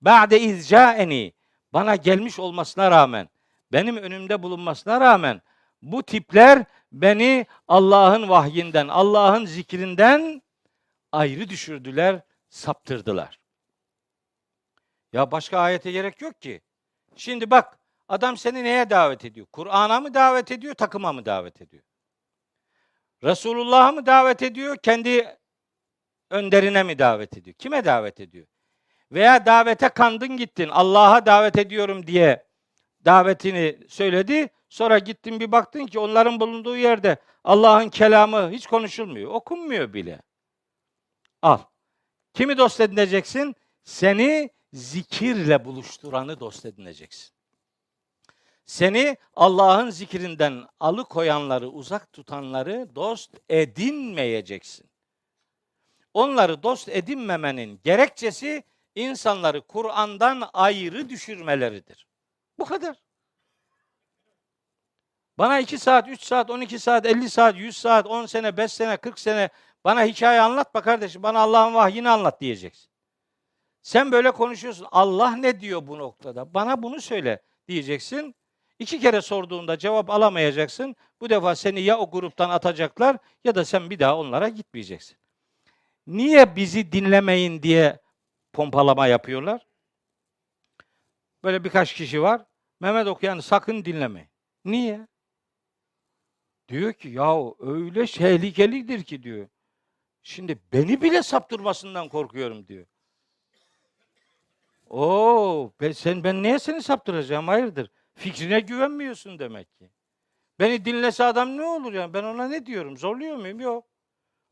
Ba'de 0.00 0.40
izcaeni 0.40 1.32
bana 1.72 1.96
gelmiş 1.96 2.38
olmasına 2.38 2.90
rağmen, 2.90 3.28
benim 3.72 3.96
önümde 3.96 4.42
bulunmasına 4.42 5.00
rağmen 5.00 5.42
bu 5.82 6.02
tipler 6.02 6.64
beni 6.92 7.46
Allah'ın 7.68 8.28
vahyinden, 8.28 8.88
Allah'ın 8.88 9.46
zikrinden 9.46 10.42
ayrı 11.12 11.48
düşürdüler, 11.48 12.20
saptırdılar. 12.48 13.38
Ya 15.12 15.30
başka 15.30 15.58
ayete 15.58 15.92
gerek 15.92 16.22
yok 16.22 16.42
ki. 16.42 16.60
Şimdi 17.16 17.50
bak 17.50 17.78
adam 18.08 18.36
seni 18.36 18.64
neye 18.64 18.90
davet 18.90 19.24
ediyor? 19.24 19.46
Kur'an'a 19.52 20.00
mı 20.00 20.14
davet 20.14 20.52
ediyor, 20.52 20.74
takıma 20.74 21.12
mı 21.12 21.26
davet 21.26 21.62
ediyor? 21.62 21.82
Resulullah'a 23.24 23.92
mı 23.92 24.06
davet 24.06 24.42
ediyor, 24.42 24.76
kendi 24.76 25.38
önderine 26.30 26.82
mi 26.82 26.98
davet 26.98 27.36
ediyor? 27.36 27.54
Kime 27.54 27.84
davet 27.84 28.20
ediyor? 28.20 28.46
Veya 29.12 29.46
davete 29.46 29.88
kandın 29.88 30.36
gittin. 30.36 30.68
Allah'a 30.68 31.26
davet 31.26 31.58
ediyorum 31.58 32.06
diye 32.06 32.46
davetini 33.04 33.78
söyledi. 33.88 34.48
Sonra 34.68 34.98
gittin 34.98 35.40
bir 35.40 35.52
baktın 35.52 35.86
ki 35.86 35.98
onların 35.98 36.40
bulunduğu 36.40 36.76
yerde 36.76 37.16
Allah'ın 37.44 37.88
kelamı 37.88 38.50
hiç 38.50 38.66
konuşulmuyor. 38.66 39.30
Okunmuyor 39.30 39.92
bile. 39.92 40.22
Al. 41.42 41.58
Kimi 42.34 42.58
dost 42.58 42.80
edineceksin? 42.80 43.56
Seni 43.84 44.50
zikirle 44.72 45.64
buluşturanı 45.64 46.40
dost 46.40 46.66
edineceksin. 46.66 47.34
Seni 48.66 49.16
Allah'ın 49.34 49.90
zikrinden 49.90 50.66
alıkoyanları, 50.80 51.68
uzak 51.68 52.12
tutanları 52.12 52.88
dost 52.94 53.34
edinmeyeceksin. 53.48 54.90
Onları 56.14 56.62
dost 56.62 56.88
edinmemenin 56.88 57.80
gerekçesi 57.84 58.64
insanları 58.94 59.60
Kur'an'dan 59.60 60.50
ayrı 60.52 61.08
düşürmeleridir. 61.08 62.06
Bu 62.58 62.64
kadar. 62.64 62.96
Bana 65.38 65.58
2 65.58 65.78
saat, 65.78 66.08
3 66.08 66.22
saat, 66.22 66.50
12 66.50 66.78
saat, 66.78 67.06
50 67.06 67.30
saat, 67.30 67.56
100 67.56 67.76
saat, 67.76 68.06
10 68.06 68.26
sene, 68.26 68.56
5 68.56 68.72
sene, 68.72 68.96
40 68.96 69.18
sene 69.18 69.48
bana 69.84 70.04
hikaye 70.04 70.40
anlatma 70.40 70.82
kardeşim. 70.82 71.22
Bana 71.22 71.40
Allah'ın 71.40 71.74
vahyini 71.74 72.08
anlat 72.08 72.40
diyeceksin. 72.40 72.90
Sen 73.82 74.12
böyle 74.12 74.30
konuşuyorsun. 74.30 74.86
Allah 74.90 75.36
ne 75.36 75.60
diyor 75.60 75.86
bu 75.86 75.98
noktada? 75.98 76.54
Bana 76.54 76.82
bunu 76.82 77.00
söyle 77.00 77.42
diyeceksin. 77.68 78.34
İki 78.78 79.00
kere 79.00 79.20
sorduğunda 79.20 79.78
cevap 79.78 80.10
alamayacaksın. 80.10 80.96
Bu 81.20 81.30
defa 81.30 81.54
seni 81.54 81.80
ya 81.80 81.98
o 81.98 82.10
gruptan 82.10 82.50
atacaklar 82.50 83.16
ya 83.44 83.54
da 83.54 83.64
sen 83.64 83.90
bir 83.90 83.98
daha 83.98 84.16
onlara 84.16 84.48
gitmeyeceksin. 84.48 85.16
Niye 86.06 86.56
bizi 86.56 86.92
dinlemeyin 86.92 87.62
diye 87.62 88.00
pompalama 88.52 89.06
yapıyorlar? 89.06 89.66
Böyle 91.44 91.64
birkaç 91.64 91.94
kişi 91.94 92.22
var. 92.22 92.44
Mehmet 92.80 93.06
okuyanı 93.06 93.42
sakın 93.42 93.84
dinlemeyin. 93.84 94.28
Niye? 94.64 95.06
Diyor 96.68 96.92
ki 96.92 97.08
ya 97.08 97.36
öyle 97.58 98.06
tehlikelidir 98.06 99.04
ki 99.04 99.22
diyor. 99.22 99.48
Şimdi 100.22 100.58
beni 100.72 101.02
bile 101.02 101.22
saptırmasından 101.22 102.08
korkuyorum 102.08 102.68
diyor. 102.68 102.86
Oo, 104.90 105.72
ben, 105.80 105.92
sen 105.92 106.24
ben 106.24 106.42
niye 106.42 106.58
seni 106.58 106.82
saptıracağım? 106.82 107.48
Hayırdır? 107.48 107.90
Fikrine 108.14 108.60
güvenmiyorsun 108.60 109.38
demek 109.38 109.76
ki. 109.76 109.90
Beni 110.58 110.84
dinlese 110.84 111.24
adam 111.24 111.56
ne 111.56 111.62
olur 111.62 111.92
yani? 111.92 112.14
Ben 112.14 112.24
ona 112.24 112.48
ne 112.48 112.66
diyorum? 112.66 112.98
Zorluyor 112.98 113.36
muyum? 113.36 113.60
Yok. 113.60 113.84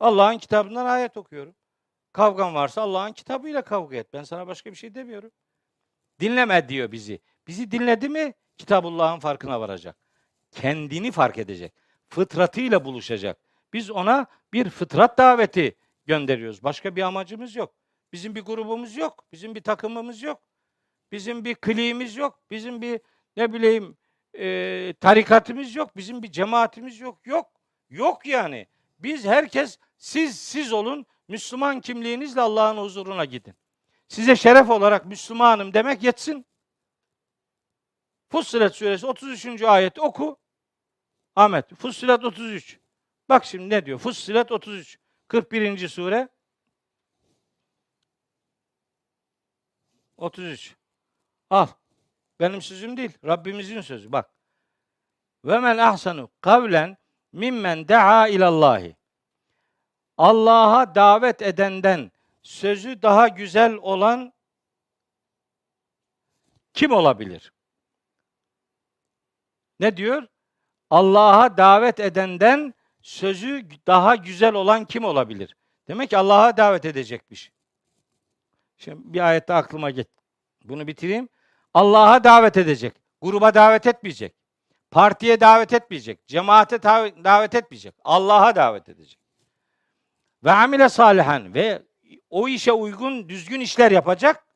Allah'ın 0.00 0.38
kitabından 0.38 0.86
ayet 0.86 1.16
okuyorum. 1.16 1.54
Kavgan 2.12 2.54
varsa 2.54 2.82
Allah'ın 2.82 3.12
kitabıyla 3.12 3.62
kavga 3.62 3.96
et. 3.96 4.12
Ben 4.12 4.22
sana 4.22 4.46
başka 4.46 4.70
bir 4.70 4.76
şey 4.76 4.94
demiyorum. 4.94 5.30
Dinleme 6.20 6.68
diyor 6.68 6.92
bizi. 6.92 7.20
Bizi 7.46 7.70
dinledi 7.70 8.08
mi 8.08 8.34
Kitabullah'ın 8.58 9.18
farkına 9.18 9.60
varacak. 9.60 9.96
Kendini 10.50 11.12
fark 11.12 11.38
edecek. 11.38 11.72
Fıtratıyla 12.09 12.84
buluşacak. 12.84 13.38
Biz 13.72 13.90
ona 13.90 14.26
bir 14.52 14.70
fıtrat 14.70 15.18
daveti 15.18 15.76
gönderiyoruz. 16.07 16.62
Başka 16.62 16.96
bir 16.96 17.02
amacımız 17.02 17.57
yok. 17.57 17.74
Bizim 18.12 18.34
bir 18.34 18.42
grubumuz 18.42 18.96
yok. 18.96 19.24
Bizim 19.32 19.54
bir 19.54 19.62
takımımız 19.62 20.22
yok. 20.22 20.42
Bizim 21.12 21.44
bir 21.44 21.54
kliğimiz 21.54 22.16
yok. 22.16 22.40
Bizim 22.50 22.82
bir 22.82 23.00
ne 23.36 23.52
bileyim 23.52 23.96
e, 24.38 24.94
tarikatımız 25.00 25.74
yok. 25.74 25.96
Bizim 25.96 26.22
bir 26.22 26.32
cemaatimiz 26.32 27.00
yok. 27.00 27.26
Yok. 27.26 27.50
Yok 27.90 28.26
yani. 28.26 28.66
Biz 28.98 29.24
herkes 29.24 29.78
siz 29.96 30.40
siz 30.40 30.72
olun. 30.72 31.07
Müslüman 31.28 31.80
kimliğinizle 31.80 32.40
Allah'ın 32.40 32.76
huzuruna 32.76 33.24
gidin. 33.24 33.54
Size 34.09 34.36
şeref 34.36 34.70
olarak 34.70 35.07
Müslümanım 35.07 35.74
demek 35.74 36.02
yetsin. 36.02 36.46
Fussilet 38.28 38.74
suresi 38.74 39.07
33. 39.07 39.62
ayeti 39.62 40.00
oku. 40.00 40.38
Ahmet, 41.37 41.74
Fussilet 41.74 42.24
33. 42.24 42.78
Bak 43.28 43.45
şimdi 43.45 43.70
ne 43.70 43.87
diyor? 43.87 43.99
Fussilet 43.99 44.53
33. 44.53 44.99
41. 45.28 45.89
sure. 45.89 46.28
33. 50.16 50.76
Al. 51.51 51.66
Benim 52.41 52.62
sözüm 52.62 52.97
değil. 52.97 53.18
Rabbimizin 53.24 53.80
sözü. 53.80 54.12
Bak. 54.12 54.30
Ve 55.45 55.59
men 55.59 55.78
ahsanu 55.78 56.30
kavlen 56.41 56.97
mimmen 57.32 57.89
daa 57.89 58.28
ilallahi. 58.28 58.97
Allah'a 60.16 60.95
davet 60.95 61.43
edenden 61.43 62.12
sözü 62.43 63.03
daha 63.03 63.28
güzel 63.28 63.74
olan 63.74 64.32
kim 66.72 66.93
olabilir? 66.93 67.53
Ne 69.80 69.97
diyor? 69.97 70.28
Allah'a 70.91 71.57
davet 71.57 72.01
edenden 72.01 72.74
sözü 73.03 73.66
daha 73.87 74.16
güzel 74.16 74.55
olan 74.55 74.84
kim 74.84 75.05
olabilir? 75.05 75.57
Demek 75.89 76.11
ki 76.11 76.18
Allah'a 76.18 76.57
davet 76.57 76.84
edecekmiş. 76.84 77.53
Şimdi 78.76 78.97
bir 79.05 79.20
ayette 79.20 79.55
aklıma 79.55 79.91
get. 79.91 80.09
Bunu 80.64 80.87
bitireyim. 80.87 81.28
Allah'a 81.74 82.24
davet 82.24 82.57
edecek. 82.57 82.95
Gruba 83.22 83.55
davet 83.55 83.87
etmeyecek. 83.87 84.34
Partiye 84.91 85.41
davet 85.41 85.72
etmeyecek. 85.72 86.26
Cemaate 86.26 86.82
davet 87.24 87.55
etmeyecek. 87.55 87.95
Allah'a 88.05 88.57
davet 88.57 88.89
edecek. 88.89 89.18
Ve 90.45 90.53
amile 90.53 90.89
salihan 90.89 91.55
ve 91.55 91.82
o 92.30 92.49
işe 92.49 92.72
uygun 92.72 93.28
düzgün 93.28 93.61
işler 93.61 93.91
yapacak. 93.91 94.47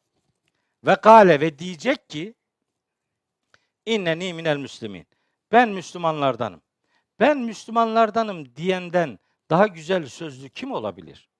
Ve 0.86 0.96
kale 0.96 1.40
ve 1.40 1.58
diyecek 1.58 2.08
ki 2.08 2.34
inneni 3.86 4.34
minel 4.34 4.56
müslimin. 4.56 5.06
Ben 5.52 5.68
Müslümanlardanım. 5.68 6.62
Ben 7.20 7.38
Müslümanlardanım 7.38 8.56
diyenden 8.56 9.18
daha 9.50 9.66
güzel 9.66 10.06
sözlü 10.06 10.48
kim 10.48 10.72
olabilir? 10.72 11.30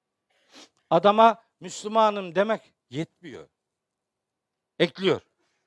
Adama 0.91 1.43
Müslümanım 1.61 2.35
demek 2.35 2.61
yetmiyor. 2.91 3.49
Ekliyor. 4.79 5.21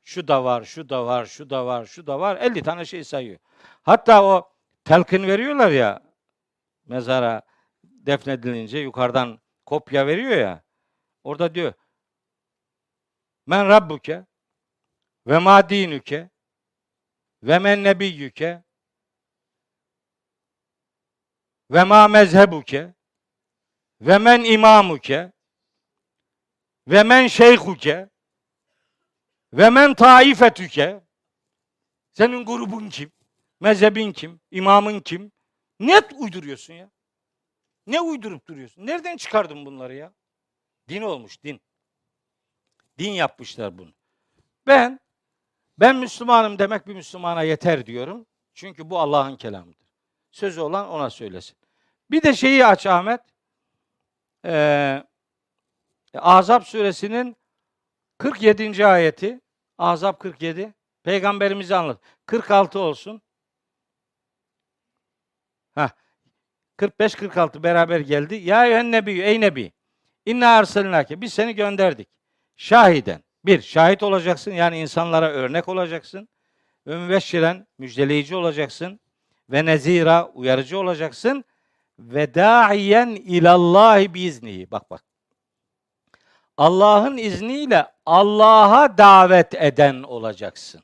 Şu 0.04 0.28
da 0.28 0.44
var, 0.44 0.64
şu 0.64 0.90
da 0.90 1.06
var, 1.06 1.26
şu 1.26 1.50
da 1.50 1.66
var, 1.66 1.86
şu 1.86 2.08
da 2.08 2.20
var. 2.20 2.38
50 2.38 2.64
tane 2.64 2.86
şey 2.86 3.04
sayıyor. 3.04 3.40
Hatta 3.84 4.24
o 4.24 4.50
telkin 4.86 5.28
veriyorlar 5.28 5.72
ya 5.72 6.02
mezara 6.86 7.42
defnedilince 7.84 8.78
yukarıdan 8.78 9.40
kopya 9.66 10.08
veriyor 10.08 10.38
ya. 10.38 10.64
Orada 11.24 11.56
diyor 11.56 11.74
Men 13.46 13.68
rabbuke 13.68 14.26
ve 15.28 15.38
ma 15.38 15.70
dinüke 15.70 16.30
ve 17.44 17.60
men 17.60 17.84
nebiyyüke 17.84 18.64
ve 21.72 21.84
ma 21.84 22.08
mezhebuke 22.08 22.94
ve 24.02 24.18
men 24.18 24.44
imamuke 24.44 25.32
ve 26.88 27.04
men 27.04 27.28
şeyhuke 27.28 28.10
ve 29.54 29.70
men 29.70 29.94
taifetüke 29.94 31.04
senin 32.12 32.46
grubun 32.46 32.90
kim? 32.90 33.12
Mezhebin 33.60 34.14
kim? 34.14 34.42
İmamın 34.52 35.00
kim? 35.00 35.32
Net 35.80 36.14
uyduruyorsun 36.14 36.74
ya. 36.74 36.92
Ne 37.88 38.02
uydurup 38.02 38.48
duruyorsun? 38.48 38.86
Nereden 38.86 39.18
çıkardın 39.18 39.66
bunları 39.66 39.96
ya? 39.96 40.14
Din 40.90 41.02
olmuş 41.02 41.44
din. 41.44 41.62
Din 43.00 43.12
yapmışlar 43.12 43.78
bunu. 43.78 43.94
Ben 44.68 45.00
ben 45.78 45.96
Müslümanım 45.96 46.60
demek 46.60 46.88
bir 46.88 46.94
Müslümana 46.94 47.44
yeter 47.44 47.86
diyorum. 47.86 48.26
Çünkü 48.54 48.90
bu 48.90 49.00
Allah'ın 49.00 49.36
kelamıdır. 49.36 49.88
Sözü 50.32 50.62
olan 50.62 50.90
ona 50.90 51.10
söylesin. 51.10 51.58
Bir 52.12 52.24
de 52.24 52.34
şeyi 52.34 52.66
aç 52.66 52.86
Ahmet. 52.86 53.22
Ee, 54.46 55.04
Azap 56.14 56.68
suresinin 56.68 57.38
47. 58.18 58.86
ayeti. 58.86 59.42
Azap 59.78 60.20
47. 60.20 60.74
Peygamberimizi 61.04 61.76
anlat. 61.76 62.02
46 62.26 62.80
olsun. 62.80 63.22
Ha. 65.76 65.90
45 66.78 67.16
46 67.16 67.64
beraber 67.64 68.00
geldi. 68.00 68.36
Ya 68.36 68.66
ey 68.66 68.92
nebi, 68.92 69.22
ey 69.22 69.42
nebi. 69.42 69.72
İnna 70.26 70.48
arsalnake. 70.48 71.22
Biz 71.22 71.34
seni 71.34 71.56
gönderdik. 71.56 72.10
Şahiden. 72.56 73.23
Bir, 73.46 73.62
şahit 73.62 74.04
olacaksın. 74.04 74.52
Yani 74.52 74.80
insanlara 74.80 75.30
örnek 75.30 75.70
olacaksın. 75.70 76.30
Ve 76.88 76.98
mübeşşiren, 76.98 77.68
müjdeleyici 77.78 78.36
olacaksın. 78.36 79.00
Ve 79.50 79.66
nezira, 79.66 80.28
uyarıcı 80.34 80.80
olacaksın. 80.80 81.44
Ve 82.00 82.34
da'iyen 82.34 83.10
ilallahi 83.10 84.14
biiznihi. 84.14 84.72
Bak 84.72 84.90
bak. 84.92 85.04
Allah'ın 86.58 87.18
izniyle 87.18 87.86
Allah'a 88.06 88.98
davet 88.98 89.54
eden 89.56 90.04
olacaksın. 90.04 90.84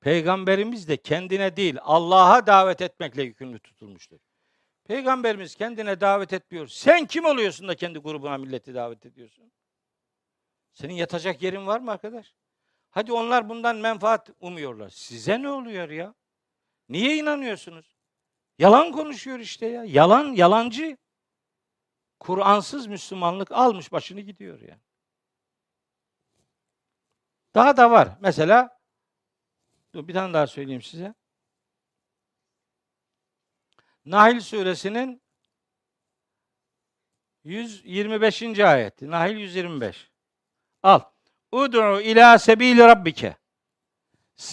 Peygamberimiz 0.00 0.88
de 0.88 0.96
kendine 0.96 1.56
değil 1.56 1.76
Allah'a 1.82 2.46
davet 2.46 2.80
etmekle 2.80 3.22
yükümlü 3.22 3.58
tutulmuştur. 3.58 4.18
Peygamberimiz 4.84 5.54
kendine 5.54 6.00
davet 6.00 6.32
etmiyor. 6.32 6.66
Sen 6.66 7.06
kim 7.06 7.24
oluyorsun 7.24 7.68
da 7.68 7.74
kendi 7.74 7.98
grubuna 7.98 8.38
milleti 8.38 8.74
davet 8.74 9.06
ediyorsun? 9.06 9.52
Senin 10.80 10.94
yatacak 10.94 11.42
yerin 11.42 11.66
var 11.66 11.80
mı 11.80 11.90
arkadaş? 11.90 12.34
Hadi 12.90 13.12
onlar 13.12 13.48
bundan 13.48 13.76
menfaat 13.76 14.30
umuyorlar. 14.40 14.88
Size 14.88 15.42
ne 15.42 15.48
oluyor 15.48 15.90
ya? 15.90 16.14
Niye 16.88 17.16
inanıyorsunuz? 17.16 17.96
Yalan 18.58 18.92
konuşuyor 18.92 19.38
işte 19.38 19.66
ya. 19.66 19.84
Yalan, 19.84 20.32
yalancı. 20.32 20.96
Kur'ansız 22.20 22.86
Müslümanlık 22.86 23.52
almış 23.52 23.92
başını 23.92 24.20
gidiyor 24.20 24.60
yani. 24.60 24.80
Daha 27.54 27.76
da 27.76 27.90
var. 27.90 28.08
Mesela 28.20 28.78
dur 29.94 30.08
bir 30.08 30.14
tane 30.14 30.34
daha 30.34 30.46
söyleyeyim 30.46 30.82
size. 30.82 31.14
Nahil 34.04 34.40
suresinin 34.40 35.22
125. 37.44 38.60
ayeti. 38.60 39.10
Nahil 39.10 39.36
125. 39.36 40.09
Al. 40.82 41.00
Ud'u 41.52 42.00
ila 42.00 42.38
sebil 42.38 42.78
rabbike. 42.78 43.36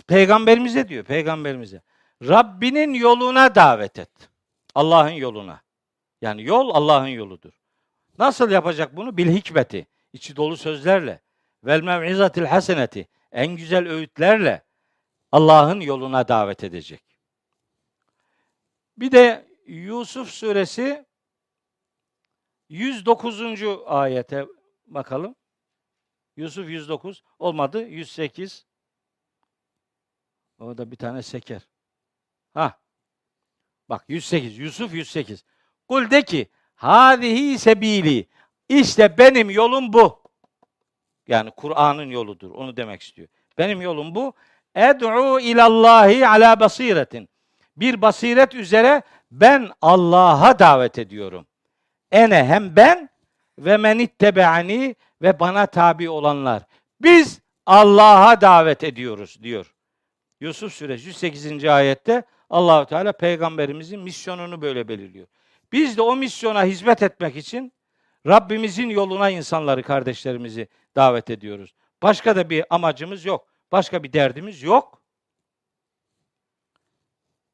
Peygamberimize 0.08 0.90
diyor, 0.90 1.04
peygamberimize. 1.04 1.82
Rabbinin 2.24 2.94
yoluna 2.94 3.56
davet 3.56 4.00
et. 4.00 4.30
Allah'ın 4.76 5.10
yoluna. 5.12 5.62
Yani 6.22 6.44
yol 6.44 6.70
Allah'ın 6.70 7.08
yoludur. 7.08 7.54
Nasıl 8.20 8.52
yapacak 8.52 8.96
bunu? 8.96 9.18
Bil 9.18 9.32
hikmeti. 9.32 9.88
içi 10.14 10.36
dolu 10.36 10.58
sözlerle. 10.58 11.22
Vel 11.64 11.82
mev'izatil 11.82 12.46
haseneti. 12.46 13.08
En 13.32 13.48
güzel 13.48 13.88
öğütlerle 13.90 14.64
Allah'ın 15.32 15.80
yoluna 15.80 16.28
davet 16.28 16.64
edecek. 16.64 17.04
Bir 18.98 19.12
de 19.12 19.48
Yusuf 19.68 20.30
suresi 20.30 21.06
109. 22.70 23.42
ayete 23.86 24.46
bakalım. 24.86 25.36
Yusuf 26.38 26.70
109 26.70 27.24
olmadı. 27.40 27.82
108. 27.82 28.66
Orada 30.60 30.92
bir 30.92 30.96
tane 30.96 31.24
seker. 31.24 31.62
Ha. 32.54 32.80
Bak 33.90 34.06
108. 34.08 34.58
Yusuf 34.58 34.94
108. 34.94 35.46
Kul 35.88 36.12
de 36.12 36.22
ki 36.22 36.48
hadihi 36.76 37.60
sebili. 37.60 38.28
İşte 38.70 39.18
benim 39.18 39.50
yolum 39.50 39.94
bu. 39.94 40.24
Yani 41.28 41.52
Kur'an'ın 41.52 42.10
yoludur. 42.10 42.52
Onu 42.52 42.78
demek 42.78 43.02
istiyor. 43.02 43.28
Benim 43.58 43.82
yolum 43.82 44.16
bu. 44.16 44.34
Ed'u 44.76 45.40
ilallahi 45.40 46.28
ala 46.28 46.60
basiretin. 46.60 47.30
bir 47.78 48.02
basiret 48.02 48.56
üzere 48.56 49.02
ben 49.32 49.72
Allah'a 49.82 50.60
davet 50.60 51.00
ediyorum. 51.00 51.48
Ene 52.12 52.44
hem 52.44 52.76
ben 52.76 53.10
ve 53.60 53.78
men 53.78 54.00
ittebe'ani 54.00 54.96
ve 55.22 55.40
bana 55.40 55.66
tabi 55.66 56.10
olanlar. 56.10 56.64
Biz 57.02 57.42
Allah'a 57.66 58.42
davet 58.42 58.84
ediyoruz 58.84 59.44
diyor. 59.44 59.76
Yusuf 60.40 60.74
Suresi 60.74 61.08
108. 61.08 61.66
ayette 61.66 62.24
Allahu 62.50 62.86
Teala 62.86 63.12
peygamberimizin 63.12 64.00
misyonunu 64.00 64.62
böyle 64.62 64.88
belirliyor. 64.88 65.28
Biz 65.72 65.98
de 65.98 66.02
o 66.02 66.16
misyona 66.16 66.64
hizmet 66.64 67.04
etmek 67.04 67.36
için 67.36 67.74
Rabbimizin 68.28 68.90
yoluna 68.90 69.30
insanları, 69.30 69.84
kardeşlerimizi 69.84 70.68
davet 70.96 71.30
ediyoruz. 71.30 71.74
Başka 72.04 72.36
da 72.36 72.50
bir 72.50 72.66
amacımız 72.70 73.26
yok. 73.26 73.48
Başka 73.72 74.04
bir 74.04 74.14
derdimiz 74.14 74.64
yok. 74.64 75.02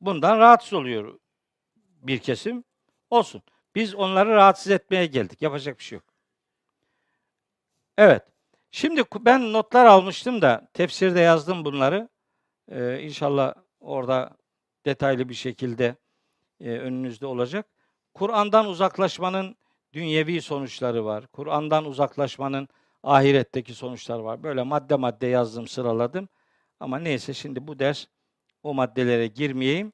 Bundan 0.01 0.39
rahatsız 0.39 0.74
oluyor 0.74 1.20
bir 1.76 2.20
kesim. 2.20 2.64
Olsun. 3.09 3.41
Biz 3.76 3.95
onları 3.95 4.30
rahatsız 4.30 4.72
etmeye 4.72 5.05
geldik. 5.05 5.41
Yapacak 5.41 5.80
bir 5.80 5.84
şey 5.84 5.95
yok. 5.95 6.12
Evet. 7.98 8.24
Şimdi 8.72 9.04
ben 9.20 9.54
notlar 9.54 9.86
almıştım 9.86 10.41
da 10.41 10.68
tefsirde 10.74 11.20
yazdım 11.20 11.66
bunları. 11.66 12.10
Ee, 12.72 13.00
inşallah 13.02 13.54
orada 13.80 14.38
detaylı 14.86 15.30
bir 15.30 15.34
şekilde 15.34 15.96
e, 16.60 16.72
önünüzde 16.72 17.26
olacak. 17.26 17.68
Kur'an'dan 18.14 18.66
uzaklaşmanın 18.68 19.56
dünyevi 19.94 20.41
sonuçları 20.41 21.06
var. 21.06 21.28
Kur'an'dan 21.28 21.86
uzaklaşmanın 21.86 22.68
ahiretteki 23.04 23.74
sonuçları 23.74 24.24
var. 24.24 24.44
Böyle 24.44 24.64
madde 24.64 24.96
madde 24.96 25.28
yazdım, 25.28 25.68
sıraladım. 25.68 26.30
Ama 26.80 27.00
neyse 27.00 27.34
şimdi 27.34 27.68
bu 27.68 27.80
ders 27.80 28.06
o 28.64 28.74
maddelere 28.74 29.28
girmeyeyim. 29.28 29.94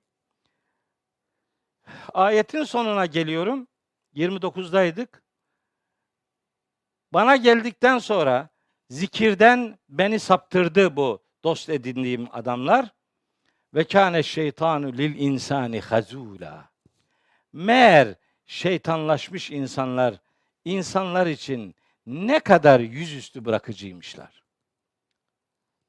Ayetin 2.13 2.63
sonuna 2.63 3.05
geliyorum. 3.05 3.67
29'daydık. 4.15 5.23
Bana 7.13 7.35
geldikten 7.35 7.97
sonra 7.97 8.49
zikirden 8.89 9.79
beni 9.89 10.19
saptırdı 10.19 10.95
bu 10.95 11.23
dost 11.43 11.69
edindiğim 11.69 12.27
adamlar. 12.31 12.89
Ve 13.73 13.83
kâne 13.83 14.23
şeytanu 14.23 14.93
lil 14.93 15.15
insani 15.19 15.79
hazula. 15.81 16.69
Meğer 17.53 18.15
şeytanlaşmış 18.45 19.51
insanlar 19.51 20.15
insanlar 20.65 21.27
için 21.27 21.75
ne 22.05 22.39
kadar 22.39 22.79
yüzüstü 22.79 23.45
bırakıcıymışlar. 23.45 24.43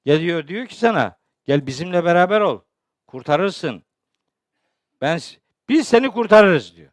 Geliyor 0.05 0.49
diyor 0.49 0.67
ki 0.67 0.75
sana 0.75 1.19
gel 1.45 1.67
bizimle 1.67 2.05
beraber 2.05 2.41
ol. 2.41 2.61
Kurtarırsın. 3.07 3.83
Ben 5.01 5.21
biz 5.69 5.89
seni 5.89 6.11
kurtarırız 6.11 6.77
diyor. 6.77 6.91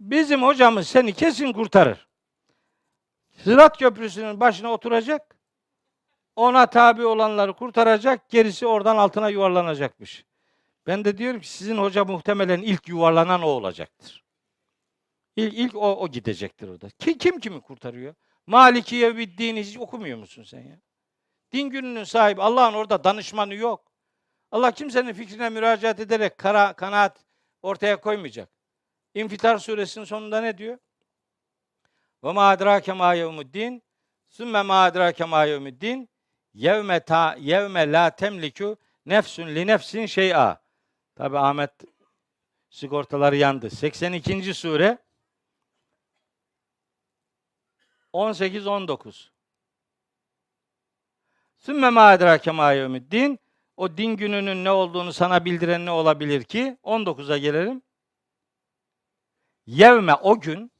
Bizim 0.00 0.42
hocamız 0.42 0.88
seni 0.88 1.12
kesin 1.12 1.52
kurtarır. 1.52 2.05
Sırat 3.44 3.78
Köprüsü'nün 3.78 4.40
başına 4.40 4.72
oturacak. 4.72 5.36
Ona 6.36 6.66
tabi 6.66 7.06
olanları 7.06 7.52
kurtaracak. 7.52 8.30
Gerisi 8.30 8.66
oradan 8.66 8.96
altına 8.96 9.28
yuvarlanacakmış. 9.28 10.24
Ben 10.86 11.04
de 11.04 11.18
diyorum 11.18 11.40
ki 11.40 11.48
sizin 11.48 11.78
hoca 11.78 12.04
muhtemelen 12.04 12.62
ilk 12.62 12.88
yuvarlanan 12.88 13.42
o 13.42 13.46
olacaktır. 13.46 14.24
İlk, 15.36 15.54
ilk 15.54 15.76
o, 15.76 15.96
o 15.96 16.08
gidecektir 16.08 16.68
orada. 16.68 16.90
Ki, 16.90 17.18
kim 17.18 17.40
kimi 17.40 17.60
kurtarıyor? 17.60 18.14
Malikiye 18.46 19.16
bir 19.16 19.56
hiç 19.56 19.78
okumuyor 19.78 20.18
musun 20.18 20.42
sen 20.42 20.60
ya? 20.60 20.80
Din 21.52 21.70
gününün 21.70 22.04
sahibi 22.04 22.42
Allah'ın 22.42 22.74
orada 22.74 23.04
danışmanı 23.04 23.54
yok. 23.54 23.92
Allah 24.50 24.72
kimsenin 24.72 25.12
fikrine 25.12 25.48
müracaat 25.48 26.00
ederek 26.00 26.38
kara, 26.38 26.72
kanaat 26.72 27.24
ortaya 27.62 28.00
koymayacak. 28.00 28.50
İnfitar 29.14 29.58
suresinin 29.58 30.04
sonunda 30.04 30.40
ne 30.40 30.58
diyor? 30.58 30.78
Ve 32.24 32.32
ma 32.32 32.48
adrake 32.48 32.92
ma 32.92 33.14
yevmuddin 33.14 33.82
sümme 34.28 34.62
ma 34.62 34.84
adrake 34.84 35.24
ma 35.24 35.44
yevmuddin 35.44 36.08
yevme 36.54 37.00
ta 37.00 37.36
yevme 37.38 37.92
la 37.92 38.10
temliku 38.10 38.76
nefsun 39.06 39.46
li 39.46 39.66
nefsin 39.66 40.06
şey'a. 40.06 40.62
Tabi 41.14 41.38
Ahmet 41.38 41.70
sigortaları 42.70 43.36
yandı. 43.36 43.70
82. 43.70 44.54
sure 44.54 44.98
18 48.12 48.66
19. 48.66 49.32
Sümme 51.56 51.90
ma 51.90 52.06
adrake 52.06 52.50
ma 52.50 52.72
yevmuddin 52.72 53.38
o 53.76 53.96
din 53.96 54.16
gününün 54.16 54.64
ne 54.64 54.70
olduğunu 54.70 55.12
sana 55.12 55.44
bildiren 55.44 55.86
ne 55.86 55.90
olabilir 55.90 56.44
ki? 56.44 56.78
19'a 56.82 57.38
gelelim. 57.38 57.82
Yevme 59.66 60.14
o 60.14 60.40
gün 60.40 60.72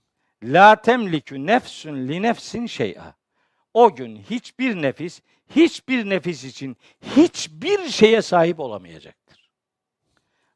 la 0.42 0.82
temlikü 0.82 1.46
nefsün 1.46 2.08
li 2.08 2.22
nefsin 2.22 2.66
şey'a. 2.66 3.14
O 3.74 3.94
gün 3.94 4.16
hiçbir 4.16 4.82
nefis, 4.82 5.20
hiçbir 5.56 6.10
nefis 6.10 6.44
için 6.44 6.76
hiçbir 7.16 7.88
şeye 7.88 8.22
sahip 8.22 8.60
olamayacaktır. 8.60 9.50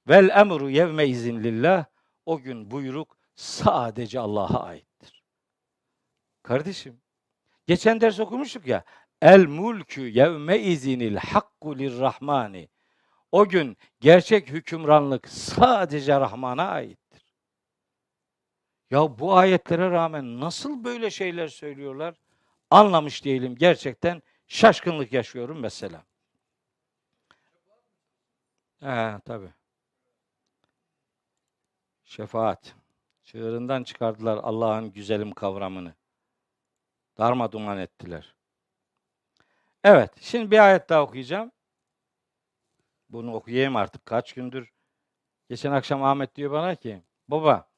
Vel 0.08 0.28
emru 0.28 0.70
yevme 0.70 1.06
izin 1.06 1.44
lillah. 1.44 1.84
O 2.26 2.38
gün 2.38 2.70
buyruk 2.70 3.16
sadece 3.34 4.20
Allah'a 4.20 4.64
aittir. 4.64 5.22
Kardeşim, 6.42 7.00
geçen 7.66 8.00
ders 8.00 8.20
okumuştuk 8.20 8.66
ya. 8.66 8.84
El 9.22 9.46
mulkü 9.46 10.00
yevme 10.00 10.58
izinil 10.58 11.16
hakku 11.16 11.78
lirrahmani. 11.78 12.68
O 13.32 13.48
gün 13.48 13.76
gerçek 14.00 14.48
hükümranlık 14.48 15.28
sadece 15.28 16.20
Rahman'a 16.20 16.68
aittir. 16.68 16.99
Ya 18.90 19.18
bu 19.18 19.36
ayetlere 19.36 19.90
rağmen 19.90 20.40
nasıl 20.40 20.84
böyle 20.84 21.10
şeyler 21.10 21.48
söylüyorlar? 21.48 22.14
Anlamış 22.70 23.24
değilim. 23.24 23.56
Gerçekten 23.56 24.22
şaşkınlık 24.46 25.12
yaşıyorum 25.12 25.60
mesela. 25.60 26.04
He 28.80 29.20
tabi. 29.24 29.48
Şefaat. 32.04 32.74
Çığırından 33.24 33.82
çıkardılar 33.84 34.36
Allah'ın 34.36 34.92
güzelim 34.92 35.32
kavramını. 35.32 35.94
Darma 37.18 37.52
duman 37.52 37.78
ettiler. 37.78 38.34
Evet, 39.84 40.12
şimdi 40.20 40.50
bir 40.50 40.58
ayet 40.58 40.88
daha 40.88 41.02
okuyacağım. 41.02 41.52
Bunu 43.08 43.34
okuyayım 43.34 43.76
artık 43.76 44.06
kaç 44.06 44.32
gündür. 44.32 44.72
Geçen 45.48 45.72
akşam 45.72 46.02
Ahmet 46.02 46.36
diyor 46.36 46.52
bana 46.52 46.74
ki, 46.74 47.02
baba 47.28 47.69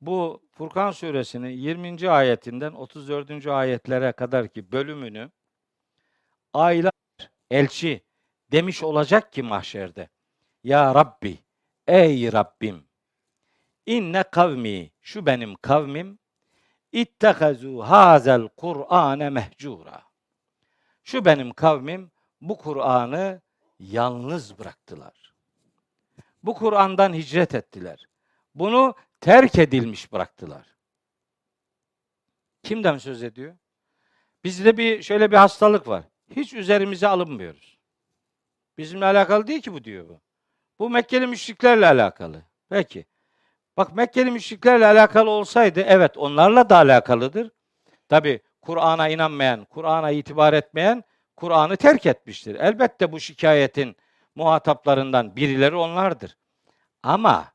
bu 0.00 0.42
Furkan 0.50 0.90
suresinin 0.90 1.48
20. 1.48 2.10
ayetinden 2.10 2.72
34. 2.72 3.46
ayetlere 3.46 4.12
kadar 4.12 4.48
ki 4.48 4.72
bölümünü 4.72 5.30
aylar, 6.52 6.92
elçi 7.50 8.04
demiş 8.52 8.82
olacak 8.82 9.32
ki 9.32 9.42
mahşerde. 9.42 10.08
Ya 10.64 10.94
Rabbi, 10.94 11.38
ey 11.86 12.32
Rabbim, 12.32 12.84
inne 13.86 14.22
kavmi, 14.22 14.90
şu 15.00 15.26
benim 15.26 15.54
kavmim, 15.54 16.18
ittehazu 16.92 17.78
hazel 17.78 18.48
Kur'ane 18.48 19.30
mehcura. 19.30 20.02
Şu 21.04 21.24
benim 21.24 21.52
kavmim 21.52 22.10
bu 22.40 22.58
Kur'an'ı 22.58 23.40
yalnız 23.78 24.58
bıraktılar. 24.58 25.34
Bu 26.42 26.54
Kur'an'dan 26.54 27.12
hicret 27.12 27.54
ettiler. 27.54 28.06
Bunu 28.54 28.94
terk 29.20 29.58
edilmiş 29.58 30.12
bıraktılar. 30.12 30.66
Kimden 32.62 32.98
söz 32.98 33.22
ediyor? 33.22 33.56
Bizde 34.44 34.76
bir 34.76 35.02
şöyle 35.02 35.30
bir 35.30 35.36
hastalık 35.36 35.88
var. 35.88 36.04
Hiç 36.36 36.54
üzerimize 36.54 37.08
alınmıyoruz. 37.08 37.78
Bizimle 38.78 39.04
alakalı 39.04 39.46
değil 39.46 39.62
ki 39.62 39.72
bu 39.72 39.84
diyor 39.84 40.08
bu. 40.08 40.20
Bu 40.78 40.90
Mekkeli 40.90 41.26
müşriklerle 41.26 41.86
alakalı. 41.86 42.42
Peki. 42.68 43.06
Bak 43.76 43.96
Mekkeli 43.96 44.30
müşriklerle 44.30 44.86
alakalı 44.86 45.30
olsaydı 45.30 45.80
evet 45.80 46.16
onlarla 46.16 46.70
da 46.70 46.76
alakalıdır. 46.76 47.50
Tabi 48.08 48.40
Kur'an'a 48.62 49.08
inanmayan, 49.08 49.64
Kur'an'a 49.64 50.10
itibar 50.10 50.52
etmeyen 50.52 51.04
Kur'an'ı 51.36 51.76
terk 51.76 52.06
etmiştir. 52.06 52.54
Elbette 52.54 53.12
bu 53.12 53.20
şikayetin 53.20 53.96
muhataplarından 54.34 55.36
birileri 55.36 55.76
onlardır. 55.76 56.36
Ama 57.02 57.52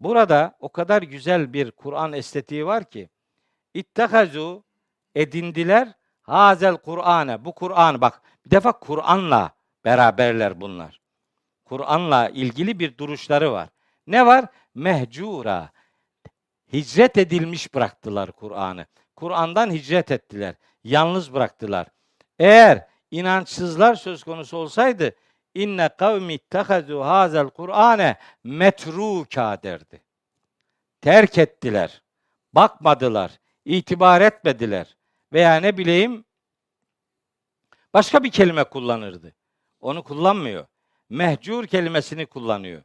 burada 0.00 0.56
o 0.60 0.68
kadar 0.68 1.02
güzel 1.02 1.52
bir 1.52 1.70
Kur'an 1.70 2.12
estetiği 2.12 2.66
var 2.66 2.90
ki 2.90 3.08
ittehazu 3.74 4.64
edindiler 5.14 5.88
hazel 6.22 6.76
Kur'an'e. 6.76 7.44
Bu 7.44 7.54
Kur'an 7.54 8.00
bak 8.00 8.22
bir 8.46 8.50
defa 8.50 8.72
Kur'an'la 8.72 9.50
beraberler 9.84 10.60
bunlar. 10.60 11.00
Kur'an'la 11.64 12.28
ilgili 12.28 12.78
bir 12.78 12.98
duruşları 12.98 13.52
var. 13.52 13.68
Ne 14.06 14.26
var? 14.26 14.44
Mehcura. 14.74 15.70
Hicret 16.72 17.18
edilmiş 17.18 17.74
bıraktılar 17.74 18.32
Kur'an'ı. 18.32 18.86
Kur'an'dan 19.16 19.70
hicret 19.70 20.10
ettiler. 20.10 20.54
Yalnız 20.84 21.34
bıraktılar. 21.34 21.86
Eğer 22.38 22.86
inançsızlar 23.10 23.94
söz 23.94 24.24
konusu 24.24 24.56
olsaydı 24.56 25.14
inne 25.56 25.88
kavmi 25.88 26.34
ittehazu 26.34 27.00
hazel 27.00 27.48
Kur'ane 27.50 28.16
metruka 28.44 29.62
derdi. 29.62 30.02
Terk 31.00 31.38
ettiler. 31.38 32.02
Bakmadılar. 32.52 33.30
itibar 33.64 34.20
etmediler. 34.20 34.96
Veya 35.32 35.56
ne 35.56 35.78
bileyim 35.78 36.24
başka 37.94 38.22
bir 38.22 38.30
kelime 38.30 38.64
kullanırdı. 38.64 39.34
Onu 39.80 40.02
kullanmıyor. 40.02 40.66
Mehcur 41.10 41.66
kelimesini 41.66 42.26
kullanıyor. 42.26 42.82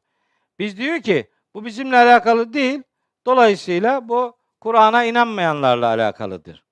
Biz 0.60 0.78
diyor 0.78 1.02
ki 1.02 1.30
bu 1.54 1.66
bizimle 1.66 1.98
alakalı 1.98 2.54
değil. 2.54 2.84
Dolayısıyla 3.26 4.08
bu 4.08 4.38
Kur'an'a 4.60 5.04
inanmayanlarla 5.04 5.88
alakalıdır. 5.88 6.64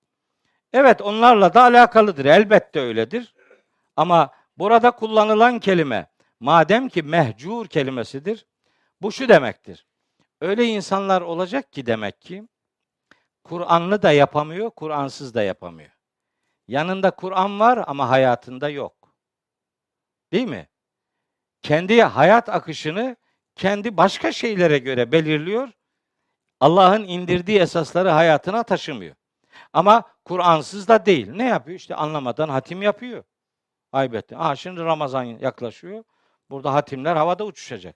Evet 0.73 1.01
onlarla 1.01 1.53
da 1.53 1.63
alakalıdır. 1.63 2.25
Elbette 2.25 2.79
öyledir. 2.79 3.33
Ama 3.95 4.29
burada 4.59 4.91
kullanılan 4.91 5.59
kelime 5.59 6.07
madem 6.39 6.89
ki 6.89 7.03
mehcur 7.03 7.67
kelimesidir 7.67 8.45
bu 9.01 9.11
şu 9.11 9.29
demektir. 9.29 9.87
Öyle 10.41 10.65
insanlar 10.65 11.21
olacak 11.21 11.73
ki 11.73 11.85
demek 11.85 12.21
ki 12.21 12.47
Kur'anlı 13.43 14.01
da 14.01 14.11
yapamıyor, 14.11 14.69
Kur'ansız 14.69 15.33
da 15.33 15.43
yapamıyor. 15.43 15.89
Yanında 16.67 17.11
Kur'an 17.11 17.59
var 17.59 17.83
ama 17.87 18.09
hayatında 18.09 18.69
yok. 18.69 19.15
Değil 20.31 20.47
mi? 20.47 20.67
Kendi 21.61 22.03
hayat 22.03 22.49
akışını 22.49 23.15
kendi 23.55 23.97
başka 23.97 24.31
şeylere 24.31 24.77
göre 24.77 25.11
belirliyor. 25.11 25.69
Allah'ın 26.59 27.03
indirdiği 27.03 27.59
esasları 27.59 28.09
hayatına 28.09 28.63
taşımıyor. 28.63 29.15
Ama 29.73 30.03
Kur'ansız 30.25 30.87
da 30.87 31.05
değil. 31.05 31.31
Ne 31.31 31.45
yapıyor? 31.45 31.77
İşte 31.77 31.95
anlamadan 31.95 32.49
hatim 32.49 32.81
yapıyor. 32.81 33.23
Aybetti. 33.91 34.37
Aha 34.37 34.55
şimdi 34.55 34.81
Ramazan 34.81 35.23
yaklaşıyor. 35.23 36.03
Burada 36.49 36.73
hatimler 36.73 37.15
havada 37.15 37.45
uçuşacak. 37.45 37.95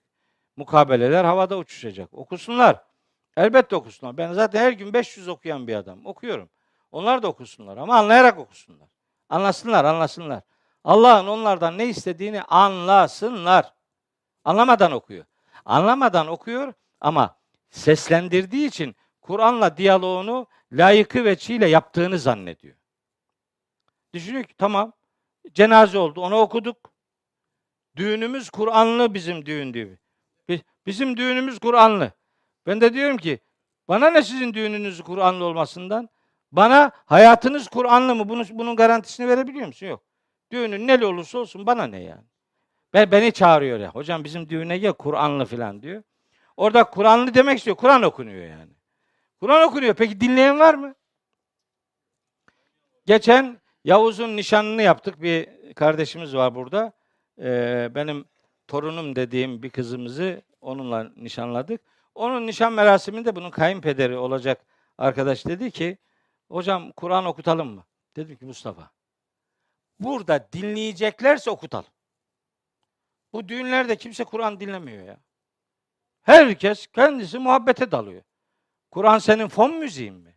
Mukabeleler 0.56 1.24
havada 1.24 1.58
uçuşacak. 1.58 2.14
Okusunlar. 2.14 2.82
Elbette 3.36 3.76
okusunlar. 3.76 4.16
Ben 4.16 4.32
zaten 4.32 4.60
her 4.60 4.72
gün 4.72 4.92
500 4.92 5.28
okuyan 5.28 5.66
bir 5.66 5.74
adam. 5.74 6.06
Okuyorum. 6.06 6.50
Onlar 6.92 7.22
da 7.22 7.28
okusunlar 7.28 7.76
ama 7.76 7.96
anlayarak 7.96 8.38
okusunlar. 8.38 8.88
Anlasınlar, 9.28 9.84
anlasınlar. 9.84 10.42
Allah'ın 10.84 11.26
onlardan 11.26 11.78
ne 11.78 11.86
istediğini 11.86 12.42
anlasınlar. 12.42 13.74
Anlamadan 14.44 14.92
okuyor. 14.92 15.24
Anlamadan 15.64 16.26
okuyor 16.26 16.72
ama 17.00 17.36
seslendirdiği 17.70 18.68
için 18.68 18.96
Kur'an'la 19.20 19.76
diyaloğunu 19.76 20.46
layıkı 20.72 21.24
ve 21.24 21.38
çiğle 21.38 21.66
yaptığını 21.66 22.18
zannediyor. 22.18 22.76
Düşünüyor 24.14 24.44
ki 24.44 24.54
tamam 24.58 24.92
cenaze 25.52 25.98
oldu 25.98 26.20
onu 26.20 26.36
okuduk. 26.36 26.92
Düğünümüz 27.96 28.50
Kur'anlı 28.50 29.14
bizim 29.14 29.46
düğün 29.46 29.74
diyor. 29.74 29.96
Bizim 30.86 31.16
düğünümüz 31.16 31.58
Kur'anlı. 31.58 32.12
Ben 32.66 32.80
de 32.80 32.94
diyorum 32.94 33.16
ki 33.16 33.38
bana 33.88 34.10
ne 34.10 34.22
sizin 34.22 34.54
düğününüz 34.54 35.02
Kur'anlı 35.02 35.44
olmasından? 35.44 36.08
Bana 36.52 36.90
hayatınız 37.06 37.68
Kur'anlı 37.68 38.14
mı? 38.14 38.28
Bunun, 38.28 38.46
bunun 38.50 38.76
garantisini 38.76 39.28
verebiliyor 39.28 39.66
musun? 39.66 39.86
Yok. 39.86 40.02
Düğünün 40.52 40.86
neli 40.86 41.06
olursa 41.06 41.38
olsun 41.38 41.66
bana 41.66 41.86
ne 41.86 42.00
yani? 42.00 42.24
Ben, 42.92 43.10
beni 43.10 43.32
çağırıyor 43.32 43.78
ya. 43.78 43.90
Hocam 43.90 44.24
bizim 44.24 44.48
düğüne 44.48 44.78
gel 44.78 44.92
Kur'anlı 44.92 45.44
falan 45.44 45.82
diyor. 45.82 46.02
Orada 46.56 46.84
Kur'anlı 46.84 47.34
demek 47.34 47.58
istiyor. 47.58 47.76
Kur'an 47.76 48.02
okunuyor 48.02 48.46
yani. 48.46 48.72
Kur'an 49.40 49.62
okunuyor. 49.68 49.94
Peki 49.94 50.20
dinleyen 50.20 50.58
var 50.58 50.74
mı? 50.74 50.94
Geçen 53.06 53.60
Yavuz'un 53.84 54.36
nişanını 54.36 54.82
yaptık. 54.82 55.22
Bir 55.22 55.48
kardeşimiz 55.74 56.34
var 56.34 56.54
burada. 56.54 56.92
Ee, 57.38 57.90
benim 57.94 58.24
torunum 58.68 59.16
dediğim 59.16 59.62
bir 59.62 59.70
kızımızı 59.70 60.42
onunla 60.60 61.12
nişanladık. 61.16 61.80
Onun 62.14 62.46
nişan 62.46 62.72
merasiminde 62.72 63.36
bunun 63.36 63.50
kayınpederi 63.50 64.16
olacak 64.16 64.66
arkadaş 64.98 65.46
dedi 65.46 65.70
ki 65.70 65.98
hocam 66.48 66.92
Kur'an 66.92 67.24
okutalım 67.24 67.68
mı? 67.68 67.84
Dedim 68.16 68.36
ki 68.36 68.44
Mustafa 68.44 68.90
burada 70.00 70.48
dinleyeceklerse 70.52 71.50
okutalım. 71.50 71.90
Bu 73.32 73.48
düğünlerde 73.48 73.96
kimse 73.96 74.24
Kur'an 74.24 74.60
dinlemiyor 74.60 75.06
ya. 75.06 75.16
Herkes 76.22 76.86
kendisi 76.86 77.38
muhabbete 77.38 77.90
dalıyor. 77.90 78.22
Kur'an 78.90 79.18
senin 79.18 79.48
fon 79.48 79.74
müziğin 79.74 80.14
mi? 80.14 80.33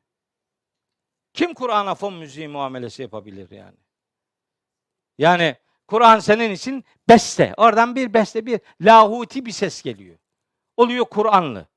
Kim 1.37 1.53
Kur'an'a 1.53 1.95
fon 1.95 2.13
müziği 2.13 2.47
muamelesi 2.47 3.01
yapabilir 3.01 3.51
yani? 3.51 3.77
Yani 5.17 5.55
Kur'an 5.87 6.19
senin 6.19 6.51
için 6.51 6.85
beste. 7.09 7.53
Oradan 7.57 7.95
bir 7.95 8.13
beste, 8.13 8.45
bir 8.45 8.59
lahuti 8.81 9.45
bir 9.45 9.51
ses 9.51 9.81
geliyor. 9.81 10.17
Oluyor 10.77 11.05
Kur'anlı. 11.05 11.67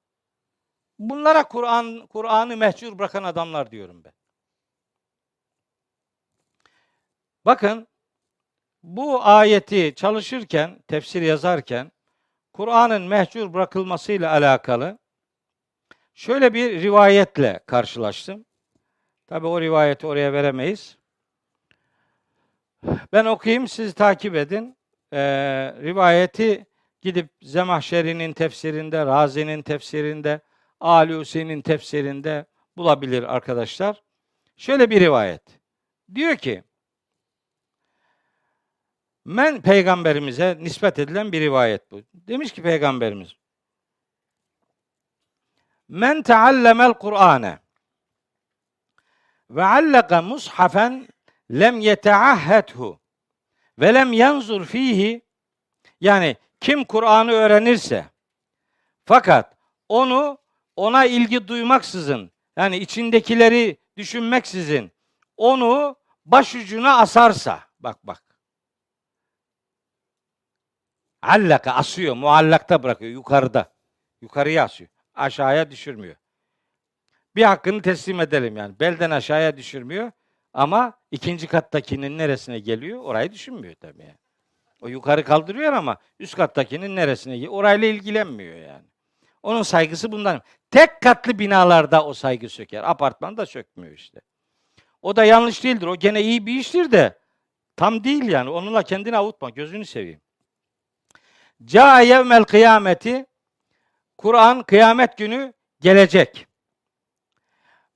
Bunlara 0.99 1.49
Kur'an 1.49 2.07
Kur'an'ı 2.07 2.57
mehcur 2.57 2.99
bırakan 2.99 3.23
adamlar 3.23 3.71
diyorum 3.71 4.05
ben. 4.05 4.13
Bakın 7.45 7.89
bu 8.83 9.25
ayeti 9.25 9.95
çalışırken, 9.97 10.83
tefsir 10.89 11.23
yazarken 11.23 11.93
Kur'an'ın 12.53 13.03
mehcur 13.03 13.53
bırakılmasıyla 13.53 14.31
alakalı 14.31 14.99
şöyle 16.15 16.55
bir 16.55 16.83
rivayetle 16.83 17.61
karşılaştım. 17.67 18.47
Tabi 19.31 19.47
o 19.47 19.61
rivayeti 19.61 20.07
oraya 20.07 20.33
veremeyiz. 20.33 20.99
Ben 23.13 23.25
okuyayım, 23.25 23.69
siz 23.69 23.95
takip 23.95 24.35
edin. 24.35 24.77
Ee, 25.13 25.19
rivayeti 25.83 26.67
gidip 27.01 27.29
Zemahşeri'nin 27.43 28.33
tefsirinde, 28.33 29.07
Razi'nin 29.07 29.63
tefsirinde, 29.63 30.41
Alusi'nin 30.81 31.63
tefsirinde 31.63 32.47
bulabilir 32.77 33.23
arkadaşlar. 33.35 34.03
Şöyle 34.57 34.91
bir 34.91 35.01
rivayet. 35.01 35.43
Diyor 36.15 36.37
ki, 36.37 36.65
Men 39.25 39.63
peygamberimize 39.63 40.57
nispet 40.61 40.99
edilen 40.99 41.33
bir 41.33 41.41
rivayet 41.41 41.91
bu. 41.91 42.03
Demiş 42.15 42.53
ki 42.53 42.63
peygamberimiz, 42.63 43.37
Men 45.89 46.23
teallemel 46.23 46.93
Kur'ane 46.93 47.59
ve 49.51 49.65
allaka 49.65 50.23
mushafen 50.23 51.09
lem 51.51 51.81
yeteahhethu 51.81 53.01
ve 53.79 53.95
lem 53.95 54.13
yanzur 54.13 54.65
fihi 54.65 55.23
yani 56.01 56.37
kim 56.61 56.85
Kur'an'ı 56.85 57.33
öğrenirse 57.33 58.07
fakat 59.05 59.57
onu 59.89 60.39
ona 60.77 61.05
ilgi 61.05 61.49
duymaksızın 61.49 62.31
yani 62.57 62.77
içindekileri 62.77 63.77
düşünmeksizin 63.97 64.93
onu 65.37 65.97
başucuna 66.25 66.97
asarsa 66.97 67.61
bak 67.81 68.07
bak. 68.07 68.23
Allaka 71.23 71.73
asıyor 71.73 72.15
muallakta 72.15 72.83
bırakıyor 72.83 73.11
yukarıda 73.11 73.73
yukarıya 74.21 74.65
asıyor 74.65 74.91
aşağıya 75.15 75.71
düşürmüyor 75.71 76.17
bir 77.37 77.43
hakkını 77.43 77.83
teslim 77.83 78.21
edelim 78.21 78.57
yani 78.57 78.81
belden 78.81 79.11
aşağıya 79.11 79.57
düşürmüyor 79.57 80.11
ama 80.53 80.93
ikinci 81.11 81.47
kattakinin 81.47 82.19
neresine 82.19 82.59
geliyor 82.59 83.03
orayı 83.03 83.33
düşünmüyor 83.33 83.75
tabii 83.75 84.03
yani. 84.03 84.19
O 84.81 84.89
yukarı 84.89 85.25
kaldırıyor 85.25 85.73
ama 85.73 85.97
üst 86.19 86.37
kattakinin 86.37 86.97
neresine 86.97 87.35
geliyor 87.37 87.53
orayla 87.53 87.89
ilgilenmiyor 87.89 88.57
yani. 88.57 88.85
Onun 89.43 89.63
saygısı 89.63 90.13
bundan. 90.13 90.43
Tek 90.71 91.01
katlı 91.01 91.39
binalarda 91.39 92.05
o 92.05 92.15
saygı 92.15 92.49
söker. 92.49 92.91
Apartmanda 92.91 93.47
sökmüyor 93.47 93.95
işte. 93.95 94.21
O 95.03 95.17
da 95.17 95.25
yanlış 95.25 95.65
değildir. 95.65 95.87
O 95.87 95.97
gene 95.97 96.23
iyi 96.23 96.47
bir 96.47 96.55
iştir 96.55 96.93
de 96.93 97.19
tam 97.77 98.05
değil 98.05 98.25
yani. 98.25 98.51
Onunla 98.51 98.83
kendini 98.83 99.17
avutma. 99.17 99.51
Gözünü 99.51 99.85
seveyim. 99.85 100.21
Ca 101.65 102.01
yevmel 102.01 102.45
kıyameti 102.45 103.27
Kur'an 104.19 104.63
kıyamet 104.63 105.19
günü 105.19 105.53
gelecek. 105.81 106.47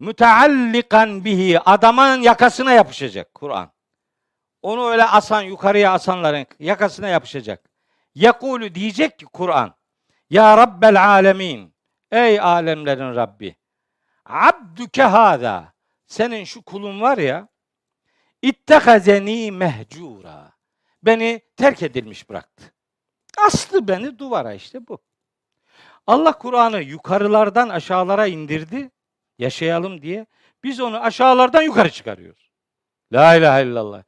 Müteallikan 0.05 1.25
bihi 1.25 1.61
adamın 1.61 2.23
yakasına 2.23 2.73
yapışacak 2.73 3.35
Kur'an. 3.35 3.73
Onu 4.63 4.89
öyle 4.89 5.05
asan 5.05 5.43
yukarıya 5.43 5.93
asanların 5.93 6.47
yakasına 6.59 7.09
yapışacak. 7.09 7.71
Yakulu 8.15 8.75
diyecek 8.75 9.19
ki 9.19 9.25
Kur'an 9.25 9.75
ya 10.31 10.57
Rabbel 10.57 11.05
alemin. 11.05 11.75
Ey 12.11 12.41
alemlerin 12.41 13.15
Rabbi. 13.15 13.57
Abdüke 14.25 15.03
hâzâ. 15.03 15.73
Senin 16.07 16.45
şu 16.45 16.63
kulun 16.63 17.01
var 17.01 17.19
ya. 17.19 17.49
İttehazeni 18.43 19.53
mehcura. 19.53 20.53
Beni 21.03 21.41
terk 21.57 21.83
edilmiş 21.83 22.31
bıraktı. 22.31 22.73
Aslı 23.47 23.89
beni 23.89 24.19
duvara 24.19 24.55
işte 24.55 24.87
bu. 24.89 24.99
Allah 26.07 26.33
Kur'an'ı 26.33 26.83
yukarılardan 26.83 27.69
aşağılara 27.69 28.27
indirdi. 28.27 28.91
Yaşayalım 29.39 30.03
diye. 30.03 30.27
Biz 30.65 30.81
onu 30.81 31.01
aşağılardan 31.01 31.63
yukarı 31.63 31.91
çıkarıyoruz. 31.91 32.51
La 33.13 33.35
ilahe 33.35 33.63
illallah. 33.63 34.03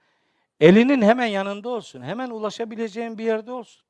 Elinin 0.60 1.02
hemen 1.02 1.26
yanında 1.26 1.68
olsun. 1.68 2.02
Hemen 2.02 2.30
ulaşabileceğin 2.30 3.18
bir 3.18 3.24
yerde 3.24 3.52
olsun. 3.52 3.86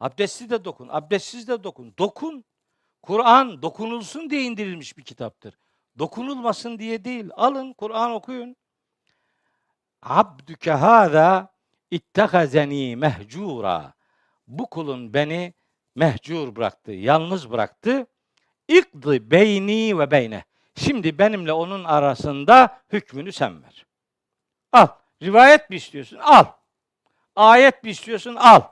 Abdestli 0.00 0.50
de 0.50 0.64
dokun, 0.64 0.88
abdestsiz 0.90 1.48
de 1.48 1.64
dokun. 1.64 1.94
Dokun. 1.98 2.44
Kur'an 3.02 3.62
dokunulsun 3.62 4.30
diye 4.30 4.42
indirilmiş 4.42 4.98
bir 4.98 5.02
kitaptır. 5.02 5.58
Dokunulmasın 5.98 6.78
diye 6.78 7.04
değil. 7.04 7.30
Alın 7.34 7.72
Kur'an 7.72 8.10
okuyun. 8.10 8.56
Abdüke 10.02 10.70
hâzâ 10.70 11.48
ittehazeni 11.90 12.96
mehcura. 12.96 13.94
Bu 14.46 14.70
kulun 14.70 15.14
beni 15.14 15.54
mehcur 15.94 16.56
bıraktı, 16.56 16.92
yalnız 16.92 17.50
bıraktı. 17.50 18.06
İkdı 18.68 19.30
beyni 19.30 19.98
ve 19.98 20.10
beyne. 20.10 20.44
Şimdi 20.74 21.18
benimle 21.18 21.52
onun 21.52 21.84
arasında 21.84 22.82
hükmünü 22.92 23.32
sen 23.32 23.62
ver. 23.62 23.86
Al. 24.72 24.86
Rivayet 25.22 25.70
mi 25.70 25.76
istiyorsun? 25.76 26.18
Al. 26.18 26.44
Ayet 27.36 27.84
mi 27.84 27.90
istiyorsun? 27.90 28.34
Al. 28.34 28.62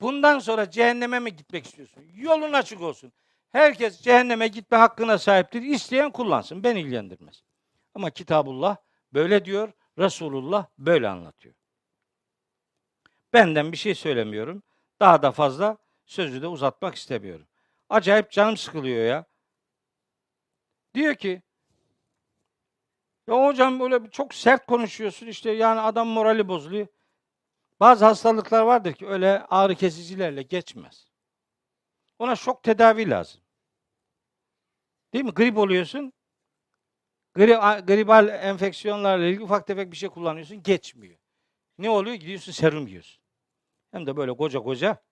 Bundan 0.00 0.38
sonra 0.38 0.70
cehenneme 0.70 1.18
mi 1.18 1.36
gitmek 1.36 1.66
istiyorsun? 1.66 2.04
Yolun 2.14 2.52
açık 2.52 2.80
olsun. 2.80 3.12
Herkes 3.50 4.00
cehenneme 4.00 4.48
gitme 4.48 4.76
hakkına 4.76 5.18
sahiptir. 5.18 5.62
İsteyen 5.62 6.10
kullansın. 6.10 6.64
Beni 6.64 6.80
ilgilendirmez. 6.80 7.42
Ama 7.94 8.10
Kitabullah 8.10 8.76
böyle 9.12 9.44
diyor. 9.44 9.72
Resulullah 9.98 10.66
böyle 10.78 11.08
anlatıyor. 11.08 11.54
Benden 13.32 13.72
bir 13.72 13.76
şey 13.76 13.94
söylemiyorum. 13.94 14.62
Daha 15.00 15.22
da 15.22 15.32
fazla 15.32 15.76
sözü 16.06 16.42
de 16.42 16.46
uzatmak 16.46 16.94
istemiyorum. 16.94 17.46
Acayip 17.92 18.30
canım 18.30 18.56
sıkılıyor 18.56 19.04
ya. 19.04 19.24
Diyor 20.94 21.14
ki 21.14 21.42
ya 23.26 23.46
hocam 23.46 23.80
böyle 23.80 24.10
çok 24.10 24.34
sert 24.34 24.66
konuşuyorsun 24.66 25.26
işte 25.26 25.50
yani 25.50 25.80
adam 25.80 26.08
morali 26.08 26.48
bozuluyor. 26.48 26.86
Bazı 27.80 28.04
hastalıklar 28.04 28.62
vardır 28.62 28.92
ki 28.92 29.06
öyle 29.06 29.42
ağrı 29.50 29.74
kesicilerle 29.74 30.42
geçmez. 30.42 31.06
Ona 32.18 32.36
şok 32.36 32.62
tedavi 32.62 33.10
lazım. 33.10 33.40
Değil 35.12 35.24
mi? 35.24 35.30
Grip 35.30 35.58
oluyorsun. 35.58 36.12
Gri, 37.34 37.54
gribal 37.86 38.28
enfeksiyonlarla 38.28 39.26
ilgili 39.26 39.44
ufak 39.44 39.66
tefek 39.66 39.90
bir 39.92 39.96
şey 39.96 40.08
kullanıyorsun. 40.08 40.62
Geçmiyor. 40.62 41.18
Ne 41.78 41.90
oluyor? 41.90 42.16
Gidiyorsun 42.16 42.52
serum 42.52 42.86
yiyorsun. 42.86 43.22
Hem 43.90 44.06
de 44.06 44.16
böyle 44.16 44.36
koca 44.36 44.60
koca 44.60 45.02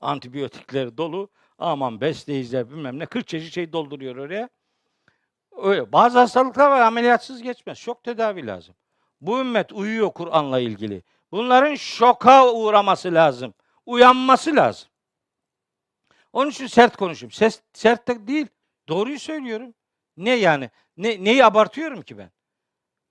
antibiyotikleri 0.00 0.96
dolu. 0.96 1.30
Aman 1.60 2.00
besleyiciler 2.00 2.70
bilmem 2.70 2.98
ne. 2.98 3.06
40 3.06 3.28
çeşit 3.28 3.54
şey 3.54 3.72
dolduruyor 3.72 4.16
oraya. 4.16 4.48
Öyle. 5.62 5.92
Bazı 5.92 6.18
hastalıklar 6.18 6.70
var 6.70 6.80
ameliyatsız 6.80 7.42
geçmez. 7.42 7.78
Şok 7.78 8.04
tedavi 8.04 8.46
lazım. 8.46 8.74
Bu 9.20 9.40
ümmet 9.40 9.72
uyuyor 9.72 10.10
Kur'an'la 10.12 10.60
ilgili. 10.60 11.02
Bunların 11.32 11.74
şoka 11.74 12.52
uğraması 12.52 13.14
lazım. 13.14 13.54
Uyanması 13.86 14.56
lazım. 14.56 14.88
Onun 16.32 16.50
için 16.50 16.66
sert 16.66 16.96
konuşuyorum. 16.96 17.32
Ses, 17.32 17.62
sert 17.72 18.08
de 18.08 18.26
değil. 18.26 18.46
Doğruyu 18.88 19.18
söylüyorum. 19.18 19.74
Ne 20.16 20.30
yani? 20.30 20.70
Ne, 20.96 21.24
neyi 21.24 21.44
abartıyorum 21.44 22.02
ki 22.02 22.18
ben? 22.18 22.30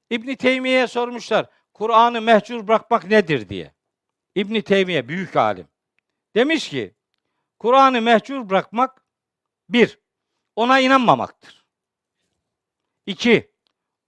İbn 0.09 0.35
Teymiye'ye 0.35 0.87
sormuşlar. 0.87 1.45
Kur'an'ı 1.73 2.21
mehcur 2.21 2.67
bırakmak 2.67 3.05
nedir 3.07 3.49
diye. 3.49 3.73
İbn 4.35 4.61
Teymiye 4.61 5.07
büyük 5.07 5.35
alim. 5.35 5.67
Demiş 6.35 6.69
ki 6.69 6.93
Kur'an'ı 7.59 8.01
mehcur 8.01 8.49
bırakmak 8.49 9.03
bir, 9.69 9.99
ona 10.55 10.79
inanmamaktır. 10.79 11.65
İki, 13.05 13.51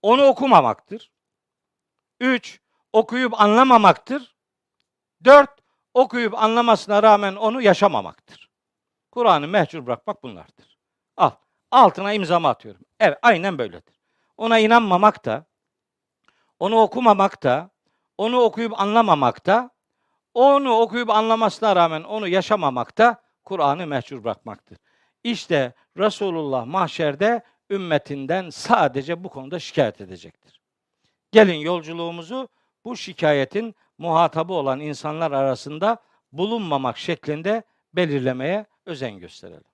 onu 0.02 0.24
okumamaktır. 0.24 1.10
Üç, 2.20 2.60
okuyup 2.92 3.40
anlamamaktır. 3.40 4.36
Dört, 5.24 5.50
okuyup 5.94 6.34
anlamasına 6.42 7.02
rağmen 7.02 7.36
onu 7.36 7.62
yaşamamaktır. 7.62 8.50
Kur'an'ı 9.10 9.48
mehcur 9.48 9.86
bırakmak 9.86 10.22
bunlardır. 10.22 10.78
Al, 11.16 11.30
altına 11.70 12.12
imzamı 12.12 12.48
atıyorum. 12.48 12.82
Evet, 13.00 13.18
aynen 13.22 13.58
böyledir. 13.58 14.00
Ona 14.36 14.58
inanmamak 14.58 15.24
da, 15.24 15.46
onu 16.58 16.80
okumamak 16.80 17.42
da, 17.42 17.70
onu 18.18 18.40
okuyup 18.40 18.80
anlamamak 18.80 19.46
da, 19.46 19.70
onu 20.34 20.80
okuyup 20.80 21.10
anlamasına 21.10 21.76
rağmen 21.76 22.02
onu 22.02 22.28
yaşamamak 22.28 22.98
da 22.98 23.21
Kur'an'ı 23.44 23.86
mehcur 23.86 24.24
bırakmaktır. 24.24 24.78
İşte 25.24 25.72
Resulullah 25.98 26.66
mahşerde 26.66 27.42
ümmetinden 27.70 28.50
sadece 28.50 29.24
bu 29.24 29.28
konuda 29.28 29.58
şikayet 29.58 30.00
edecektir. 30.00 30.60
Gelin 31.32 31.58
yolculuğumuzu 31.58 32.48
bu 32.84 32.96
şikayetin 32.96 33.74
muhatabı 33.98 34.52
olan 34.52 34.80
insanlar 34.80 35.32
arasında 35.32 35.98
bulunmamak 36.32 36.98
şeklinde 36.98 37.62
belirlemeye 37.94 38.66
özen 38.86 39.18
gösterelim. 39.18 39.72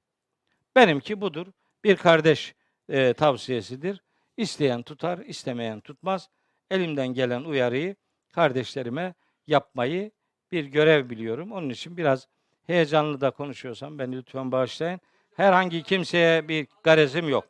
Benimki 0.76 1.20
budur. 1.20 1.46
Bir 1.84 1.96
kardeş 1.96 2.54
e, 2.88 3.12
tavsiyesidir. 3.12 4.02
İsteyen 4.36 4.82
tutar, 4.82 5.18
istemeyen 5.18 5.80
tutmaz. 5.80 6.30
Elimden 6.70 7.08
gelen 7.08 7.44
uyarıyı 7.44 7.96
kardeşlerime 8.32 9.14
yapmayı 9.46 10.10
bir 10.52 10.64
görev 10.64 11.10
biliyorum. 11.10 11.52
Onun 11.52 11.70
için 11.70 11.96
biraz 11.96 12.28
heyecanlı 12.68 13.20
da 13.20 13.30
konuşuyorsam 13.30 13.98
beni 13.98 14.16
lütfen 14.16 14.52
bağışlayın. 14.52 15.00
Herhangi 15.36 15.82
kimseye 15.82 16.48
bir 16.48 16.66
garezim 16.82 17.28
yok. 17.28 17.44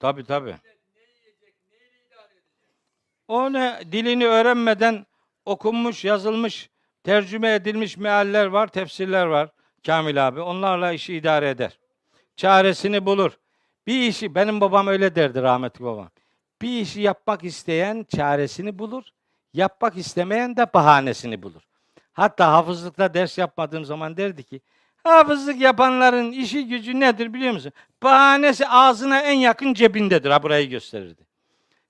Tabi 0.00 0.24
tabi. 0.24 0.56
O 3.28 3.52
ne 3.52 3.80
dilini 3.92 4.26
öğrenmeden 4.26 5.06
okunmuş, 5.44 6.04
yazılmış, 6.04 6.70
tercüme 7.04 7.54
edilmiş 7.54 7.96
mealler 7.96 8.46
var, 8.46 8.66
tefsirler 8.66 9.26
var 9.26 9.48
Kamil 9.86 10.28
abi. 10.28 10.40
Onlarla 10.40 10.92
işi 10.92 11.14
idare 11.14 11.50
eder. 11.50 11.78
Çaresini 12.36 13.06
bulur. 13.06 13.38
Bir 13.86 14.00
işi 14.08 14.34
benim 14.34 14.60
babam 14.60 14.86
öyle 14.86 15.14
derdi 15.14 15.42
rahmetli 15.42 15.84
babam. 15.84 16.10
Bir 16.62 16.80
işi 16.80 17.00
yapmak 17.00 17.44
isteyen 17.44 18.06
çaresini 18.16 18.78
bulur. 18.78 19.04
Yapmak 19.54 19.96
istemeyen 19.96 20.56
de 20.56 20.72
bahanesini 20.74 21.42
bulur. 21.42 21.62
Hatta 22.16 22.52
hafızlıkta 22.52 23.14
ders 23.14 23.38
yapmadığım 23.38 23.84
zaman 23.84 24.16
derdi 24.16 24.44
ki 24.44 24.60
hafızlık 25.04 25.60
yapanların 25.60 26.32
işi 26.32 26.68
gücü 26.68 27.00
nedir 27.00 27.34
biliyor 27.34 27.52
musun? 27.52 27.72
Bahanesi 28.02 28.68
ağzına 28.68 29.20
en 29.20 29.38
yakın 29.38 29.74
cebindedir. 29.74 30.30
Ha 30.30 30.42
burayı 30.42 30.68
gösterirdi. 30.70 31.26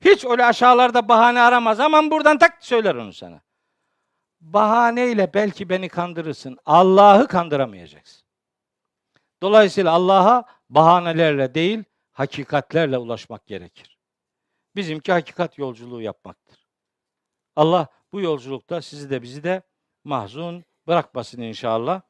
Hiç 0.00 0.24
öyle 0.24 0.44
aşağılarda 0.44 1.08
bahane 1.08 1.40
aramaz. 1.40 1.80
Aman 1.80 2.10
buradan 2.10 2.38
tak 2.38 2.64
söyler 2.64 2.94
onu 2.94 3.12
sana. 3.12 3.40
Bahaneyle 4.40 5.34
belki 5.34 5.68
beni 5.68 5.88
kandırırsın. 5.88 6.58
Allah'ı 6.66 7.26
kandıramayacaksın. 7.26 8.22
Dolayısıyla 9.42 9.92
Allah'a 9.92 10.44
bahanelerle 10.70 11.54
değil, 11.54 11.84
hakikatlerle 12.12 12.98
ulaşmak 12.98 13.46
gerekir. 13.46 13.98
Bizimki 14.76 15.12
hakikat 15.12 15.58
yolculuğu 15.58 16.02
yapmaktır. 16.02 16.66
Allah 17.56 17.86
bu 18.12 18.20
yolculukta 18.20 18.82
sizi 18.82 19.10
de 19.10 19.22
bizi 19.22 19.44
de 19.44 19.62
mahzun 20.06 20.64
bırakmasın 20.86 21.42
inşallah. 21.42 22.00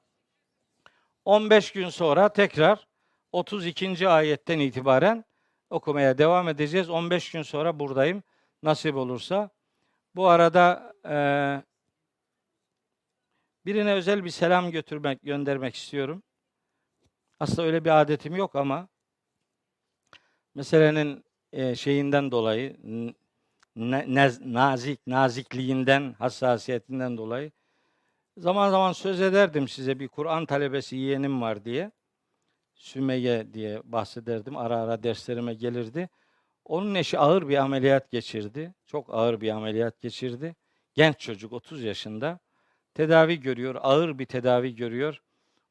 15 1.25 1.73
gün 1.73 1.89
sonra 1.89 2.29
tekrar 2.29 2.89
32. 3.33 4.09
ayetten 4.09 4.59
itibaren 4.59 5.25
okumaya 5.71 6.19
devam 6.19 6.49
edeceğiz. 6.49 6.91
15 6.91 7.31
gün 7.33 7.43
sonra 7.43 7.79
buradayım. 7.79 8.23
Nasip 8.63 8.97
olursa. 8.97 9.51
Bu 10.15 10.29
arada 10.29 10.93
e, 11.09 11.17
birine 13.67 13.93
özel 13.93 14.25
bir 14.25 14.31
selam 14.31 14.71
götürmek, 14.71 15.23
göndermek 15.23 15.75
istiyorum. 15.75 16.23
Aslında 17.41 17.63
öyle 17.63 17.85
bir 17.85 18.01
adetim 18.01 18.37
yok 18.37 18.57
ama 18.57 18.89
meselenin 20.55 21.25
e, 21.53 21.75
şeyinden 21.75 22.31
dolayı 22.31 22.77
nez, 23.77 24.41
nazik, 24.41 25.07
nazikliğinden, 25.07 26.13
hassasiyetinden 26.19 27.17
dolayı 27.17 27.53
zaman 28.37 28.71
zaman 28.71 28.93
söz 28.93 29.21
ederdim 29.21 29.69
size 29.69 30.01
bir 30.01 30.09
Kur'an 30.09 30.47
talebesi 30.47 30.97
yeğenim 30.97 31.43
var 31.43 31.65
diye. 31.65 31.91
Sümeyye 32.75 33.55
diye 33.55 33.81
bahsederdim. 33.85 34.57
Ara 34.57 34.77
ara 34.77 35.03
derslerime 35.03 35.55
gelirdi. 35.55 36.09
Onun 36.65 36.95
eşi 36.95 37.19
ağır 37.19 37.49
bir 37.49 37.57
ameliyat 37.57 38.11
geçirdi. 38.11 38.75
Çok 38.87 39.15
ağır 39.15 39.41
bir 39.41 39.51
ameliyat 39.51 40.01
geçirdi. 40.01 40.57
Genç 40.95 41.19
çocuk 41.19 41.53
30 41.53 41.83
yaşında. 41.83 42.39
Tedavi 42.95 43.41
görüyor, 43.41 43.77
ağır 43.83 44.19
bir 44.19 44.27
tedavi 44.27 44.75
görüyor. 44.75 45.23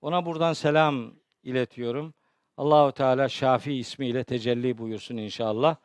Ona 0.01 0.25
buradan 0.25 0.53
selam 0.53 1.13
iletiyorum. 1.43 2.13
Allahu 2.57 2.91
Teala 2.91 3.29
Şafi 3.29 3.73
ismiyle 3.73 4.23
tecelli 4.23 4.77
buyursun 4.77 5.17
inşallah. 5.17 5.75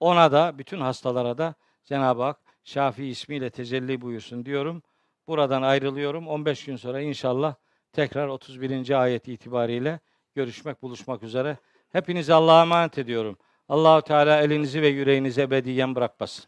Ona 0.00 0.32
da 0.32 0.58
bütün 0.58 0.80
hastalara 0.80 1.38
da 1.38 1.54
Cenab-ı 1.84 2.22
Hak 2.22 2.40
Şafi 2.64 3.06
ismiyle 3.06 3.50
tecelli 3.50 4.00
buyursun 4.00 4.46
diyorum. 4.46 4.82
Buradan 5.30 5.62
ayrılıyorum. 5.62 6.28
15 6.28 6.64
gün 6.64 6.76
sonra 6.76 7.00
inşallah 7.00 7.54
tekrar 7.92 8.28
31. 8.28 9.02
ayet 9.02 9.28
itibariyle 9.28 10.00
görüşmek, 10.34 10.82
buluşmak 10.82 11.22
üzere. 11.22 11.56
Hepinizi 11.92 12.34
Allah'a 12.34 12.62
emanet 12.62 12.98
ediyorum. 12.98 13.38
Allahu 13.68 14.02
Teala 14.02 14.42
elinizi 14.42 14.82
ve 14.82 14.88
yüreğinizi 14.88 15.40
ebediyen 15.40 15.94
bırakmasın. 15.94 16.44